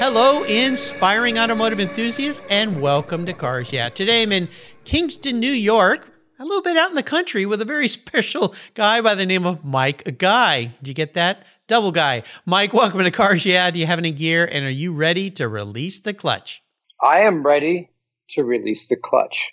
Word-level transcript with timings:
Hello, 0.00 0.44
inspiring 0.44 1.38
automotive 1.38 1.80
enthusiasts, 1.80 2.40
and 2.48 2.80
welcome 2.80 3.26
to 3.26 3.32
Cars 3.32 3.72
Yeah. 3.72 3.88
Today 3.88 4.22
I'm 4.22 4.30
in 4.30 4.48
Kingston, 4.84 5.40
New 5.40 5.50
York, 5.50 6.12
a 6.38 6.44
little 6.44 6.62
bit 6.62 6.76
out 6.76 6.88
in 6.88 6.94
the 6.94 7.02
country 7.02 7.46
with 7.46 7.60
a 7.60 7.64
very 7.64 7.88
special 7.88 8.54
guy 8.74 9.00
by 9.00 9.16
the 9.16 9.26
name 9.26 9.44
of 9.44 9.64
Mike 9.64 10.16
Guy. 10.18 10.66
Did 10.80 10.88
you 10.88 10.94
get 10.94 11.14
that? 11.14 11.44
Double 11.66 11.90
guy. 11.90 12.22
Mike, 12.46 12.72
welcome 12.72 13.02
to 13.02 13.10
Cars 13.10 13.44
Yeah. 13.44 13.72
Do 13.72 13.80
you 13.80 13.86
have 13.86 13.98
any 13.98 14.12
gear, 14.12 14.48
and 14.50 14.64
are 14.64 14.70
you 14.70 14.92
ready 14.92 15.30
to 15.32 15.48
release 15.48 15.98
the 15.98 16.14
clutch? 16.14 16.62
I 17.02 17.20
am 17.22 17.44
ready 17.44 17.90
to 18.30 18.44
release 18.44 18.86
the 18.86 18.96
clutch. 18.96 19.50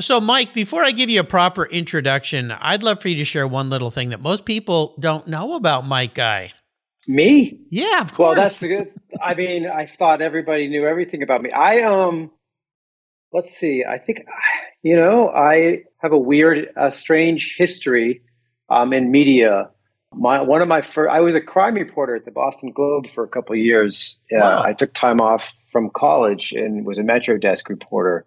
So, 0.00 0.20
Mike, 0.20 0.52
before 0.52 0.84
I 0.84 0.90
give 0.90 1.10
you 1.10 1.20
a 1.20 1.24
proper 1.24 1.64
introduction, 1.64 2.50
I'd 2.50 2.82
love 2.82 3.00
for 3.00 3.08
you 3.08 3.16
to 3.16 3.24
share 3.24 3.46
one 3.46 3.70
little 3.70 3.90
thing 3.90 4.10
that 4.10 4.20
most 4.20 4.44
people 4.44 4.96
don't 4.98 5.28
know 5.28 5.54
about 5.54 5.86
Mike 5.86 6.14
Guy. 6.14 6.52
Me? 7.08 7.58
Yeah, 7.68 8.00
of 8.00 8.12
course. 8.12 8.36
Well, 8.36 8.42
that's 8.42 8.60
good. 8.60 8.92
I 9.22 9.34
mean, 9.34 9.66
I 9.66 9.86
thought 9.98 10.20
everybody 10.20 10.68
knew 10.68 10.86
everything 10.86 11.22
about 11.22 11.42
me. 11.42 11.50
I 11.52 11.82
um, 11.82 12.30
let's 13.32 13.56
see. 13.56 13.84
I 13.88 13.98
think 13.98 14.24
you 14.82 14.96
know 14.96 15.28
I 15.30 15.84
have 15.98 16.12
a 16.12 16.18
weird, 16.18 16.68
uh, 16.76 16.90
strange 16.90 17.54
history 17.56 18.22
um, 18.68 18.92
in 18.92 19.10
media. 19.10 19.70
My 20.14 20.40
one 20.40 20.62
of 20.62 20.68
my 20.68 20.82
first, 20.82 21.10
I 21.12 21.20
was 21.20 21.34
a 21.34 21.40
crime 21.40 21.74
reporter 21.74 22.16
at 22.16 22.24
the 22.24 22.30
Boston 22.30 22.72
Globe 22.72 23.08
for 23.08 23.24
a 23.24 23.28
couple 23.28 23.52
of 23.52 23.58
years. 23.58 24.20
Uh, 24.32 24.62
I 24.64 24.72
took 24.72 24.92
time 24.94 25.20
off 25.20 25.52
from 25.66 25.90
college 25.90 26.52
and 26.52 26.86
was 26.86 26.98
a 26.98 27.02
Metro 27.02 27.36
Desk 27.36 27.68
reporter. 27.68 28.24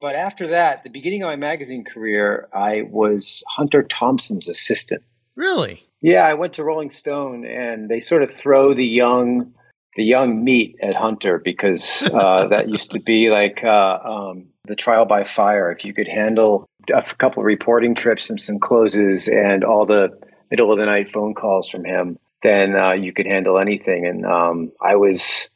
But 0.00 0.16
after 0.16 0.48
that, 0.48 0.82
the 0.82 0.90
beginning 0.90 1.22
of 1.22 1.28
my 1.28 1.36
magazine 1.36 1.84
career, 1.84 2.48
I 2.52 2.82
was 2.90 3.44
Hunter 3.48 3.84
Thompson's 3.84 4.48
assistant. 4.48 5.02
really? 5.36 5.84
Yeah, 6.02 6.26
I 6.26 6.34
went 6.34 6.54
to 6.54 6.64
Rolling 6.64 6.90
Stone, 6.90 7.46
and 7.46 7.88
they 7.88 8.00
sort 8.00 8.24
of 8.24 8.32
throw 8.32 8.74
the 8.74 8.84
young, 8.84 9.52
the 9.94 10.02
young 10.02 10.42
meat 10.42 10.76
at 10.82 10.96
Hunter 10.96 11.38
because 11.38 12.02
uh, 12.12 12.48
that 12.48 12.68
used 12.68 12.90
to 12.90 13.00
be 13.00 13.30
like 13.30 13.62
uh, 13.62 13.98
um, 14.04 14.46
the 14.66 14.74
trial 14.74 15.04
by 15.04 15.22
fire. 15.22 15.70
If 15.70 15.84
you 15.84 15.94
could 15.94 16.08
handle 16.08 16.66
a 16.92 17.02
couple 17.18 17.40
of 17.42 17.46
reporting 17.46 17.94
trips 17.94 18.28
and 18.28 18.40
some 18.40 18.58
closes 18.58 19.28
and 19.28 19.62
all 19.62 19.86
the 19.86 20.08
middle 20.50 20.72
of 20.72 20.78
the 20.78 20.86
night 20.86 21.12
phone 21.12 21.34
calls 21.34 21.68
from 21.68 21.84
him, 21.84 22.18
then 22.42 22.74
uh, 22.74 22.92
you 22.92 23.12
could 23.12 23.26
handle 23.26 23.60
anything. 23.60 24.04
And 24.04 24.26
um, 24.26 24.72
I 24.84 24.96
was, 24.96 25.48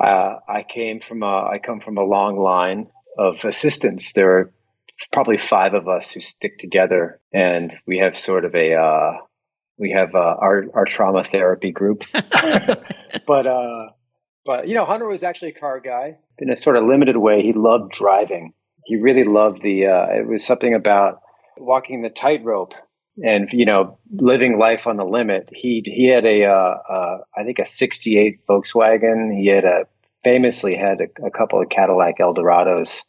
uh, 0.00 0.38
I 0.48 0.64
came 0.68 0.98
from 0.98 1.22
a, 1.22 1.46
I 1.52 1.60
come 1.64 1.78
from 1.78 1.98
a 1.98 2.04
long 2.04 2.36
line 2.36 2.88
of 3.16 3.36
assistants. 3.44 4.12
There 4.12 4.38
are 4.38 4.52
probably 5.12 5.38
five 5.38 5.74
of 5.74 5.86
us 5.86 6.10
who 6.10 6.20
stick 6.20 6.58
together, 6.58 7.20
and 7.32 7.72
we 7.86 7.98
have 7.98 8.18
sort 8.18 8.44
of 8.44 8.56
a. 8.56 9.20
We 9.78 9.90
have 9.90 10.14
uh, 10.14 10.18
our 10.18 10.64
our 10.74 10.84
trauma 10.84 11.24
therapy 11.24 11.72
group, 11.72 12.04
but 12.12 13.46
uh, 13.46 13.86
but 14.44 14.68
you 14.68 14.74
know, 14.74 14.84
Hunter 14.84 15.08
was 15.08 15.22
actually 15.22 15.50
a 15.50 15.60
car 15.60 15.80
guy 15.80 16.18
in 16.38 16.50
a 16.50 16.56
sort 16.56 16.76
of 16.76 16.84
limited 16.84 17.16
way. 17.16 17.42
He 17.42 17.52
loved 17.52 17.92
driving. 17.92 18.52
He 18.84 18.96
really 18.96 19.24
loved 19.24 19.62
the. 19.62 19.86
Uh, 19.86 20.06
it 20.20 20.26
was 20.26 20.44
something 20.44 20.74
about 20.74 21.20
walking 21.56 22.02
the 22.02 22.10
tightrope 22.10 22.74
and 23.22 23.52
you 23.52 23.66
know 23.66 23.98
living 24.10 24.58
life 24.58 24.86
on 24.86 24.96
the 24.96 25.04
limit. 25.04 25.48
He 25.52 25.82
he 25.84 26.08
had 26.08 26.24
a 26.24 26.44
uh, 26.44 26.74
uh, 26.88 27.18
I 27.36 27.44
think 27.44 27.58
a 27.58 27.66
'68 27.66 28.46
Volkswagen. 28.46 29.36
He 29.36 29.48
had 29.48 29.64
a 29.64 29.86
famously 30.24 30.76
had 30.76 31.00
a, 31.00 31.26
a 31.26 31.30
couple 31.30 31.60
of 31.60 31.68
Cadillac 31.68 32.18
Eldorados. 32.18 33.02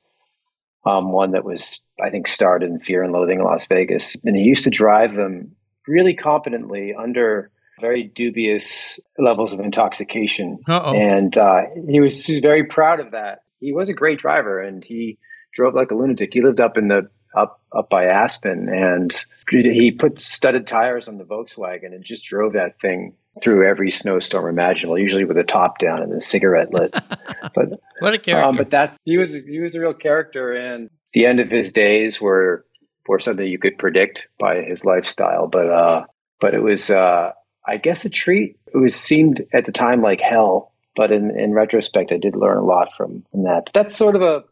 Um, 0.85 1.11
one 1.11 1.31
that 1.31 1.45
was 1.45 1.79
I 2.03 2.09
think 2.09 2.27
starred 2.27 2.63
in 2.63 2.79
Fear 2.79 3.03
and 3.03 3.13
Loathing 3.13 3.39
in 3.39 3.45
Las 3.45 3.65
Vegas, 3.67 4.17
and 4.23 4.35
he 4.35 4.43
used 4.43 4.65
to 4.65 4.69
drive 4.69 5.15
them 5.15 5.55
really 5.87 6.13
competently 6.15 6.93
under 6.97 7.51
very 7.81 8.03
dubious 8.03 8.99
levels 9.17 9.51
of 9.53 9.59
intoxication. 9.59 10.59
Uh-oh. 10.67 10.93
And 10.93 11.37
uh, 11.37 11.61
he 11.89 11.99
was 11.99 12.27
very 12.41 12.63
proud 12.65 12.99
of 12.99 13.11
that. 13.11 13.39
He 13.59 13.73
was 13.73 13.89
a 13.89 13.93
great 13.93 14.19
driver, 14.19 14.61
and 14.61 14.83
he 14.83 15.17
drove 15.53 15.73
like 15.73 15.91
a 15.91 15.95
lunatic. 15.95 16.33
He 16.33 16.41
lived 16.41 16.59
up 16.61 16.77
in 16.77 16.87
the 16.87 17.09
up 17.35 17.61
up 17.75 17.89
by 17.89 18.05
Aspen, 18.05 18.69
and 18.69 19.13
he 19.49 19.91
put 19.91 20.19
studded 20.19 20.67
tires 20.67 21.07
on 21.07 21.17
the 21.17 21.23
Volkswagen 21.23 21.87
and 21.93 22.03
just 22.03 22.25
drove 22.25 22.53
that 22.53 22.79
thing 22.79 23.13
through 23.41 23.67
every 23.67 23.89
snowstorm 23.89 24.47
imaginable. 24.47 24.99
Usually 24.99 25.25
with 25.25 25.37
a 25.37 25.43
top 25.43 25.79
down 25.79 26.03
and 26.03 26.13
a 26.13 26.21
cigarette 26.21 26.71
lit. 26.73 26.91
but 27.55 27.79
What 27.99 28.13
a 28.13 28.19
character. 28.19 28.49
um, 28.49 28.55
but 28.55 28.69
that 28.71 28.99
he 29.05 29.17
was 29.17 29.33
he 29.33 29.59
was 29.59 29.75
a 29.75 29.79
real 29.79 29.93
character, 29.93 30.53
and 30.53 30.89
the 31.13 31.25
end 31.25 31.39
of 31.39 31.49
his 31.49 31.71
days 31.71 32.21
were 32.21 32.65
were 33.07 33.19
something 33.19 33.45
you 33.45 33.59
could 33.59 33.77
predict 33.77 34.23
by 34.39 34.61
his 34.61 34.85
lifestyle. 34.85 35.47
But 35.47 35.69
uh, 35.69 36.05
but 36.39 36.53
it 36.53 36.61
was 36.61 36.89
uh, 36.89 37.31
I 37.65 37.77
guess 37.77 38.05
a 38.05 38.09
treat. 38.09 38.57
It 38.73 38.77
was 38.77 38.95
seemed 38.95 39.45
at 39.53 39.65
the 39.65 39.71
time 39.71 40.01
like 40.01 40.21
hell, 40.21 40.73
but 40.95 41.11
in 41.11 41.37
in 41.37 41.53
retrospect, 41.53 42.11
I 42.11 42.17
did 42.17 42.35
learn 42.35 42.57
a 42.57 42.65
lot 42.65 42.89
from 42.97 43.25
from 43.31 43.43
that. 43.43 43.67
That's 43.73 43.95
sort 43.95 44.15
of 44.15 44.21
a 44.21 44.43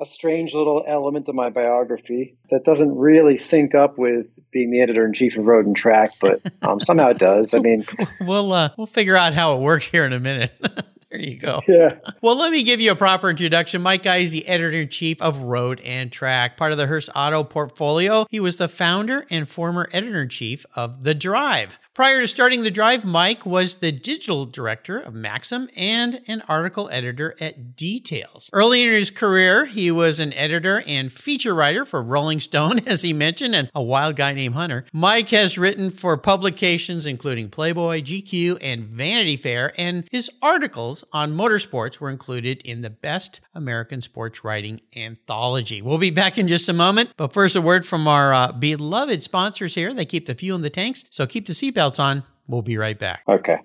a 0.00 0.06
strange 0.06 0.54
little 0.54 0.82
element 0.88 1.28
of 1.28 1.34
my 1.34 1.50
biography 1.50 2.38
that 2.50 2.64
doesn't 2.64 2.96
really 2.96 3.36
sync 3.36 3.74
up 3.74 3.98
with 3.98 4.26
being 4.50 4.70
the 4.70 4.80
editor 4.80 5.04
in 5.04 5.12
chief 5.12 5.36
of 5.36 5.44
Road 5.44 5.66
and 5.66 5.76
Track, 5.76 6.12
but 6.20 6.40
um, 6.62 6.80
somehow 6.80 7.10
it 7.10 7.18
does. 7.18 7.52
I 7.52 7.58
mean, 7.58 7.84
we'll 8.20 8.52
uh, 8.52 8.70
we'll 8.78 8.86
figure 8.86 9.16
out 9.16 9.34
how 9.34 9.56
it 9.56 9.60
works 9.60 9.86
here 9.86 10.06
in 10.06 10.12
a 10.12 10.20
minute. 10.20 10.52
there 11.10 11.20
you 11.20 11.36
go. 11.36 11.60
yeah. 11.66 11.98
Well, 12.22 12.36
let 12.36 12.52
me 12.52 12.62
give 12.62 12.80
you 12.80 12.92
a 12.92 12.96
proper 12.96 13.28
introduction. 13.30 13.82
Mike 13.82 14.02
Guy 14.04 14.18
is 14.18 14.32
the 14.32 14.46
editor 14.46 14.70
in 14.70 14.88
chief 14.88 15.20
of 15.20 15.38
Road 15.40 15.80
and 15.80 16.10
Track, 16.12 16.56
part 16.56 16.72
of 16.72 16.78
the 16.78 16.86
Hearst 16.86 17.10
Auto 17.14 17.42
portfolio. 17.44 18.26
He 18.30 18.40
was 18.40 18.56
the 18.56 18.68
founder 18.68 19.26
and 19.30 19.48
former 19.48 19.88
editor 19.92 20.22
in 20.22 20.28
chief 20.28 20.64
of 20.76 21.02
The 21.04 21.14
Drive. 21.14 21.78
Prior 21.92 22.20
to 22.20 22.28
starting 22.28 22.62
The 22.62 22.70
Drive, 22.70 23.04
Mike 23.04 23.44
was 23.44 23.76
the 23.76 23.92
digital 23.92 24.46
director 24.46 24.98
of 24.98 25.12
Maxim 25.12 25.68
and 25.76 26.20
an 26.28 26.42
article 26.48 26.88
editor 26.90 27.34
at 27.40 27.76
Details. 27.76 28.48
Early 28.52 28.82
in 28.82 28.90
his 28.90 29.10
career, 29.10 29.66
he 29.66 29.90
was 29.90 30.18
an 30.18 30.32
editor 30.32 30.82
and 30.86 31.12
feature 31.12 31.54
writer 31.54 31.84
for 31.84 32.00
Rolling 32.02 32.40
Stone, 32.40 32.78
as 32.86 33.02
he 33.02 33.12
mentioned, 33.12 33.54
and 33.54 33.70
a 33.74 33.82
wild 33.82 34.16
guy 34.16 34.32
named 34.32 34.54
Hunter. 34.54 34.86
Mike 34.92 35.28
has 35.30 35.58
written 35.58 35.90
for 35.90 36.16
publications 36.16 37.04
including 37.04 37.50
Playboy, 37.50 38.00
GQ, 38.02 38.58
and 38.62 38.84
Vanity 38.84 39.36
Fair, 39.36 39.72
and 39.76 40.04
his 40.10 40.30
articles 40.40 40.99
on 41.12 41.34
motorsports 41.34 42.00
were 42.00 42.10
included 42.10 42.62
in 42.64 42.82
the 42.82 42.90
Best 42.90 43.40
American 43.54 44.00
Sports 44.00 44.44
Writing 44.44 44.80
Anthology. 44.96 45.82
We'll 45.82 45.98
be 45.98 46.10
back 46.10 46.38
in 46.38 46.48
just 46.48 46.68
a 46.68 46.72
moment, 46.72 47.10
but 47.16 47.32
first, 47.32 47.56
a 47.56 47.60
word 47.60 47.86
from 47.86 48.06
our 48.08 48.32
uh, 48.32 48.52
beloved 48.52 49.22
sponsors 49.22 49.74
here. 49.74 49.92
They 49.92 50.04
keep 50.04 50.26
the 50.26 50.34
fuel 50.34 50.56
in 50.56 50.62
the 50.62 50.70
tanks, 50.70 51.04
so 51.10 51.26
keep 51.26 51.46
the 51.46 51.52
seatbelts 51.52 51.98
on. 51.98 52.22
We'll 52.46 52.62
be 52.62 52.76
right 52.76 52.98
back. 52.98 53.22
Okay. 53.28 53.58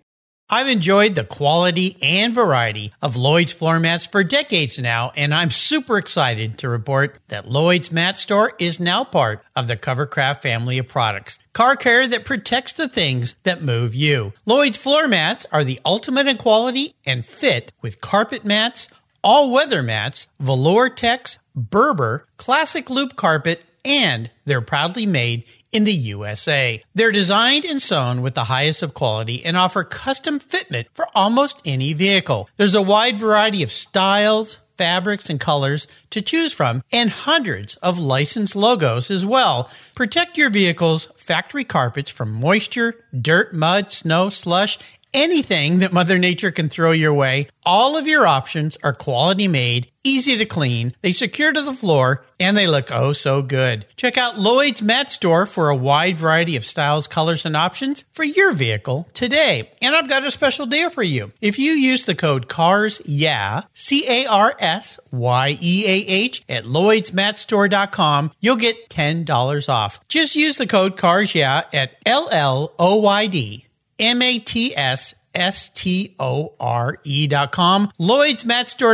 I've 0.48 0.70
enjoyed 0.70 1.16
the 1.16 1.24
quality 1.24 1.98
and 2.04 2.32
variety 2.32 2.94
of 3.02 3.16
Lloyd's 3.16 3.52
floor 3.52 3.80
mats 3.80 4.06
for 4.06 4.24
decades 4.24 4.78
now, 4.78 5.12
and 5.18 5.34
I'm 5.34 5.50
super 5.50 5.98
excited 5.98 6.60
to 6.60 6.70
report 6.70 7.18
that 7.30 7.50
Lloyd's 7.50 7.92
Mat 7.92 8.20
Store 8.20 8.54
is 8.60 8.80
now 8.80 9.04
part 9.04 9.44
of 9.56 9.68
the 9.68 9.76
Covercraft 9.76 10.44
family 10.44 10.78
of 10.78 10.88
products. 10.88 11.40
Car 11.54 11.76
care 11.76 12.08
that 12.08 12.26
protects 12.26 12.74
the 12.74 12.88
things 12.88 13.36
that 13.42 13.64
move 13.64 13.96
you. 13.96 14.34
Lloyd's 14.46 14.78
floor 14.78 15.08
mats 15.08 15.48
are 15.52 15.64
the 15.64 15.80
ultimate 15.84 16.28
in 16.28 16.38
quality 16.38 16.94
and 17.08 17.26
fit 17.26 17.74
with 17.82 18.00
carpet 18.00 18.46
mats, 18.46 18.88
all 19.24 19.52
weather 19.52 19.82
mats, 19.82 20.28
velour 20.40 20.90
tex, 20.90 21.40
Berber, 21.56 22.28
classic 22.38 22.91
loop 22.91 23.16
carpet, 23.16 23.64
and 23.84 24.30
they're 24.46 24.62
proudly 24.62 25.08
made 25.08 25.44
in 25.76 25.84
the 25.84 25.92
USA. 25.92 26.82
They're 26.96 27.12
designed 27.12 27.66
and 27.66 27.82
sewn 27.82 28.22
with 28.22 28.34
the 28.34 28.46
highest 28.46 28.82
of 28.82 28.94
quality 28.94 29.44
and 29.44 29.58
offer 29.58 29.84
custom 29.84 30.40
fitment 30.40 30.86
for 30.94 31.06
almost 31.14 31.62
any 31.66 31.92
vehicle. 31.92 32.50
There's 32.56 32.76
a 32.76 32.82
wide 32.82 33.20
variety 33.20 33.62
of 33.62 33.74
styles, 33.74 34.62
fabrics, 34.78 35.30
and 35.30 35.38
colors 35.38 35.86
to 36.12 36.22
choose 36.22 36.54
from, 36.54 36.82
and 36.94 37.10
hundreds 37.10 37.76
of 37.78 38.00
licensed 38.00 38.56
logos 38.56 39.12
as 39.12 39.26
well. 39.26 39.70
Protect 39.96 40.38
your 40.38 40.50
vehicle's 40.50 41.08
factory 41.18 41.66
carpets 41.66 42.10
from 42.10 42.32
moisture, 42.32 43.04
dirt, 43.20 43.54
mud, 43.54 43.92
snow, 43.92 44.30
slush, 44.30 44.80
anything 45.16 45.79
that 45.79 45.94
Mother 45.94 46.20
Nature 46.20 46.52
can 46.52 46.70
throw 46.70 46.91
your 46.91 47.14
way. 47.14 47.47
All 47.66 47.97
of 47.97 48.06
your 48.06 48.28
options 48.28 48.78
are 48.84 48.94
quality 48.94 49.47
made, 49.47 49.90
easy 50.03 50.38
to 50.38 50.46
clean, 50.46 50.94
they 51.02 51.14
secure 51.14 51.52
to 51.52 51.62
the 51.62 51.73
floor, 51.73 52.26
and 52.40 52.56
they 52.56 52.67
look 52.67 52.91
oh 52.91 53.14
so 53.14 53.41
good. 53.41 53.88
Check 53.96 54.17
out 54.17 54.38
Lloyd's 54.38 54.82
Mat 54.82 55.12
Store 55.12 55.46
for 55.46 55.70
a 55.70 55.76
wide 55.76 56.17
variety 56.17 56.56
of 56.58 56.66
styles, 56.66 57.08
colors, 57.08 57.46
and 57.46 57.56
options 57.56 58.03
for 58.12 58.23
your 58.23 58.52
vehicle 58.52 59.08
today. 59.14 59.72
And 59.82 59.96
I've 59.96 60.09
got 60.09 60.26
a 60.26 60.32
special 60.32 60.66
deal 60.66 60.90
for 60.90 61.02
you. 61.02 61.32
If 61.41 61.58
you 61.58 61.72
use 61.72 62.06
the 62.06 62.14
code 62.14 62.47
CARS 62.50 63.02
yeah, 63.06 63.62
C 63.73 64.06
A 64.08 64.28
R 64.28 64.53
S 64.59 65.00
Y 65.12 65.58
E 65.62 65.85
A 65.88 66.06
H 66.08 66.44
at 66.50 66.66
lloydsmatstore.com, 66.66 68.32
you'll 68.41 68.58
get 68.58 68.90
$10 68.90 69.70
off. 69.70 70.06
Just 70.08 70.35
use 70.35 70.58
the 70.58 70.67
code 70.67 70.97
CARS 70.97 71.34
yeah 71.34 71.64
at 71.73 71.94
L 72.06 72.28
L 72.32 72.73
O 72.78 72.97
Y 72.97 73.28
D 73.28 73.66
M 74.00 74.22
A 74.22 74.40
T 74.40 74.76
S 74.76 75.16
S 75.34 75.70
T 75.70 76.16
O 76.20 76.53
R 76.59 77.00
E 77.03 77.28
dot 77.28 77.52
com, 77.52 77.92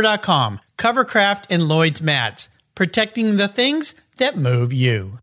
dot 0.02 0.22
com, 0.22 0.60
Covercraft 0.76 1.44
and 1.50 1.62
Lloyd's 1.62 2.02
Mats, 2.02 2.48
protecting 2.74 3.36
the 3.36 3.48
things 3.48 3.94
that 4.18 4.36
move 4.36 4.72
you. 4.72 5.18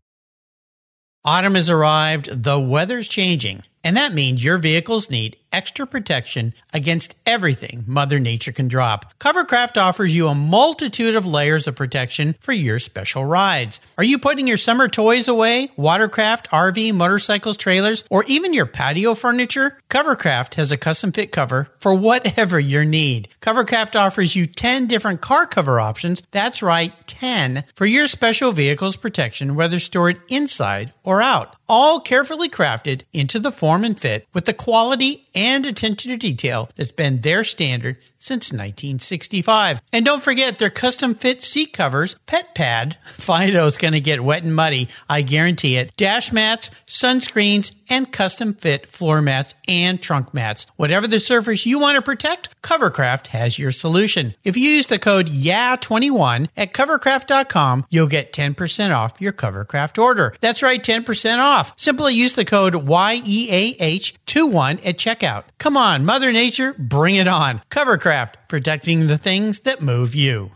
Autumn 1.22 1.54
has 1.54 1.68
arrived, 1.68 2.44
the 2.44 2.58
weather's 2.58 3.06
changing, 3.06 3.62
and 3.84 3.94
that 3.94 4.14
means 4.14 4.42
your 4.42 4.56
vehicles 4.56 5.10
need 5.10 5.36
extra 5.52 5.86
protection 5.86 6.54
against 6.72 7.14
everything 7.26 7.84
Mother 7.86 8.18
Nature 8.18 8.52
can 8.52 8.68
drop. 8.68 9.18
Covercraft 9.18 9.76
offers 9.76 10.16
you 10.16 10.28
a 10.28 10.34
multitude 10.34 11.14
of 11.14 11.26
layers 11.26 11.66
of 11.66 11.76
protection 11.76 12.36
for 12.40 12.52
your 12.52 12.78
special 12.78 13.24
rides. 13.24 13.80
Are 13.98 14.04
you 14.04 14.18
putting 14.18 14.46
your 14.46 14.56
summer 14.56 14.88
toys 14.88 15.28
away, 15.28 15.70
watercraft, 15.76 16.50
RV, 16.50 16.94
motorcycles, 16.94 17.58
trailers, 17.58 18.04
or 18.10 18.24
even 18.24 18.54
your 18.54 18.66
patio 18.66 19.14
furniture? 19.14 19.78
Covercraft 19.90 20.54
has 20.54 20.72
a 20.72 20.78
custom 20.78 21.12
fit 21.12 21.32
cover 21.32 21.68
for 21.80 21.94
whatever 21.94 22.58
your 22.58 22.84
need. 22.84 23.28
Covercraft 23.42 23.98
offers 23.98 24.34
you 24.36 24.46
10 24.46 24.86
different 24.86 25.20
car 25.20 25.46
cover 25.46 25.80
options. 25.80 26.22
That's 26.30 26.62
right, 26.62 27.09
10 27.20 27.64
for 27.76 27.86
your 27.86 28.06
special 28.06 28.50
vehicle's 28.52 28.96
protection, 28.96 29.54
whether 29.54 29.78
stored 29.78 30.18
inside 30.28 30.92
or 31.04 31.22
out. 31.22 31.54
All 31.72 32.00
carefully 32.00 32.48
crafted 32.48 33.02
into 33.12 33.38
the 33.38 33.52
form 33.52 33.84
and 33.84 33.96
fit 33.96 34.26
with 34.34 34.44
the 34.44 34.52
quality 34.52 35.28
and 35.36 35.64
attention 35.64 36.10
to 36.10 36.16
detail 36.16 36.68
that's 36.74 36.90
been 36.90 37.20
their 37.20 37.44
standard 37.44 37.96
since 38.18 38.52
1965. 38.52 39.80
And 39.92 40.04
don't 40.04 40.22
forget 40.22 40.58
their 40.58 40.68
custom 40.68 41.14
fit 41.14 41.42
seat 41.42 41.72
covers, 41.72 42.16
Pet 42.26 42.56
Pad. 42.56 42.98
Fido's 43.04 43.78
going 43.78 43.94
to 43.94 44.00
get 44.00 44.24
wet 44.24 44.42
and 44.42 44.54
muddy, 44.54 44.88
I 45.08 45.22
guarantee 45.22 45.76
it. 45.76 45.96
Dash 45.96 46.32
mats, 46.32 46.70
sunscreens, 46.86 47.72
and 47.88 48.12
custom 48.12 48.54
fit 48.54 48.86
floor 48.86 49.22
mats 49.22 49.54
and 49.68 50.02
trunk 50.02 50.34
mats. 50.34 50.66
Whatever 50.76 51.06
the 51.06 51.20
surface 51.20 51.66
you 51.66 51.78
want 51.78 51.96
to 51.96 52.02
protect, 52.02 52.60
Covercraft 52.62 53.28
has 53.28 53.58
your 53.58 53.72
solution. 53.72 54.34
If 54.44 54.56
you 54.56 54.68
use 54.68 54.86
the 54.86 54.98
code 54.98 55.28
YAH21 55.28 56.48
at 56.56 56.72
covercraft.com, 56.72 57.86
you'll 57.90 58.06
get 58.06 58.32
10% 58.32 58.94
off 58.94 59.20
your 59.20 59.32
Covercraft 59.32 60.00
order. 60.00 60.34
That's 60.40 60.62
right, 60.62 60.82
10% 60.82 61.38
off. 61.38 61.59
Simply 61.76 62.14
use 62.14 62.34
the 62.34 62.44
code 62.44 62.74
YEAH21 62.74 64.86
at 64.86 64.98
checkout. 64.98 65.44
Come 65.58 65.76
on, 65.76 66.04
Mother 66.04 66.32
Nature, 66.32 66.74
bring 66.78 67.16
it 67.16 67.28
on. 67.28 67.62
Covercraft 67.70 68.34
protecting 68.48 69.06
the 69.06 69.18
things 69.18 69.60
that 69.60 69.80
move 69.80 70.14
you. 70.14 70.52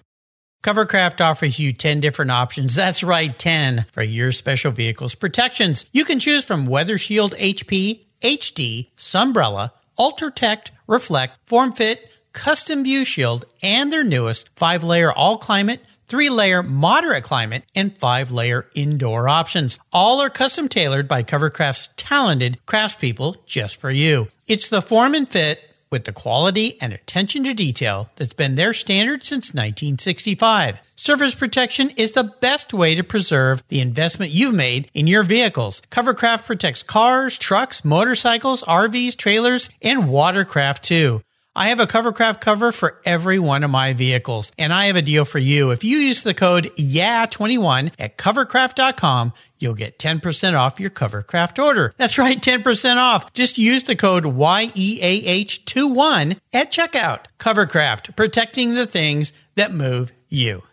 Covercraft 0.65 1.21
offers 1.21 1.59
you 1.59 1.75
10 1.75 2.01
different 2.01 2.31
options. 2.31 2.75
That's 2.75 3.05
right, 3.05 3.39
10 3.39 3.85
for 3.93 4.03
your 4.03 4.33
special 4.33 4.73
vehicle's 4.73 5.15
protections. 5.15 5.85
You 5.93 6.07
can 6.07 6.19
choose 6.19 6.47
from 6.47 6.65
Weather 6.65 6.97
Shield 6.97 7.35
HP, 7.35 8.07
HD, 8.23 8.89
Sunbrella, 8.97 9.73
Ultratect, 9.99 10.71
Reflect, 10.87 11.35
Form 11.47 11.73
Fit, 11.73 12.09
Custom 12.33 12.83
View 12.83 13.05
Shield, 13.05 13.45
and 13.63 13.93
their 13.93 14.05
newest 14.05 14.49
5 14.57 14.83
layer 14.83 15.13
all 15.13 15.37
climate, 15.37 15.85
3 16.15 16.31
layer 16.31 16.63
moderate 16.63 17.25
climate, 17.25 17.65
and 17.75 17.99
5 17.99 18.31
layer 18.31 18.69
indoor 18.77 19.29
options. 19.29 19.81
All 19.93 20.21
are 20.21 20.31
custom 20.31 20.69
tailored 20.69 21.09
by 21.09 21.25
Covercraft's 21.25 21.91
talented 21.97 22.61
craftspeople 22.69 23.45
just 23.47 23.81
for 23.81 23.91
you. 23.91 24.29
It's 24.47 24.69
the 24.69 24.81
form 24.81 25.17
and 25.17 25.29
fit 25.29 25.69
with 25.91 26.05
the 26.05 26.13
quality 26.13 26.81
and 26.81 26.93
attention 26.93 27.43
to 27.43 27.53
detail 27.53 28.11
that's 28.15 28.33
been 28.33 28.55
their 28.55 28.73
standard 28.73 29.25
since 29.25 29.49
1965. 29.49 30.81
Surface 30.95 31.35
protection 31.35 31.91
is 31.97 32.13
the 32.13 32.33
best 32.41 32.73
way 32.73 32.95
to 32.95 33.03
preserve 33.03 33.65
the 33.67 33.81
investment 33.81 34.31
you've 34.31 34.55
made 34.55 34.89
in 34.95 35.09
your 35.09 35.25
vehicles. 35.25 35.83
Covercraft 35.91 36.47
protects 36.47 36.85
cars, 36.85 37.37
trucks, 37.37 37.85
motorcycles, 37.85 38.63
RVs, 38.63 39.17
trailers, 39.17 39.69
and 39.83 40.09
watercraft 40.09 40.85
too. 40.85 41.23
I 41.57 41.69
have 41.69 41.79
a 41.79 41.87
Covercraft 41.87 42.41
cover 42.41 42.73
for 42.73 43.01
every 43.05 43.39
one 43.39 43.63
of 43.63 43.71
my 43.71 43.93
vehicles, 43.93 44.51
and 44.59 44.73
I 44.73 44.87
have 44.87 44.97
a 44.97 45.03
deal 45.03 45.25
for 45.25 45.39
you. 45.39 45.71
If 45.71 45.85
you 45.85 45.99
use 45.99 46.23
the 46.23 46.35
code 46.35 46.73
YEAH21 46.77 47.93
at 47.97 48.19
covercraft.com, 48.19 49.33
you'll 49.61 49.75
get 49.75 50.01
10% 50.01 50.59
off 50.59 50.81
your 50.81 50.91
Covercraft 50.91 51.63
order. 51.63 51.93
That's 51.97 52.19
right, 52.19 52.41
10% 52.41 52.97
off. 52.97 53.33
Just 53.33 53.57
use 53.57 53.85
the 53.85 53.95
code 53.95 54.25
YEAH21 54.25 56.41
at 56.53 56.73
checkout. 56.73 57.27
Covercraft, 57.39 58.17
protecting 58.17 58.75
the 58.75 58.87
things 58.87 59.33
that 59.55 59.73
move 59.73 60.11
you. 60.29 60.65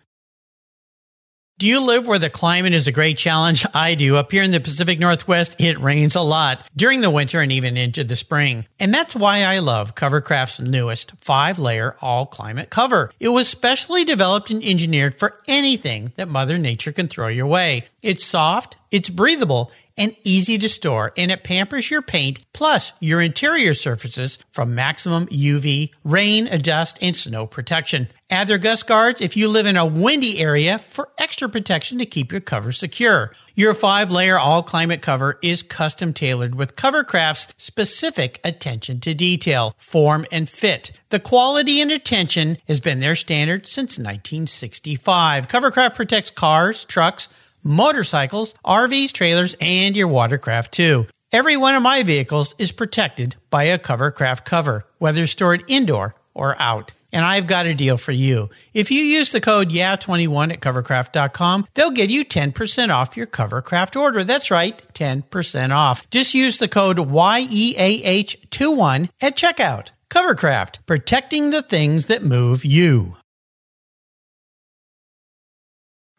Do 1.61 1.67
you 1.67 1.85
live 1.85 2.07
where 2.07 2.17
the 2.17 2.31
climate 2.31 2.73
is 2.73 2.87
a 2.87 2.91
great 2.91 3.19
challenge? 3.19 3.67
I 3.75 3.93
do. 3.93 4.17
Up 4.17 4.31
here 4.31 4.41
in 4.41 4.49
the 4.49 4.59
Pacific 4.59 4.97
Northwest, 4.97 5.61
it 5.61 5.77
rains 5.77 6.15
a 6.15 6.21
lot 6.21 6.67
during 6.75 7.01
the 7.01 7.11
winter 7.11 7.39
and 7.39 7.51
even 7.51 7.77
into 7.77 8.03
the 8.03 8.15
spring. 8.15 8.65
And 8.79 8.91
that's 8.91 9.15
why 9.15 9.43
I 9.43 9.59
love 9.59 9.93
Covercraft's 9.93 10.59
newest 10.59 11.11
five 11.23 11.59
layer 11.59 11.95
all 12.01 12.25
climate 12.25 12.71
cover. 12.71 13.11
It 13.19 13.29
was 13.29 13.47
specially 13.47 14.03
developed 14.03 14.49
and 14.49 14.63
engineered 14.63 15.19
for 15.19 15.37
anything 15.47 16.13
that 16.15 16.27
Mother 16.27 16.57
Nature 16.57 16.93
can 16.93 17.07
throw 17.07 17.27
your 17.27 17.45
way. 17.45 17.85
It's 18.01 18.25
soft, 18.25 18.77
it's 18.89 19.11
breathable, 19.11 19.71
and 19.97 20.15
easy 20.23 20.57
to 20.57 20.67
store, 20.67 21.13
and 21.15 21.31
it 21.31 21.43
pampers 21.43 21.91
your 21.91 22.01
paint 22.01 22.43
plus 22.53 22.93
your 22.99 23.21
interior 23.21 23.75
surfaces 23.75 24.39
from 24.51 24.73
maximum 24.73 25.27
UV, 25.27 25.93
rain, 26.03 26.49
dust, 26.61 26.97
and 27.03 27.15
snow 27.15 27.45
protection. 27.45 28.07
Add 28.31 28.47
their 28.47 28.57
gust 28.57 28.87
guards 28.87 29.19
if 29.19 29.35
you 29.35 29.49
live 29.49 29.65
in 29.65 29.75
a 29.75 29.85
windy 29.85 30.39
area 30.39 30.79
for 30.79 31.09
extra 31.17 31.49
protection 31.49 31.99
to 31.99 32.05
keep 32.05 32.31
your 32.31 32.39
cover 32.39 32.71
secure. 32.71 33.33
Your 33.55 33.73
five 33.73 34.09
layer 34.09 34.39
all 34.39 34.63
climate 34.63 35.01
cover 35.01 35.37
is 35.43 35.61
custom 35.61 36.13
tailored 36.13 36.55
with 36.55 36.77
Covercraft's 36.77 37.53
specific 37.57 38.39
attention 38.45 39.01
to 39.01 39.13
detail, 39.13 39.75
form, 39.77 40.25
and 40.31 40.47
fit. 40.47 40.93
The 41.09 41.19
quality 41.19 41.81
and 41.81 41.91
attention 41.91 42.57
has 42.69 42.79
been 42.79 43.01
their 43.01 43.15
standard 43.15 43.67
since 43.67 43.99
1965. 43.99 45.49
Covercraft 45.49 45.97
protects 45.97 46.31
cars, 46.31 46.85
trucks, 46.85 47.27
motorcycles, 47.63 48.53
RVs, 48.65 49.11
trailers, 49.11 49.57
and 49.59 49.93
your 49.97 50.07
watercraft 50.07 50.71
too. 50.71 51.05
Every 51.33 51.57
one 51.57 51.75
of 51.75 51.83
my 51.83 52.01
vehicles 52.01 52.55
is 52.57 52.71
protected 52.71 53.35
by 53.49 53.65
a 53.65 53.77
Covercraft 53.77 54.45
cover, 54.45 54.85
whether 54.99 55.27
stored 55.27 55.65
indoor 55.67 56.15
or 56.33 56.55
out. 56.61 56.93
And 57.11 57.25
I've 57.25 57.47
got 57.47 57.65
a 57.65 57.73
deal 57.73 57.97
for 57.97 58.11
you. 58.11 58.51
If 58.73 58.91
you 58.91 59.01
use 59.01 59.31
the 59.31 59.41
code 59.41 59.69
YEAH21 59.69 60.53
at 60.53 60.61
covercraft.com, 60.61 61.67
they'll 61.73 61.91
give 61.91 62.09
you 62.09 62.23
10% 62.23 62.89
off 62.89 63.17
your 63.17 63.27
Covercraft 63.27 63.99
order. 63.99 64.23
That's 64.23 64.51
right, 64.51 64.81
10% 64.93 65.75
off. 65.75 66.09
Just 66.09 66.33
use 66.33 66.57
the 66.57 66.67
code 66.67 66.97
YEAH21 66.97 69.09
at 69.21 69.35
checkout. 69.35 69.91
Covercraft, 70.09 70.79
protecting 70.85 71.51
the 71.51 71.61
things 71.61 72.07
that 72.07 72.23
move 72.23 72.65
you. 72.65 73.15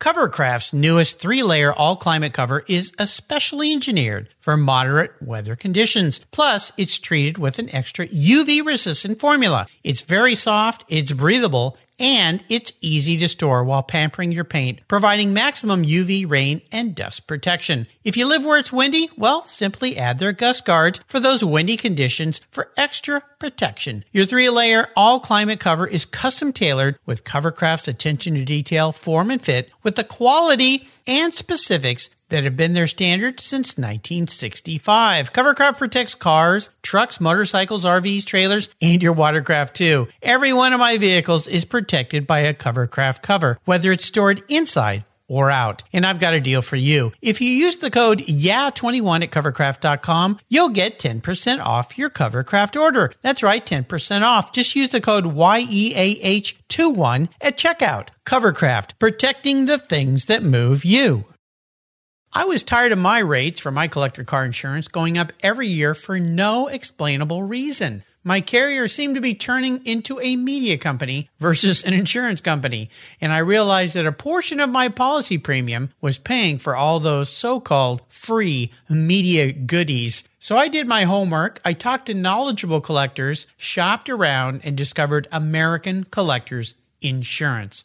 Covercraft's 0.03 0.73
newest 0.73 1.21
three 1.21 1.45
layer 1.45 1.73
all 1.73 1.95
climate 1.95 2.33
cover 2.33 2.65
is 2.69 2.93
especially 2.99 3.73
engineered 3.73 4.29
for 4.41 4.57
moderate 4.57 5.13
weather 5.23 5.55
conditions. 5.55 6.19
Plus, 6.33 6.73
it's 6.77 6.99
treated 6.99 7.39
with 7.39 7.61
an 7.61 7.73
extra 7.73 8.09
UV 8.09 8.67
resistant 8.67 9.21
formula. 9.21 9.69
It's 9.85 10.01
very 10.01 10.35
soft, 10.35 10.85
it's 10.89 11.13
breathable, 11.13 11.79
and 12.03 12.43
it's 12.49 12.73
easy 12.81 13.17
to 13.17 13.29
store 13.29 13.63
while 13.63 13.83
pampering 13.83 14.33
your 14.33 14.45
paint, 14.45 14.81
providing 14.89 15.33
maximum 15.33 15.85
UV, 15.85 16.29
rain, 16.29 16.61
and 16.73 16.97
dust 16.97 17.29
protection. 17.29 17.87
If 18.03 18.17
you 18.17 18.29
live 18.29 18.45
where 18.45 18.59
it's 18.59 18.73
windy, 18.73 19.09
well, 19.17 19.47
simply 19.47 19.97
add 19.97 20.19
their 20.19 20.33
gust 20.33 20.67
guards 20.67 21.01
for 21.07 21.21
those 21.21 21.45
windy 21.45 21.77
conditions 21.77 22.41
for 22.51 22.73
extra 22.77 23.23
protection. 23.39 24.05
Your 24.11 24.27
three 24.27 24.51
layer 24.51 24.89
all 24.97 25.21
climate 25.21 25.61
cover 25.61 25.87
is 25.87 26.05
custom 26.05 26.53
tailored 26.53 26.99
with 27.07 27.25
Covercraft's 27.25 27.87
attention 27.87 28.35
to 28.35 28.45
detail, 28.45 28.91
form, 28.91 29.31
and 29.31 29.41
fit 29.41 29.71
with 29.85 29.95
the 29.95 30.05
quality 30.05 30.89
and 31.07 31.33
specifics 31.33 32.11
that 32.33 32.45
have 32.45 32.57
been 32.57 32.73
their 32.73 32.87
standard 32.87 33.39
since 33.39 33.79
1965. 33.79 35.33
Covercraft 35.33 35.79
protects 35.79 36.15
cars, 36.15 36.71
trucks, 36.83 37.21
motorcycles, 37.21 37.85
RVs, 37.85 38.25
trailers, 38.25 38.69
and 38.81 39.03
your 39.03 39.13
watercraft 39.13 39.77
too. 39.77 40.09
Every 40.23 40.53
one 40.53 40.73
of 40.73 40.81
my 40.81 40.99
vehicles 40.99 41.47
is 41.47 41.65
protected 41.65 42.27
by 42.27 42.41
a 42.41 42.55
Covercraft 42.55 43.23
cover, 43.23 43.59
whether 43.67 43.93
it's 43.93 44.07
stored 44.07 44.43
inside 44.49 45.05
or 45.29 45.51
out. 45.51 45.83
And 45.93 46.05
I've 46.05 46.21
got 46.21 46.35
a 46.35 46.41
deal 46.41 46.63
for 46.63 46.77
you. 46.77 47.13
If 47.23 47.41
you 47.41 47.51
use 47.51 47.77
the 47.77 47.91
code 47.91 48.21
YAH21 48.21 49.25
at 49.25 49.31
covercraft.com, 49.31 50.39
you'll 50.49 50.69
get 50.71 50.99
10% 50.99 51.61
off 51.61 51.97
your 51.97 52.11
Covercraft 52.11 52.81
order. 52.81 53.13
That's 53.23 53.43
right, 53.43 53.65
10% 53.65 54.23
off. 54.23 54.53
Just 54.53 54.77
use 54.77 54.91
the 54.91 55.01
code 55.01 55.25
YEAH21 55.25 57.29
at 57.41 57.57
checkout. 57.57 58.09
Covercraft, 58.27 58.99
protecting 58.99 59.65
the 59.65 59.79
things 59.79 60.27
that 60.27 60.43
move 60.43 60.85
you. 60.85 61.25
I 62.35 62.47
was 62.47 62.63
tired 62.63 62.93
of 62.93 62.99
my 62.99 63.19
rates 63.19 63.61
for 63.61 63.71
my 63.71 63.89
collector 63.89 64.25
car 64.25 64.47
insurance 64.47 64.89
going 64.89 65.19
up 65.19 65.35
every 65.43 65.67
year 65.67 65.93
for 65.95 66.19
no 66.19 66.67
explainable 66.67 67.43
reason. 67.43 68.05
My 68.25 68.41
carrier 68.41 68.89
seemed 68.89 69.17
to 69.17 69.21
be 69.21 69.35
turning 69.35 69.85
into 69.85 70.19
a 70.19 70.37
media 70.37 70.79
company 70.79 71.29
versus 71.39 71.83
an 71.83 71.93
insurance 71.93 72.41
company, 72.41 72.89
and 73.21 73.35
I 73.35 73.39
realized 73.39 73.95
that 73.97 74.07
a 74.07 74.13
portion 74.13 74.61
of 74.61 74.71
my 74.71 74.89
policy 74.89 75.37
premium 75.37 75.91
was 76.01 76.17
paying 76.17 76.57
for 76.57 76.75
all 76.75 77.01
those 77.01 77.29
so 77.29 77.61
called 77.61 78.01
free 78.09 78.71
media 78.89 79.53
goodies. 79.53 80.25
So 80.39 80.57
I 80.57 80.69
did 80.69 80.87
my 80.87 81.05
homework. 81.05 81.61
I 81.67 81.75
talked 81.75 82.07
to 82.07 82.15
knowledgeable 82.15 82.81
collectors, 82.81 83.47
shopped 83.59 84.09
around, 84.09 84.63
and 84.65 84.75
discovered 84.75 85.29
American 85.31 86.05
Collectors 86.05 86.77
Insurance. 87.03 87.85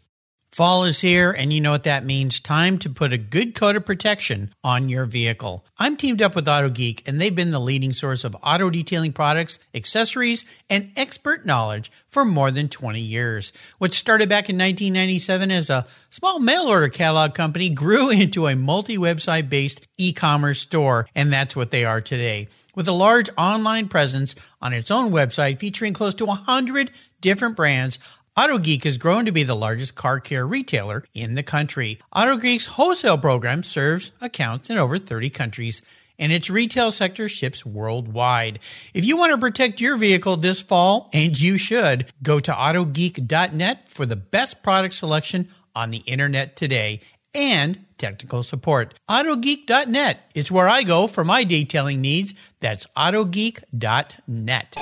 Fall 0.51 0.83
is 0.83 0.99
here, 0.99 1.31
and 1.31 1.53
you 1.53 1.61
know 1.61 1.71
what 1.71 1.83
that 1.83 2.03
means. 2.03 2.41
Time 2.41 2.77
to 2.79 2.89
put 2.89 3.13
a 3.13 3.17
good 3.17 3.55
coat 3.55 3.77
of 3.77 3.85
protection 3.85 4.53
on 4.65 4.89
your 4.89 5.05
vehicle. 5.05 5.63
I'm 5.77 5.95
teamed 5.95 6.21
up 6.21 6.35
with 6.35 6.45
Auto 6.45 6.69
Geek, 6.69 7.07
and 7.07 7.21
they've 7.21 7.33
been 7.33 7.51
the 7.51 7.59
leading 7.59 7.93
source 7.93 8.25
of 8.25 8.35
auto 8.43 8.69
detailing 8.69 9.13
products, 9.13 9.59
accessories, 9.73 10.43
and 10.69 10.91
expert 10.97 11.45
knowledge 11.45 11.89
for 12.05 12.25
more 12.25 12.51
than 12.51 12.67
20 12.67 12.99
years. 12.99 13.53
What 13.77 13.93
started 13.93 14.27
back 14.27 14.49
in 14.49 14.57
1997 14.57 15.51
as 15.51 15.69
a 15.69 15.87
small 16.09 16.37
mail 16.37 16.63
order 16.63 16.89
catalog 16.89 17.33
company 17.33 17.69
grew 17.69 18.09
into 18.11 18.47
a 18.47 18.55
multi 18.57 18.97
website 18.97 19.47
based 19.47 19.87
e 19.97 20.11
commerce 20.11 20.59
store, 20.59 21.07
and 21.15 21.31
that's 21.31 21.55
what 21.55 21.71
they 21.71 21.85
are 21.85 22.01
today. 22.01 22.49
With 22.75 22.89
a 22.89 22.93
large 22.93 23.29
online 23.37 23.87
presence 23.87 24.35
on 24.61 24.73
its 24.73 24.91
own 24.91 25.11
website 25.11 25.59
featuring 25.59 25.93
close 25.93 26.13
to 26.15 26.25
100 26.25 26.91
different 27.21 27.55
brands, 27.55 27.99
AutoGeek 28.37 28.85
has 28.85 28.97
grown 28.97 29.25
to 29.25 29.31
be 29.33 29.43
the 29.43 29.55
largest 29.55 29.95
car 29.95 30.21
care 30.21 30.47
retailer 30.47 31.03
in 31.13 31.35
the 31.35 31.43
country. 31.43 31.99
AutoGeek's 32.15 32.65
wholesale 32.65 33.17
program 33.17 33.61
serves 33.61 34.13
accounts 34.21 34.69
in 34.69 34.77
over 34.77 34.97
30 34.97 35.29
countries 35.29 35.81
and 36.17 36.31
its 36.31 36.49
retail 36.49 36.91
sector 36.91 37.27
ships 37.27 37.65
worldwide. 37.65 38.59
If 38.93 39.03
you 39.03 39.17
want 39.17 39.33
to 39.33 39.37
protect 39.37 39.81
your 39.81 39.97
vehicle 39.97 40.37
this 40.37 40.61
fall, 40.61 41.09
and 41.13 41.37
you 41.39 41.57
should, 41.57 42.09
go 42.23 42.39
to 42.39 42.51
autogeek.net 42.51 43.89
for 43.89 44.05
the 44.05 44.15
best 44.15 44.63
product 44.63 44.93
selection 44.93 45.49
on 45.75 45.89
the 45.89 46.03
internet 46.05 46.55
today 46.55 47.01
and 47.33 47.83
technical 47.97 48.43
support. 48.43 48.93
AutoGeek.net 49.09 50.31
is 50.35 50.51
where 50.51 50.69
I 50.69 50.83
go 50.83 51.07
for 51.07 51.25
my 51.25 51.43
detailing 51.43 51.99
needs. 51.99 52.33
That's 52.61 52.85
AutoGeek.net. 52.95 54.75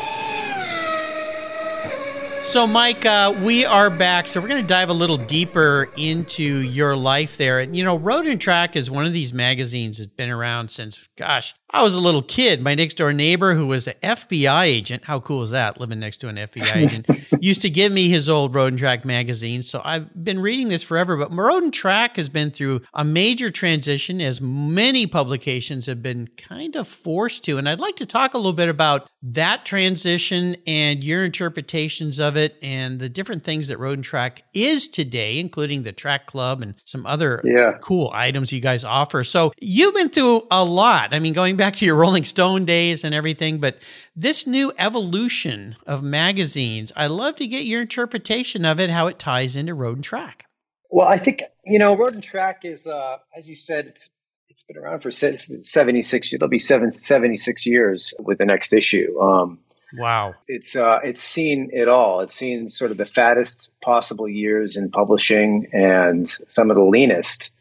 So, 2.49 2.65
Mike, 2.65 3.05
uh, 3.05 3.35
we 3.43 3.63
are 3.63 3.91
back. 3.91 4.27
So, 4.27 4.41
we're 4.41 4.47
going 4.47 4.63
to 4.63 4.67
dive 4.67 4.89
a 4.89 4.93
little 4.93 5.17
deeper 5.17 5.87
into 5.95 6.43
your 6.43 6.97
life 6.97 7.37
there. 7.37 7.59
And, 7.59 7.75
you 7.75 7.83
know, 7.83 7.95
Road 7.95 8.25
and 8.25 8.41
Track 8.41 8.75
is 8.75 8.89
one 8.89 9.05
of 9.05 9.13
these 9.13 9.31
magazines 9.31 9.99
that's 9.99 10.09
been 10.09 10.31
around 10.31 10.71
since, 10.71 11.07
gosh, 11.15 11.53
I 11.71 11.83
was 11.83 11.93
a 11.93 11.99
little 11.99 12.23
kid. 12.23 12.61
My 12.61 12.73
next 12.73 12.95
door 12.95 13.13
neighbor, 13.13 13.53
who 13.53 13.67
was 13.67 13.87
an 13.87 13.93
FBI 14.01 14.63
agent, 14.63 15.03
how 15.05 15.19
cool 15.19 15.43
is 15.43 15.51
that? 15.51 15.79
Living 15.79 15.99
next 15.99 16.17
to 16.17 16.27
an 16.27 16.35
FBI 16.37 16.75
agent, 16.83 17.07
used 17.39 17.61
to 17.61 17.69
give 17.69 17.91
me 17.91 18.09
his 18.09 18.27
old 18.27 18.55
Road 18.55 18.73
and 18.73 18.79
Track 18.79 19.05
magazine. 19.05 19.61
So 19.61 19.79
I've 19.85 20.11
been 20.23 20.39
reading 20.39 20.69
this 20.69 20.81
forever. 20.81 21.15
But 21.15 21.31
Road 21.31 21.61
and 21.63 21.73
Track 21.73 22.15
has 22.15 22.27
been 22.27 22.49
through 22.49 22.81
a 22.93 23.03
major 23.03 23.51
transition, 23.51 24.19
as 24.19 24.41
many 24.41 25.05
publications 25.05 25.85
have 25.85 26.01
been 26.01 26.27
kind 26.37 26.75
of 26.75 26.87
forced 26.87 27.43
to. 27.45 27.57
And 27.59 27.69
I'd 27.69 27.79
like 27.79 27.97
to 27.97 28.05
talk 28.05 28.33
a 28.33 28.37
little 28.37 28.53
bit 28.53 28.69
about 28.69 29.07
that 29.21 29.63
transition 29.65 30.55
and 30.65 31.03
your 31.03 31.23
interpretations 31.25 32.19
of 32.19 32.35
it 32.35 32.55
and 32.63 32.99
the 32.99 33.09
different 33.09 33.43
things 33.43 33.67
that 33.67 33.77
Road 33.77 33.97
and 33.99 34.03
Track 34.03 34.41
is 34.55 34.87
today, 34.87 35.39
including 35.39 35.83
the 35.83 35.91
Track 35.91 36.25
Club 36.25 36.61
and 36.63 36.73
some 36.85 37.05
other 37.05 37.41
Yeah. 37.43 37.73
cool 37.81 38.09
items 38.13 38.51
you 38.51 38.59
guys 38.59 38.83
offer. 38.83 39.23
So 39.23 39.53
you've 39.61 39.93
been 39.93 40.09
through 40.09 40.47
a 40.49 40.63
lot. 40.63 41.13
I 41.13 41.19
mean, 41.19 41.33
going 41.33 41.57
back 41.59 41.75
to 41.75 41.85
your 41.85 41.95
Rolling 41.95 42.23
Stone 42.23 42.65
days 42.65 43.03
and 43.03 43.13
everything, 43.13 43.59
but 43.59 43.77
this 44.15 44.47
new 44.47 44.73
evolution 44.79 45.75
of 45.85 46.01
magazines, 46.01 46.91
I 46.95 47.05
love 47.07 47.35
to 47.35 47.45
get 47.45 47.65
your 47.65 47.81
interpretation 47.81 48.65
of 48.65 48.79
it, 48.79 48.89
how 48.89 49.05
it 49.07 49.19
ties 49.19 49.55
into 49.55 49.75
Road 49.75 49.97
and 49.97 50.03
Track. 50.03 50.45
Well, 50.89 51.07
I 51.07 51.17
think 51.19 51.43
you 51.65 51.77
know, 51.77 51.95
Road 51.95 52.15
and 52.15 52.23
Track 52.23 52.61
is, 52.63 52.87
uh, 52.87 53.17
as 53.37 53.47
you 53.47 53.55
said, 53.55 53.85
it's 53.87 54.09
it's 54.49 54.63
been 54.63 54.77
around 54.77 55.01
for 55.01 55.11
se- 55.11 55.37
seventy 55.61 56.01
six. 56.01 56.33
It'll 56.33 56.47
be 56.47 56.57
seven, 56.59 56.91
76 56.91 57.65
years 57.65 58.13
with 58.19 58.39
the 58.39 58.45
next 58.45 58.73
issue. 58.73 59.19
Um, 59.21 59.59
Wow. 59.97 60.35
it's 60.47 60.75
uh, 60.75 60.99
it's 61.03 61.21
seen 61.23 61.69
it 61.73 61.87
all. 61.87 62.21
It's 62.21 62.35
seen 62.35 62.69
sort 62.69 62.91
of 62.91 62.97
the 62.97 63.05
fattest 63.05 63.69
possible 63.81 64.27
years 64.27 64.77
in 64.77 64.91
publishing 64.91 65.67
and 65.73 66.27
some 66.47 66.69
of 66.71 66.75
the 66.75 66.83
leanest. 66.83 67.51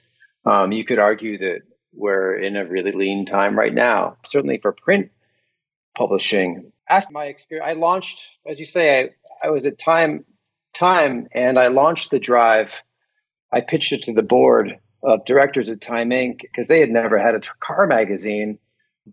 Um, 0.45 0.73
you 0.73 0.85
could 0.85 0.99
argue 0.99 1.39
that 1.39 1.61
we're 1.99 2.37
in 2.37 2.57
a 2.57 2.65
really 2.65 2.93
lean 2.93 3.27
time 3.27 3.59
right 3.59 3.75
now, 3.75 4.17
certainly 4.25 4.59
for 4.59 4.73
print 4.73 5.11
publishing. 5.97 6.73
After 6.89 7.13
my 7.13 7.25
experience, 7.25 7.69
I 7.69 7.79
launched, 7.79 8.21
as 8.47 8.59
you 8.59 8.67
say, 8.67 9.11
I, 9.43 9.47
I 9.47 9.51
was 9.51 9.67
at 9.67 9.79
Time 9.79 10.25
Time, 10.75 11.29
and 11.33 11.59
I 11.59 11.69
launched 11.69 12.11
the 12.11 12.19
drive. 12.19 12.73
I 13.53 13.61
pitched 13.61 13.93
it 13.93 14.03
to 14.05 14.13
the 14.13 14.23
board 14.23 14.79
of 15.03 15.25
directors 15.25 15.69
at 15.71 15.81
Time 15.81 16.11
Inc. 16.11 16.41
because 16.41 16.69
they 16.69 16.81
had 16.81 16.91
never 16.91 17.19
had 17.19 17.35
a 17.35 17.41
car 17.61 17.87
magazine 17.87 18.59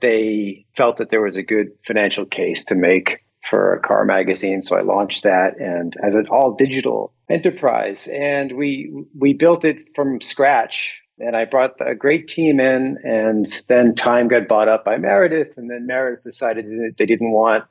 they 0.01 0.65
felt 0.75 0.97
that 0.97 1.09
there 1.09 1.21
was 1.21 1.37
a 1.37 1.43
good 1.43 1.67
financial 1.85 2.25
case 2.25 2.65
to 2.65 2.75
make 2.75 3.21
for 3.49 3.73
a 3.73 3.79
car 3.79 4.05
magazine. 4.05 4.61
So 4.61 4.75
I 4.75 4.81
launched 4.81 5.23
that 5.23 5.59
and 5.59 5.95
as 6.03 6.15
an 6.15 6.27
all 6.27 6.55
digital 6.55 7.13
enterprise. 7.29 8.07
And 8.11 8.53
we 8.53 8.91
we 9.17 9.33
built 9.33 9.65
it 9.65 9.77
from 9.95 10.21
scratch. 10.21 11.01
And 11.19 11.35
I 11.35 11.45
brought 11.45 11.75
a 11.79 11.95
great 11.95 12.27
team 12.27 12.59
in 12.59 12.97
and 13.03 13.63
then 13.67 13.95
Time 13.95 14.27
got 14.27 14.47
bought 14.47 14.67
up 14.67 14.83
by 14.83 14.97
Meredith 14.97 15.57
and 15.57 15.69
then 15.69 15.87
Meredith 15.87 16.23
decided 16.23 16.65
that 16.65 16.95
they 16.97 17.05
didn't 17.05 17.31
want 17.31 17.63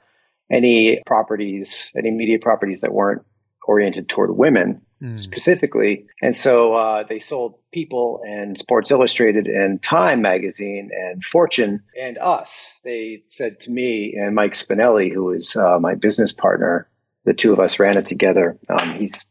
any 0.51 1.03
properties, 1.07 1.91
any 1.97 2.11
media 2.11 2.39
properties 2.39 2.81
that 2.81 2.93
weren't 2.93 3.23
oriented 3.67 4.09
toward 4.09 4.37
women 4.37 4.81
Hmm. 5.05 5.17
specifically. 5.19 6.07
And 6.23 6.35
so 6.35 6.75
uh, 6.75 7.05
they 7.07 7.19
sold 7.19 7.59
People 7.73 8.23
and 8.27 8.59
Sports 8.59 8.91
Illustrated 8.91 9.47
and 9.47 9.83
Time 9.83 10.23
magazine 10.23 10.89
and 10.93 11.23
Fortune 11.23 11.83
and 12.01 12.17
us. 12.17 12.67
They 12.85 13.25
said 13.29 13.61
to 13.61 13.71
me 13.71 14.15
and 14.17 14.35
Mike 14.35 14.55
Spinelli, 14.55 15.13
who 15.13 15.33
is 15.33 15.57
uh, 15.57 15.79
my 15.79 15.95
business 15.95 16.33
partner, 16.33 16.89
the 17.25 17.35
two 17.35 17.53
of 17.53 17.61
us 17.61 17.79
ran 17.79 17.99
it 17.99 18.07
together. 18.07 18.57
Um, 18.71 18.95
he's 18.95 19.27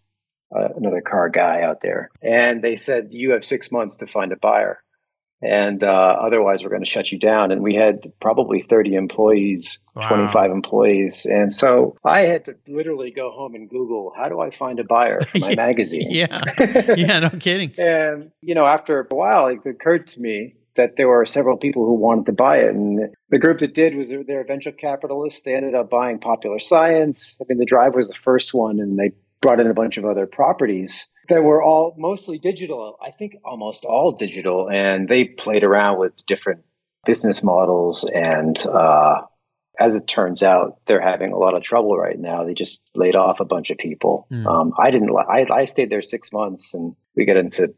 uh, 0.56 0.70
another 0.78 1.02
car 1.02 1.30
guy 1.30 1.62
out 1.62 1.82
there. 1.82 2.10
And 2.22 2.62
they 2.64 2.76
said, 2.76 3.08
You 3.12 3.32
have 3.32 3.44
six 3.46 3.72
months 3.72 3.96
to 3.98 4.08
find 4.08 4.32
a 4.32 4.38
buyer. 4.38 4.80
and 5.42 5.84
uh, 5.84 6.16
otherwise 6.22 6.64
we're 6.64 6.70
going 6.70 6.84
to 6.84 6.90
shut 6.90 7.12
you 7.12 7.20
down. 7.20 7.52
And 7.52 7.62
we 7.62 7.76
had 7.76 8.14
probably 8.22 8.66
30 8.70 8.96
employees, 8.96 9.78
wow. 9.96 10.08
25 10.08 10.52
employees. 10.52 11.26
And 11.30 11.54
so 11.54 11.98
I 12.06 12.22
had 12.22 12.46
to 12.46 12.56
literally 12.68 13.12
go 13.12 13.30
home 13.32 13.54
and 13.56 13.70
Google, 13.70 14.14
how 14.16 14.30
do 14.30 14.40
I 14.40 14.56
find 14.56 14.80
a 14.80 14.84
buyer 14.86 15.20
for 15.22 15.40
my 15.40 15.54
magazine? 15.68 16.08
yeah. 16.10 16.42
Yeah, 16.96 17.20
no 17.20 17.30
kidding. 17.32 17.74
and, 17.78 18.32
you 18.42 18.56
know, 18.56 18.66
after 18.66 19.02
a 19.02 19.16
while, 19.16 19.48
it 19.48 19.60
occurred 19.66 20.08
to 20.10 20.20
me 20.22 20.56
that 20.76 20.96
there 20.98 21.08
were 21.08 21.26
several 21.26 21.58
people 21.58 21.86
who 21.86 21.94
wanted 21.94 22.26
to 22.28 22.32
buy 22.32 22.58
it. 22.58 22.70
And 22.74 23.14
the 23.30 23.38
group 23.38 23.60
that 23.60 23.76
did 23.76 23.96
was 23.96 24.08
their 24.26 24.44
venture 24.46 24.72
capitalists. 24.72 25.42
They 25.44 25.56
ended 25.56 25.76
up 25.76 25.90
buying 25.90 26.18
Popular 26.20 26.60
Science. 26.60 27.38
I 27.42 27.46
mean, 27.48 27.60
the 27.60 27.66
Drive 27.66 27.94
was 27.96 28.08
the 28.08 28.16
first 28.16 28.54
one, 28.56 28.80
and 28.80 28.98
they 28.98 29.12
brought 29.44 29.60
in 29.60 29.68
a 29.68 29.74
bunch 29.74 29.98
of 29.98 30.06
other 30.06 30.26
properties 30.26 31.06
that 31.30 31.44
were 31.44 31.62
all 31.62 31.94
mostly 31.98 32.40
digital. 32.40 32.98
I 33.02 33.12
think 33.12 33.36
almost 33.46 33.86
all 33.86 34.14
digital, 34.14 34.70
and 34.70 35.08
they 35.08 35.26
played 35.26 35.64
around 35.64 36.00
with 36.00 36.14
different 36.28 36.62
business 37.06 37.44
models. 37.44 38.10
And 38.12 38.58
uh, 38.66 39.22
as 39.80 39.96
it 39.96 40.08
turns 40.08 40.42
out, 40.42 40.80
they're 40.88 41.02
having 41.02 41.32
a 41.32 41.38
lot 41.38 41.56
of 41.56 41.64
trouble 41.64 41.98
right 41.98 42.20
now. 42.20 42.44
They 42.44 42.54
just 42.54 42.80
laid 42.96 43.16
off 43.16 43.40
a 43.40 43.46
bunch 43.46 43.70
of 43.70 43.78
people. 43.78 44.28
Mm. 44.32 44.46
Um, 44.48 44.74
I 44.82 44.92
didn't. 44.92 45.12
I, 45.12 45.46
I 45.54 45.66
stayed 45.66 45.90
there 45.90 46.02
six 46.02 46.32
months, 46.32 46.74
and 46.74 46.96
we 47.16 47.26
got 47.26 47.38
into 47.38 47.74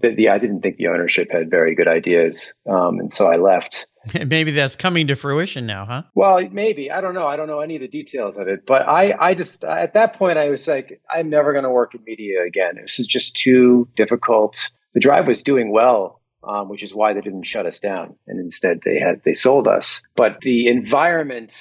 the, 0.00 0.14
the, 0.14 0.28
I 0.28 0.38
didn't 0.38 0.60
think 0.60 0.76
the 0.76 0.88
ownership 0.88 1.28
had 1.32 1.50
very 1.50 1.74
good 1.74 1.88
ideas, 1.88 2.54
um, 2.68 3.00
and 3.00 3.12
so 3.12 3.26
I 3.26 3.36
left. 3.36 3.86
Maybe 4.26 4.50
that's 4.50 4.76
coming 4.76 5.06
to 5.08 5.16
fruition 5.16 5.66
now, 5.66 5.84
huh? 5.84 6.02
Well, 6.14 6.40
maybe 6.50 6.90
I 6.90 7.00
don't 7.00 7.14
know. 7.14 7.26
I 7.26 7.36
don't 7.36 7.46
know 7.46 7.60
any 7.60 7.76
of 7.76 7.80
the 7.80 7.88
details 7.88 8.36
of 8.36 8.48
it, 8.48 8.64
but 8.66 8.88
I, 8.88 9.14
I 9.18 9.34
just 9.34 9.64
at 9.64 9.94
that 9.94 10.14
point 10.14 10.38
I 10.38 10.50
was 10.50 10.66
like, 10.66 11.00
I'm 11.10 11.30
never 11.30 11.52
going 11.52 11.64
to 11.64 11.70
work 11.70 11.94
in 11.94 12.02
media 12.04 12.42
again. 12.46 12.76
This 12.80 12.98
is 12.98 13.06
just 13.06 13.36
too 13.36 13.88
difficult. 13.96 14.68
The 14.94 15.00
drive 15.00 15.26
was 15.26 15.42
doing 15.42 15.72
well, 15.72 16.20
um, 16.46 16.68
which 16.68 16.82
is 16.82 16.94
why 16.94 17.12
they 17.12 17.20
didn't 17.20 17.44
shut 17.44 17.66
us 17.66 17.80
down, 17.80 18.16
and 18.26 18.38
instead 18.38 18.80
they 18.84 18.98
had 18.98 19.22
they 19.24 19.34
sold 19.34 19.66
us. 19.66 20.00
But 20.14 20.40
the 20.40 20.68
environment 20.68 21.52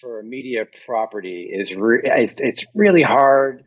for 0.00 0.20
a 0.20 0.24
media 0.24 0.66
property 0.86 1.50
is 1.52 1.74
re- 1.74 2.02
it's, 2.04 2.36
it's 2.38 2.64
really 2.74 3.02
hard 3.02 3.64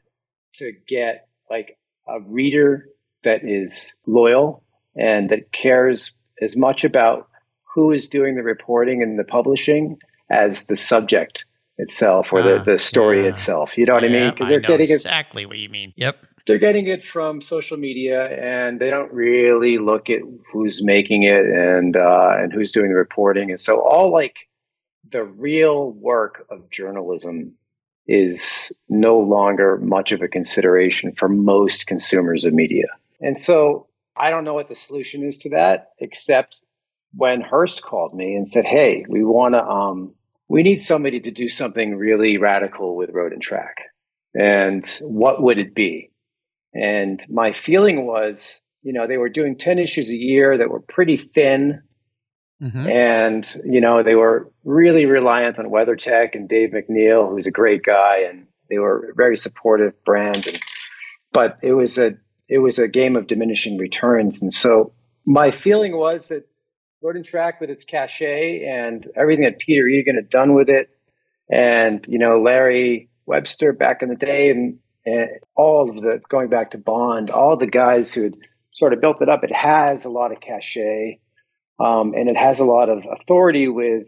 to 0.55 0.71
get 0.87 1.27
like 1.49 1.77
a 2.07 2.19
reader 2.21 2.87
that 3.23 3.41
is 3.43 3.93
loyal 4.05 4.63
and 4.95 5.29
that 5.29 5.51
cares 5.51 6.11
as 6.41 6.55
much 6.55 6.83
about 6.83 7.27
who 7.73 7.91
is 7.91 8.07
doing 8.07 8.35
the 8.35 8.43
reporting 8.43 9.01
and 9.01 9.17
the 9.17 9.23
publishing 9.23 9.97
as 10.29 10.65
the 10.65 10.75
subject 10.75 11.45
itself 11.77 12.31
or 12.31 12.41
the, 12.41 12.59
ah, 12.59 12.63
the 12.63 12.79
story 12.79 13.23
yeah. 13.23 13.29
itself. 13.29 13.77
You 13.77 13.85
know 13.85 13.93
what 13.93 14.03
yeah, 14.03 14.09
I 14.09 14.21
mean? 14.21 14.29
Because 14.31 14.49
they're 14.49 14.59
getting 14.59 14.91
exactly 14.91 15.43
it, 15.43 15.47
what 15.47 15.57
you 15.57 15.69
mean. 15.69 15.93
Yep. 15.95 16.17
They're 16.45 16.57
getting 16.57 16.87
it 16.87 17.03
from 17.03 17.41
social 17.41 17.77
media, 17.77 18.27
and 18.27 18.79
they 18.79 18.89
don't 18.89 19.11
really 19.13 19.77
look 19.77 20.09
at 20.09 20.19
who's 20.51 20.83
making 20.83 21.23
it 21.23 21.45
and 21.45 21.95
uh, 21.95 22.33
and 22.37 22.51
who's 22.51 22.73
doing 22.73 22.89
the 22.89 22.95
reporting. 22.95 23.49
And 23.49 23.61
so, 23.61 23.79
all 23.79 24.11
like 24.11 24.35
the 25.09 25.23
real 25.23 25.91
work 25.91 26.45
of 26.49 26.69
journalism 26.69 27.53
is 28.07 28.73
no 28.89 29.17
longer 29.17 29.77
much 29.77 30.11
of 30.11 30.21
a 30.21 30.27
consideration 30.27 31.13
for 31.13 31.29
most 31.29 31.87
consumers 31.87 32.43
of 32.43 32.53
media. 32.53 32.87
And 33.21 33.39
so 33.39 33.87
I 34.17 34.29
don't 34.29 34.43
know 34.43 34.53
what 34.53 34.67
the 34.67 34.75
solution 34.75 35.23
is 35.23 35.37
to 35.39 35.49
that, 35.51 35.91
except 35.99 36.61
when 37.15 37.41
Hearst 37.41 37.81
called 37.81 38.13
me 38.13 38.35
and 38.35 38.49
said, 38.49 38.65
"Hey, 38.65 39.05
we 39.07 39.23
want 39.23 39.53
to, 39.53 39.63
um, 39.63 40.13
we 40.47 40.63
need 40.63 40.81
somebody 40.81 41.19
to 41.21 41.31
do 41.31 41.49
something 41.49 41.95
really 41.95 42.37
radical 42.37 42.95
with 42.95 43.11
Road 43.11 43.33
and 43.33 43.41
Track, 43.41 43.77
and 44.33 44.85
what 45.01 45.41
would 45.41 45.59
it 45.59 45.75
be?" 45.75 46.11
And 46.73 47.23
my 47.29 47.51
feeling 47.51 48.05
was, 48.05 48.59
you 48.81 48.93
know, 48.93 49.07
they 49.07 49.17
were 49.17 49.29
doing 49.29 49.57
ten 49.57 49.79
issues 49.79 50.09
a 50.09 50.15
year 50.15 50.57
that 50.57 50.69
were 50.69 50.81
pretty 50.81 51.17
thin, 51.17 51.83
mm-hmm. 52.61 52.87
and 52.87 53.61
you 53.65 53.81
know, 53.81 54.03
they 54.03 54.15
were 54.15 54.51
really 54.63 55.05
reliant 55.05 55.59
on 55.59 55.65
WeatherTech 55.65 56.33
and 56.33 56.49
Dave 56.49 56.71
MacNeil, 56.71 57.29
who's 57.29 57.47
a 57.47 57.51
great 57.51 57.83
guy, 57.83 58.25
and 58.29 58.47
they 58.69 58.79
were 58.79 59.11
a 59.11 59.15
very 59.15 59.37
supportive 59.37 59.93
brand, 60.03 60.47
and 60.47 60.59
but 61.31 61.59
it 61.61 61.73
was 61.73 61.97
a 61.97 62.17
it 62.49 62.59
was 62.59 62.79
a 62.79 62.87
game 62.87 63.15
of 63.15 63.27
diminishing 63.27 63.77
returns. 63.77 64.41
And 64.41 64.53
so 64.53 64.93
my 65.25 65.51
feeling 65.51 65.95
was 65.95 66.27
that 66.27 66.47
Road 67.03 67.17
and 67.17 67.25
Track 67.25 67.59
with 67.59 67.69
its 67.69 67.83
cachet 67.83 68.65
and 68.65 69.05
everything 69.17 69.43
that 69.43 69.59
Peter 69.59 69.85
Egan 69.87 70.15
had 70.15 70.29
done 70.29 70.53
with 70.53 70.69
it, 70.69 70.89
and 71.51 72.03
you 72.07 72.17
know 72.17 72.41
Larry 72.41 73.09
Webster 73.25 73.73
back 73.73 74.01
in 74.01 74.07
the 74.07 74.15
day, 74.15 74.49
and, 74.49 74.79
and 75.05 75.29
all 75.55 75.89
of 75.89 75.97
the 75.97 76.21
going 76.29 76.47
back 76.47 76.71
to 76.71 76.77
Bond, 76.77 77.29
all 77.29 77.57
the 77.57 77.67
guys 77.67 78.13
who 78.13 78.23
had 78.23 78.35
sort 78.71 78.93
of 78.93 79.01
built 79.01 79.21
it 79.21 79.27
up. 79.27 79.43
It 79.43 79.53
has 79.53 80.05
a 80.05 80.09
lot 80.09 80.31
of 80.31 80.39
cachet, 80.39 81.19
um, 81.77 82.13
and 82.13 82.29
it 82.29 82.37
has 82.37 82.61
a 82.61 82.65
lot 82.65 82.87
of 82.87 83.03
authority 83.11 83.67
with 83.67 84.07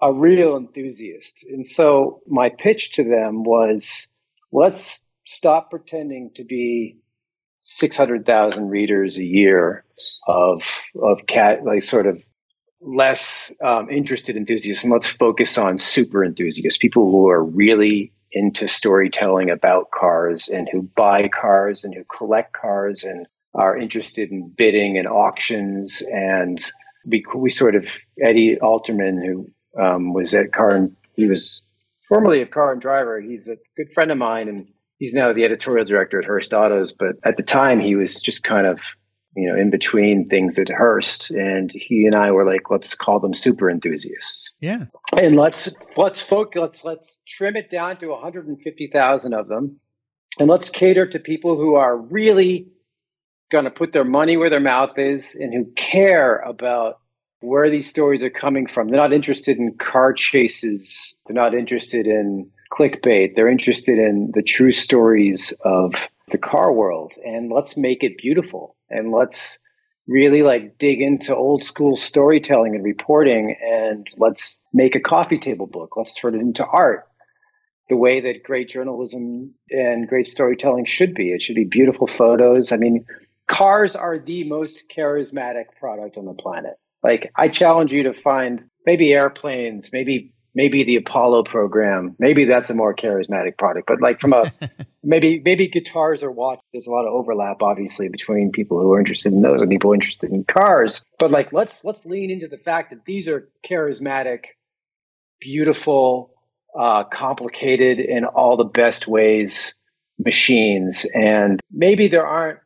a 0.00 0.12
real 0.12 0.56
enthusiast. 0.56 1.44
And 1.50 1.68
so 1.68 2.20
my 2.28 2.50
pitch 2.50 2.92
to 2.92 3.02
them 3.02 3.42
was, 3.42 4.06
let's 4.52 5.04
stop 5.26 5.70
pretending 5.70 6.30
to 6.36 6.44
be 6.44 6.98
600,000 7.56 8.68
readers 8.68 9.18
a 9.18 9.24
year 9.24 9.84
of 10.28 10.62
of 11.02 11.26
cat 11.26 11.64
like 11.64 11.82
sort 11.82 12.06
of 12.06 12.22
less 12.80 13.52
um, 13.64 13.90
interested 13.90 14.36
enthusiasts 14.36 14.84
and 14.84 14.92
let's 14.92 15.08
focus 15.08 15.58
on 15.58 15.78
super 15.78 16.24
enthusiasts 16.24 16.78
people 16.78 17.10
who 17.10 17.28
are 17.28 17.42
really 17.42 18.12
into 18.32 18.68
storytelling 18.68 19.50
about 19.50 19.90
cars 19.90 20.48
and 20.48 20.68
who 20.70 20.82
buy 20.82 21.28
cars 21.28 21.84
and 21.84 21.94
who 21.94 22.04
collect 22.04 22.52
cars 22.52 23.04
and 23.04 23.26
are 23.54 23.76
interested 23.76 24.30
in 24.30 24.52
bidding 24.56 24.98
and 24.98 25.08
auctions. 25.08 26.02
And 26.12 26.64
we, 27.06 27.24
we 27.34 27.50
sort 27.50 27.74
of 27.74 27.88
eddie 28.22 28.56
alterman 28.60 29.24
who 29.24 29.50
um, 29.80 30.12
was 30.12 30.34
at 30.34 30.52
car 30.52 30.70
and 30.70 30.94
he 31.14 31.26
was 31.26 31.62
formerly 32.08 32.42
at 32.42 32.50
car 32.50 32.72
and 32.72 32.80
driver. 32.80 33.20
He's 33.20 33.48
a 33.48 33.56
good 33.76 33.92
friend 33.94 34.10
of 34.10 34.18
mine 34.18 34.48
and 34.48 34.68
he's 34.98 35.14
now 35.14 35.32
the 35.32 35.44
editorial 35.44 35.86
director 35.86 36.18
at 36.18 36.26
Hearst 36.26 36.52
Autos, 36.52 36.92
but 36.92 37.16
at 37.24 37.36
the 37.36 37.42
time 37.42 37.80
he 37.80 37.96
was 37.96 38.20
just 38.20 38.42
kind 38.44 38.66
of, 38.66 38.78
you 39.36 39.48
know, 39.48 39.56
in 39.56 39.70
between 39.70 40.28
things 40.28 40.58
at 40.58 40.68
Hearst. 40.68 41.30
And 41.30 41.70
he 41.72 42.06
and 42.06 42.14
I 42.14 42.30
were 42.30 42.46
like, 42.46 42.70
let's 42.70 42.94
call 42.94 43.20
them 43.20 43.34
super 43.34 43.70
enthusiasts. 43.70 44.52
Yeah. 44.60 44.84
And 45.16 45.36
let's 45.36 45.68
let's 45.96 46.20
focus 46.20 46.60
let's 46.60 46.84
let's 46.84 47.20
trim 47.26 47.56
it 47.56 47.70
down 47.70 47.98
to 47.98 48.08
150,000 48.08 49.34
of 49.34 49.48
them. 49.48 49.78
And 50.38 50.48
let's 50.48 50.70
cater 50.70 51.06
to 51.06 51.18
people 51.18 51.56
who 51.56 51.74
are 51.74 51.96
really 51.96 52.68
going 53.50 53.64
to 53.64 53.70
put 53.70 53.92
their 53.92 54.04
money 54.04 54.36
where 54.36 54.50
their 54.50 54.60
mouth 54.60 54.98
is 54.98 55.34
and 55.34 55.52
who 55.54 55.70
care 55.74 56.36
about 56.40 57.00
where 57.40 57.70
these 57.70 57.88
stories 57.88 58.22
are 58.22 58.30
coming 58.30 58.66
from. 58.66 58.88
They're 58.88 59.00
not 59.00 59.12
interested 59.12 59.58
in 59.58 59.74
car 59.78 60.12
chases. 60.12 61.16
They're 61.26 61.34
not 61.34 61.54
interested 61.54 62.06
in 62.06 62.50
clickbait. 62.72 63.34
They're 63.34 63.48
interested 63.48 63.98
in 63.98 64.32
the 64.34 64.42
true 64.42 64.72
stories 64.72 65.52
of 65.64 65.94
the 66.30 66.38
car 66.38 66.72
world 66.72 67.14
and 67.24 67.50
let's 67.50 67.76
make 67.76 68.02
it 68.02 68.18
beautiful 68.18 68.76
and 68.90 69.12
let's 69.12 69.58
really 70.06 70.42
like 70.42 70.78
dig 70.78 71.00
into 71.00 71.36
old 71.36 71.62
school 71.62 71.96
storytelling 71.96 72.74
and 72.74 72.82
reporting 72.82 73.54
and 73.62 74.06
let's 74.16 74.60
make 74.72 74.96
a 74.96 75.00
coffee 75.00 75.38
table 75.38 75.66
book. 75.66 75.96
Let's 75.96 76.14
turn 76.14 76.34
it 76.34 76.40
into 76.40 76.64
art 76.64 77.04
the 77.88 77.96
way 77.96 78.20
that 78.20 78.42
great 78.42 78.68
journalism 78.68 79.54
and 79.70 80.08
great 80.08 80.28
storytelling 80.28 80.84
should 80.86 81.14
be. 81.14 81.30
It 81.32 81.42
should 81.42 81.56
be 81.56 81.64
beautiful 81.64 82.06
photos. 82.06 82.72
I 82.72 82.76
mean, 82.76 83.04
cars 83.48 83.96
are 83.96 84.18
the 84.18 84.44
most 84.44 84.84
charismatic 84.94 85.66
product 85.78 86.16
on 86.18 86.26
the 86.26 86.34
planet. 86.34 86.74
Like, 87.02 87.30
I 87.36 87.48
challenge 87.48 87.92
you 87.92 88.02
to 88.04 88.12
find 88.12 88.64
maybe 88.84 89.12
airplanes, 89.12 89.90
maybe 89.92 90.32
maybe 90.54 90.84
the 90.84 90.96
Apollo 90.96 91.44
program, 91.44 92.16
maybe 92.18 92.44
that's 92.44 92.70
a 92.70 92.74
more 92.74 92.94
charismatic 92.94 93.56
product. 93.56 93.86
But 93.86 94.00
like 94.00 94.20
from 94.20 94.32
a 94.32 94.52
maybe 95.02 95.40
maybe 95.44 95.68
guitars 95.68 96.22
or 96.22 96.30
watch, 96.30 96.60
there's 96.72 96.86
a 96.86 96.90
lot 96.90 97.06
of 97.06 97.12
overlap 97.12 97.62
obviously 97.62 98.08
between 98.08 98.52
people 98.52 98.80
who 98.80 98.92
are 98.92 98.98
interested 98.98 99.32
in 99.32 99.42
those 99.42 99.62
and 99.62 99.70
people 99.70 99.92
interested 99.92 100.30
in 100.30 100.44
cars. 100.44 101.02
But 101.18 101.30
like 101.30 101.52
let's 101.52 101.84
let's 101.84 102.04
lean 102.04 102.30
into 102.30 102.48
the 102.48 102.58
fact 102.58 102.90
that 102.90 103.04
these 103.04 103.28
are 103.28 103.48
charismatic, 103.68 104.44
beautiful, 105.40 106.34
uh, 106.78 107.04
complicated 107.04 108.00
in 108.00 108.24
all 108.24 108.56
the 108.56 108.64
best 108.64 109.06
ways 109.06 109.74
machines, 110.18 111.06
and 111.14 111.60
maybe 111.70 112.08
there 112.08 112.26
aren't 112.26 112.58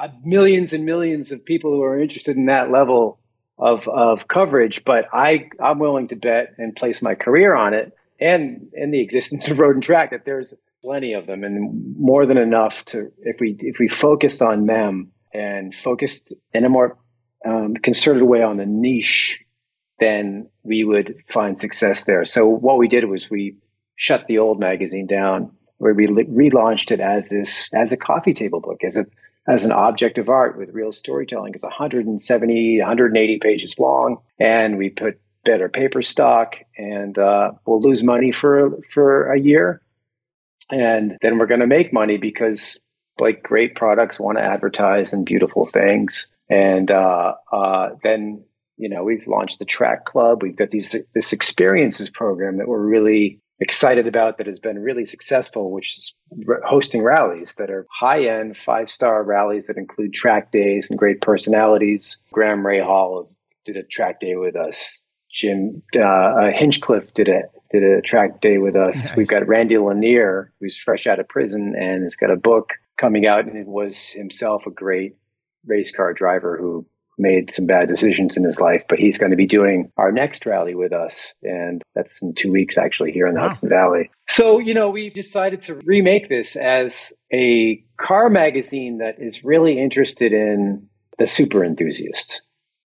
uh, 0.00 0.08
millions 0.24 0.72
and 0.72 0.84
millions 0.84 1.30
of 1.32 1.44
people 1.44 1.70
who 1.72 1.82
are 1.82 2.00
interested 2.00 2.36
in 2.36 2.46
that 2.46 2.70
level 2.70 3.20
of 3.58 3.86
of 3.88 4.28
coverage, 4.28 4.84
but 4.84 5.06
I 5.12 5.48
I'm 5.62 5.78
willing 5.78 6.08
to 6.08 6.16
bet 6.16 6.54
and 6.58 6.74
place 6.74 7.02
my 7.02 7.14
career 7.14 7.54
on 7.54 7.74
it 7.74 7.92
and 8.20 8.68
and 8.74 8.92
the 8.92 9.00
existence 9.00 9.48
of 9.50 9.58
road 9.58 9.74
and 9.74 9.82
track 9.82 10.10
that 10.10 10.24
there's 10.24 10.54
plenty 10.82 11.12
of 11.12 11.26
them 11.26 11.44
and 11.44 11.96
more 11.96 12.26
than 12.26 12.36
enough 12.36 12.84
to 12.86 13.12
if 13.18 13.36
we 13.40 13.56
if 13.60 13.76
we 13.78 13.88
focused 13.88 14.42
on 14.42 14.66
them 14.66 15.12
and 15.32 15.74
focused 15.74 16.32
in 16.52 16.64
a 16.64 16.68
more 16.68 16.98
um, 17.44 17.74
concerted 17.74 18.22
way 18.22 18.42
on 18.42 18.56
the 18.56 18.66
niche, 18.66 19.40
then 19.98 20.48
we 20.62 20.84
would 20.84 21.16
find 21.28 21.58
success 21.58 22.04
there. 22.04 22.24
So 22.24 22.46
what 22.46 22.78
we 22.78 22.88
did 22.88 23.08
was 23.08 23.30
we 23.30 23.56
shut 23.96 24.26
the 24.26 24.38
old 24.38 24.60
magazine 24.60 25.06
down, 25.06 25.52
where 25.78 25.94
we 25.94 26.06
relaunched 26.06 26.90
it 26.90 27.00
as 27.00 27.28
this 27.28 27.72
as 27.72 27.92
a 27.92 27.96
coffee 27.96 28.34
table 28.34 28.60
book, 28.60 28.82
as 28.84 28.96
a 28.96 29.06
as 29.46 29.64
an 29.64 29.72
object 29.72 30.18
of 30.18 30.28
art 30.28 30.56
with 30.56 30.70
real 30.70 30.92
storytelling. 30.92 31.54
It's 31.54 31.62
170, 31.62 32.78
180 32.78 33.38
pages 33.38 33.78
long, 33.78 34.18
and 34.38 34.78
we 34.78 34.90
put 34.90 35.20
better 35.44 35.68
paper 35.68 36.02
stock, 36.02 36.56
and 36.76 37.18
uh, 37.18 37.52
we'll 37.66 37.80
lose 37.80 38.02
money 38.02 38.32
for 38.32 38.78
for 38.92 39.32
a 39.32 39.40
year, 39.40 39.82
and 40.70 41.16
then 41.22 41.38
we're 41.38 41.46
going 41.46 41.60
to 41.60 41.66
make 41.66 41.92
money 41.92 42.16
because 42.16 42.78
like 43.18 43.42
great 43.42 43.74
products 43.74 44.18
want 44.18 44.38
to 44.38 44.44
advertise 44.44 45.12
and 45.12 45.26
beautiful 45.26 45.66
things, 45.66 46.28
and 46.48 46.90
uh, 46.90 47.34
uh, 47.52 47.90
then 48.02 48.44
you 48.76 48.88
know 48.88 49.02
we've 49.02 49.26
launched 49.26 49.58
the 49.58 49.64
track 49.64 50.04
club. 50.04 50.42
We've 50.42 50.56
got 50.56 50.70
these 50.70 50.94
this 51.14 51.32
experiences 51.32 52.10
program 52.10 52.58
that 52.58 52.68
we're 52.68 52.84
really 52.84 53.40
excited 53.62 54.06
about 54.06 54.38
that 54.38 54.46
has 54.46 54.58
been 54.58 54.78
really 54.78 55.04
successful 55.04 55.70
which 55.70 55.96
is 55.96 56.12
hosting 56.66 57.02
rallies 57.02 57.54
that 57.56 57.70
are 57.70 57.86
high 57.90 58.24
end 58.24 58.56
five 58.56 58.90
star 58.90 59.22
rallies 59.22 59.68
that 59.68 59.76
include 59.76 60.12
track 60.12 60.50
days 60.50 60.88
and 60.90 60.98
great 60.98 61.20
personalities. 61.20 62.18
Graham 62.32 62.62
Rahal 62.62 63.26
did 63.64 63.76
a 63.76 63.84
track 63.84 64.20
day 64.20 64.36
with 64.36 64.56
us. 64.56 65.00
Jim 65.32 65.82
uh, 65.96 66.50
hinchcliffe 66.52 67.14
did 67.14 67.28
a 67.28 67.42
did 67.70 67.84
a 67.84 68.02
track 68.02 68.40
day 68.40 68.58
with 68.58 68.76
us. 68.76 69.06
Nice. 69.06 69.16
we've 69.16 69.28
got 69.28 69.46
randy 69.46 69.78
lanier 69.78 70.52
who's 70.60 70.76
fresh 70.76 71.06
out 71.06 71.20
of 71.20 71.28
prison 71.28 71.74
and 71.78 72.02
has 72.02 72.16
got 72.16 72.30
a 72.30 72.36
book 72.36 72.70
coming 72.98 73.26
out 73.26 73.46
and 73.46 73.66
was 73.66 74.08
himself 74.08 74.66
a 74.66 74.70
great 74.70 75.16
race 75.64 75.94
car 75.94 76.12
driver 76.12 76.58
who 76.58 76.84
made 77.18 77.52
some 77.52 77.66
bad 77.66 77.88
decisions 77.88 78.36
in 78.36 78.44
his 78.44 78.58
life, 78.58 78.82
but 78.88 78.98
he's 78.98 79.18
going 79.18 79.30
to 79.30 79.36
be 79.36 79.46
doing 79.46 79.90
our 79.96 80.12
next 80.12 80.46
rally 80.46 80.74
with 80.74 80.92
us. 80.92 81.34
And 81.42 81.82
that's 81.94 82.20
in 82.22 82.34
two 82.34 82.50
weeks, 82.50 82.78
actually, 82.78 83.12
here 83.12 83.26
in 83.26 83.34
the 83.34 83.40
wow. 83.40 83.48
Hudson 83.48 83.68
Valley. 83.68 84.10
So, 84.28 84.58
you 84.58 84.74
know, 84.74 84.90
we 84.90 85.10
decided 85.10 85.62
to 85.62 85.74
remake 85.84 86.28
this 86.28 86.56
as 86.56 87.12
a 87.32 87.84
car 88.00 88.30
magazine 88.30 88.98
that 88.98 89.16
is 89.18 89.44
really 89.44 89.78
interested 89.78 90.32
in 90.32 90.88
the 91.18 91.26
super 91.26 91.64
enthusiast. 91.64 92.42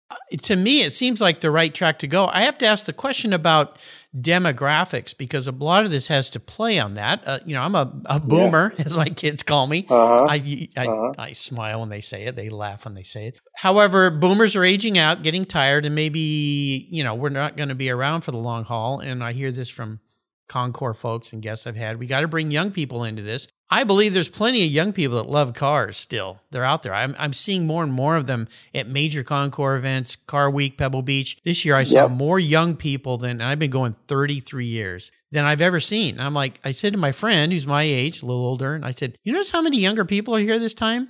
Uh, 0.10 0.16
to 0.44 0.56
me, 0.56 0.82
it 0.82 0.94
seems 0.94 1.22
like 1.22 1.42
the 1.42 1.52
right 1.52 1.74
track 1.74 2.00
to 2.00 2.08
go. 2.08 2.28
I 2.28 2.44
have 2.44 2.58
to 2.60 2.66
ask 2.66 2.86
the 2.86 2.94
question 2.94 3.34
about 3.34 3.78
demographics 4.16 5.18
because 5.18 5.48
a 5.48 5.52
lot 5.52 5.86
of 5.86 5.92
this 5.92 6.08
has 6.08 6.30
to 6.32 6.40
play 6.40 6.80
on 6.80 6.94
that. 6.96 7.24
Uh, 7.26 7.40
you 7.46 7.56
know, 7.56 7.62
I'm 7.62 7.74
a, 7.74 7.92
a 8.06 8.20
boomer, 8.20 8.74
yeah. 8.78 8.86
as 8.86 8.96
my 8.96 9.08
kids 9.08 9.42
call 9.42 9.66
me. 9.66 9.86
Uh-huh. 9.90 10.26
I, 10.30 10.70
I, 10.78 10.86
uh-huh. 10.86 11.12
I, 11.18 11.34
smile 11.34 11.80
when 11.80 11.90
they 11.90 12.02
say 12.02 12.26
it, 12.26 12.36
they 12.36 12.50
laugh 12.50 12.86
when 12.86 12.94
they 12.94 13.04
say 13.04 13.28
it. 13.28 13.40
However, 13.58 14.12
boomers 14.12 14.56
are 14.56 14.64
aging 14.64 14.98
out, 14.98 15.24
getting 15.24 15.46
tired, 15.46 15.86
and 15.86 15.96
maybe, 15.96 16.88
you 16.90 17.04
know, 17.04 17.16
we're 17.16 17.30
not 17.30 17.58
going 17.58 17.70
to 17.70 17.76
be 17.76 17.90
around 17.90 18.22
for 18.22 18.32
the 18.32 18.38
long 18.38 18.66
haul. 18.66 19.00
And 19.00 19.24
I 19.24 19.34
hear 19.34 19.52
this 19.52 19.70
from 19.70 20.00
Concours 20.48 20.98
folks 20.98 21.34
and 21.34 21.42
guests 21.42 21.66
I've 21.66 21.76
had. 21.76 22.00
We 22.00 22.06
got 22.06 22.22
to 22.22 22.28
bring 22.28 22.52
young 22.52 22.72
people 22.72 23.04
into 23.04 23.22
this. 23.22 23.48
I 23.70 23.86
believe 23.86 24.14
there's 24.14 24.30
plenty 24.30 24.64
of 24.64 24.72
young 24.72 24.94
people 24.94 25.18
that 25.18 25.30
love 25.30 25.54
cars 25.54 25.98
still. 25.98 26.42
They're 26.52 26.64
out 26.64 26.84
there. 26.84 26.94
I'm, 26.94 27.16
I'm 27.18 27.34
seeing 27.34 27.66
more 27.66 27.82
and 27.82 27.92
more 27.92 28.16
of 28.16 28.28
them 28.28 28.48
at 28.76 28.88
major 28.88 29.24
Concours 29.24 29.80
events, 29.80 30.16
Car 30.16 30.52
Week, 30.52 30.78
Pebble 30.78 31.02
Beach. 31.02 31.38
This 31.44 31.66
year 31.66 31.76
I 31.76 31.84
saw 31.84 32.04
yep. 32.04 32.12
more 32.12 32.40
young 32.40 32.76
people 32.76 33.18
than 33.18 33.42
I've 33.42 33.58
been 33.58 33.72
going 33.72 33.96
33 34.08 34.66
years 34.66 35.12
than 35.32 35.46
I've 35.46 35.62
ever 35.62 35.80
seen. 35.80 36.20
I'm 36.20 36.36
like, 36.36 36.60
I 36.64 36.72
said 36.72 36.94
to 36.94 37.00
my 37.00 37.12
friend 37.12 37.52
who's 37.52 37.66
my 37.66 37.82
age, 37.82 38.22
a 38.22 38.26
little 38.28 38.46
older, 38.46 38.76
and 38.76 38.86
I 38.86 38.92
said, 38.92 39.18
You 39.24 39.34
notice 39.34 39.50
how 39.50 39.62
many 39.62 39.80
younger 39.80 40.06
people 40.06 40.36
are 40.36 40.40
here 40.40 40.60
this 40.60 40.76
time? 40.76 41.10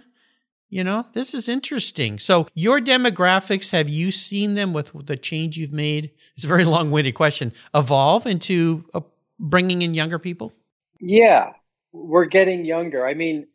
You 0.69 0.84
know, 0.84 1.06
this 1.13 1.36
is 1.36 1.48
interesting. 1.48 2.17
So, 2.17 2.48
your 2.56 2.80
demographics, 2.80 3.69
have 3.72 3.88
you 3.88 4.10
seen 4.10 4.56
them 4.56 4.74
with 4.74 4.91
the 5.06 5.17
change 5.17 5.56
you've 5.56 5.72
made? 5.72 6.10
It's 6.36 6.46
a 6.46 6.48
very 6.48 6.63
long 6.63 6.89
winded 6.89 7.13
question. 7.13 7.52
Evolve 7.76 8.26
into 8.26 8.86
a, 8.93 9.04
bringing 9.39 9.82
in 9.82 9.93
younger 9.93 10.19
people? 10.19 10.54
Yeah, 11.00 11.54
we're 11.91 12.26
getting 12.26 12.65
younger. 12.65 13.06
I 13.06 13.13
mean, 13.13 13.48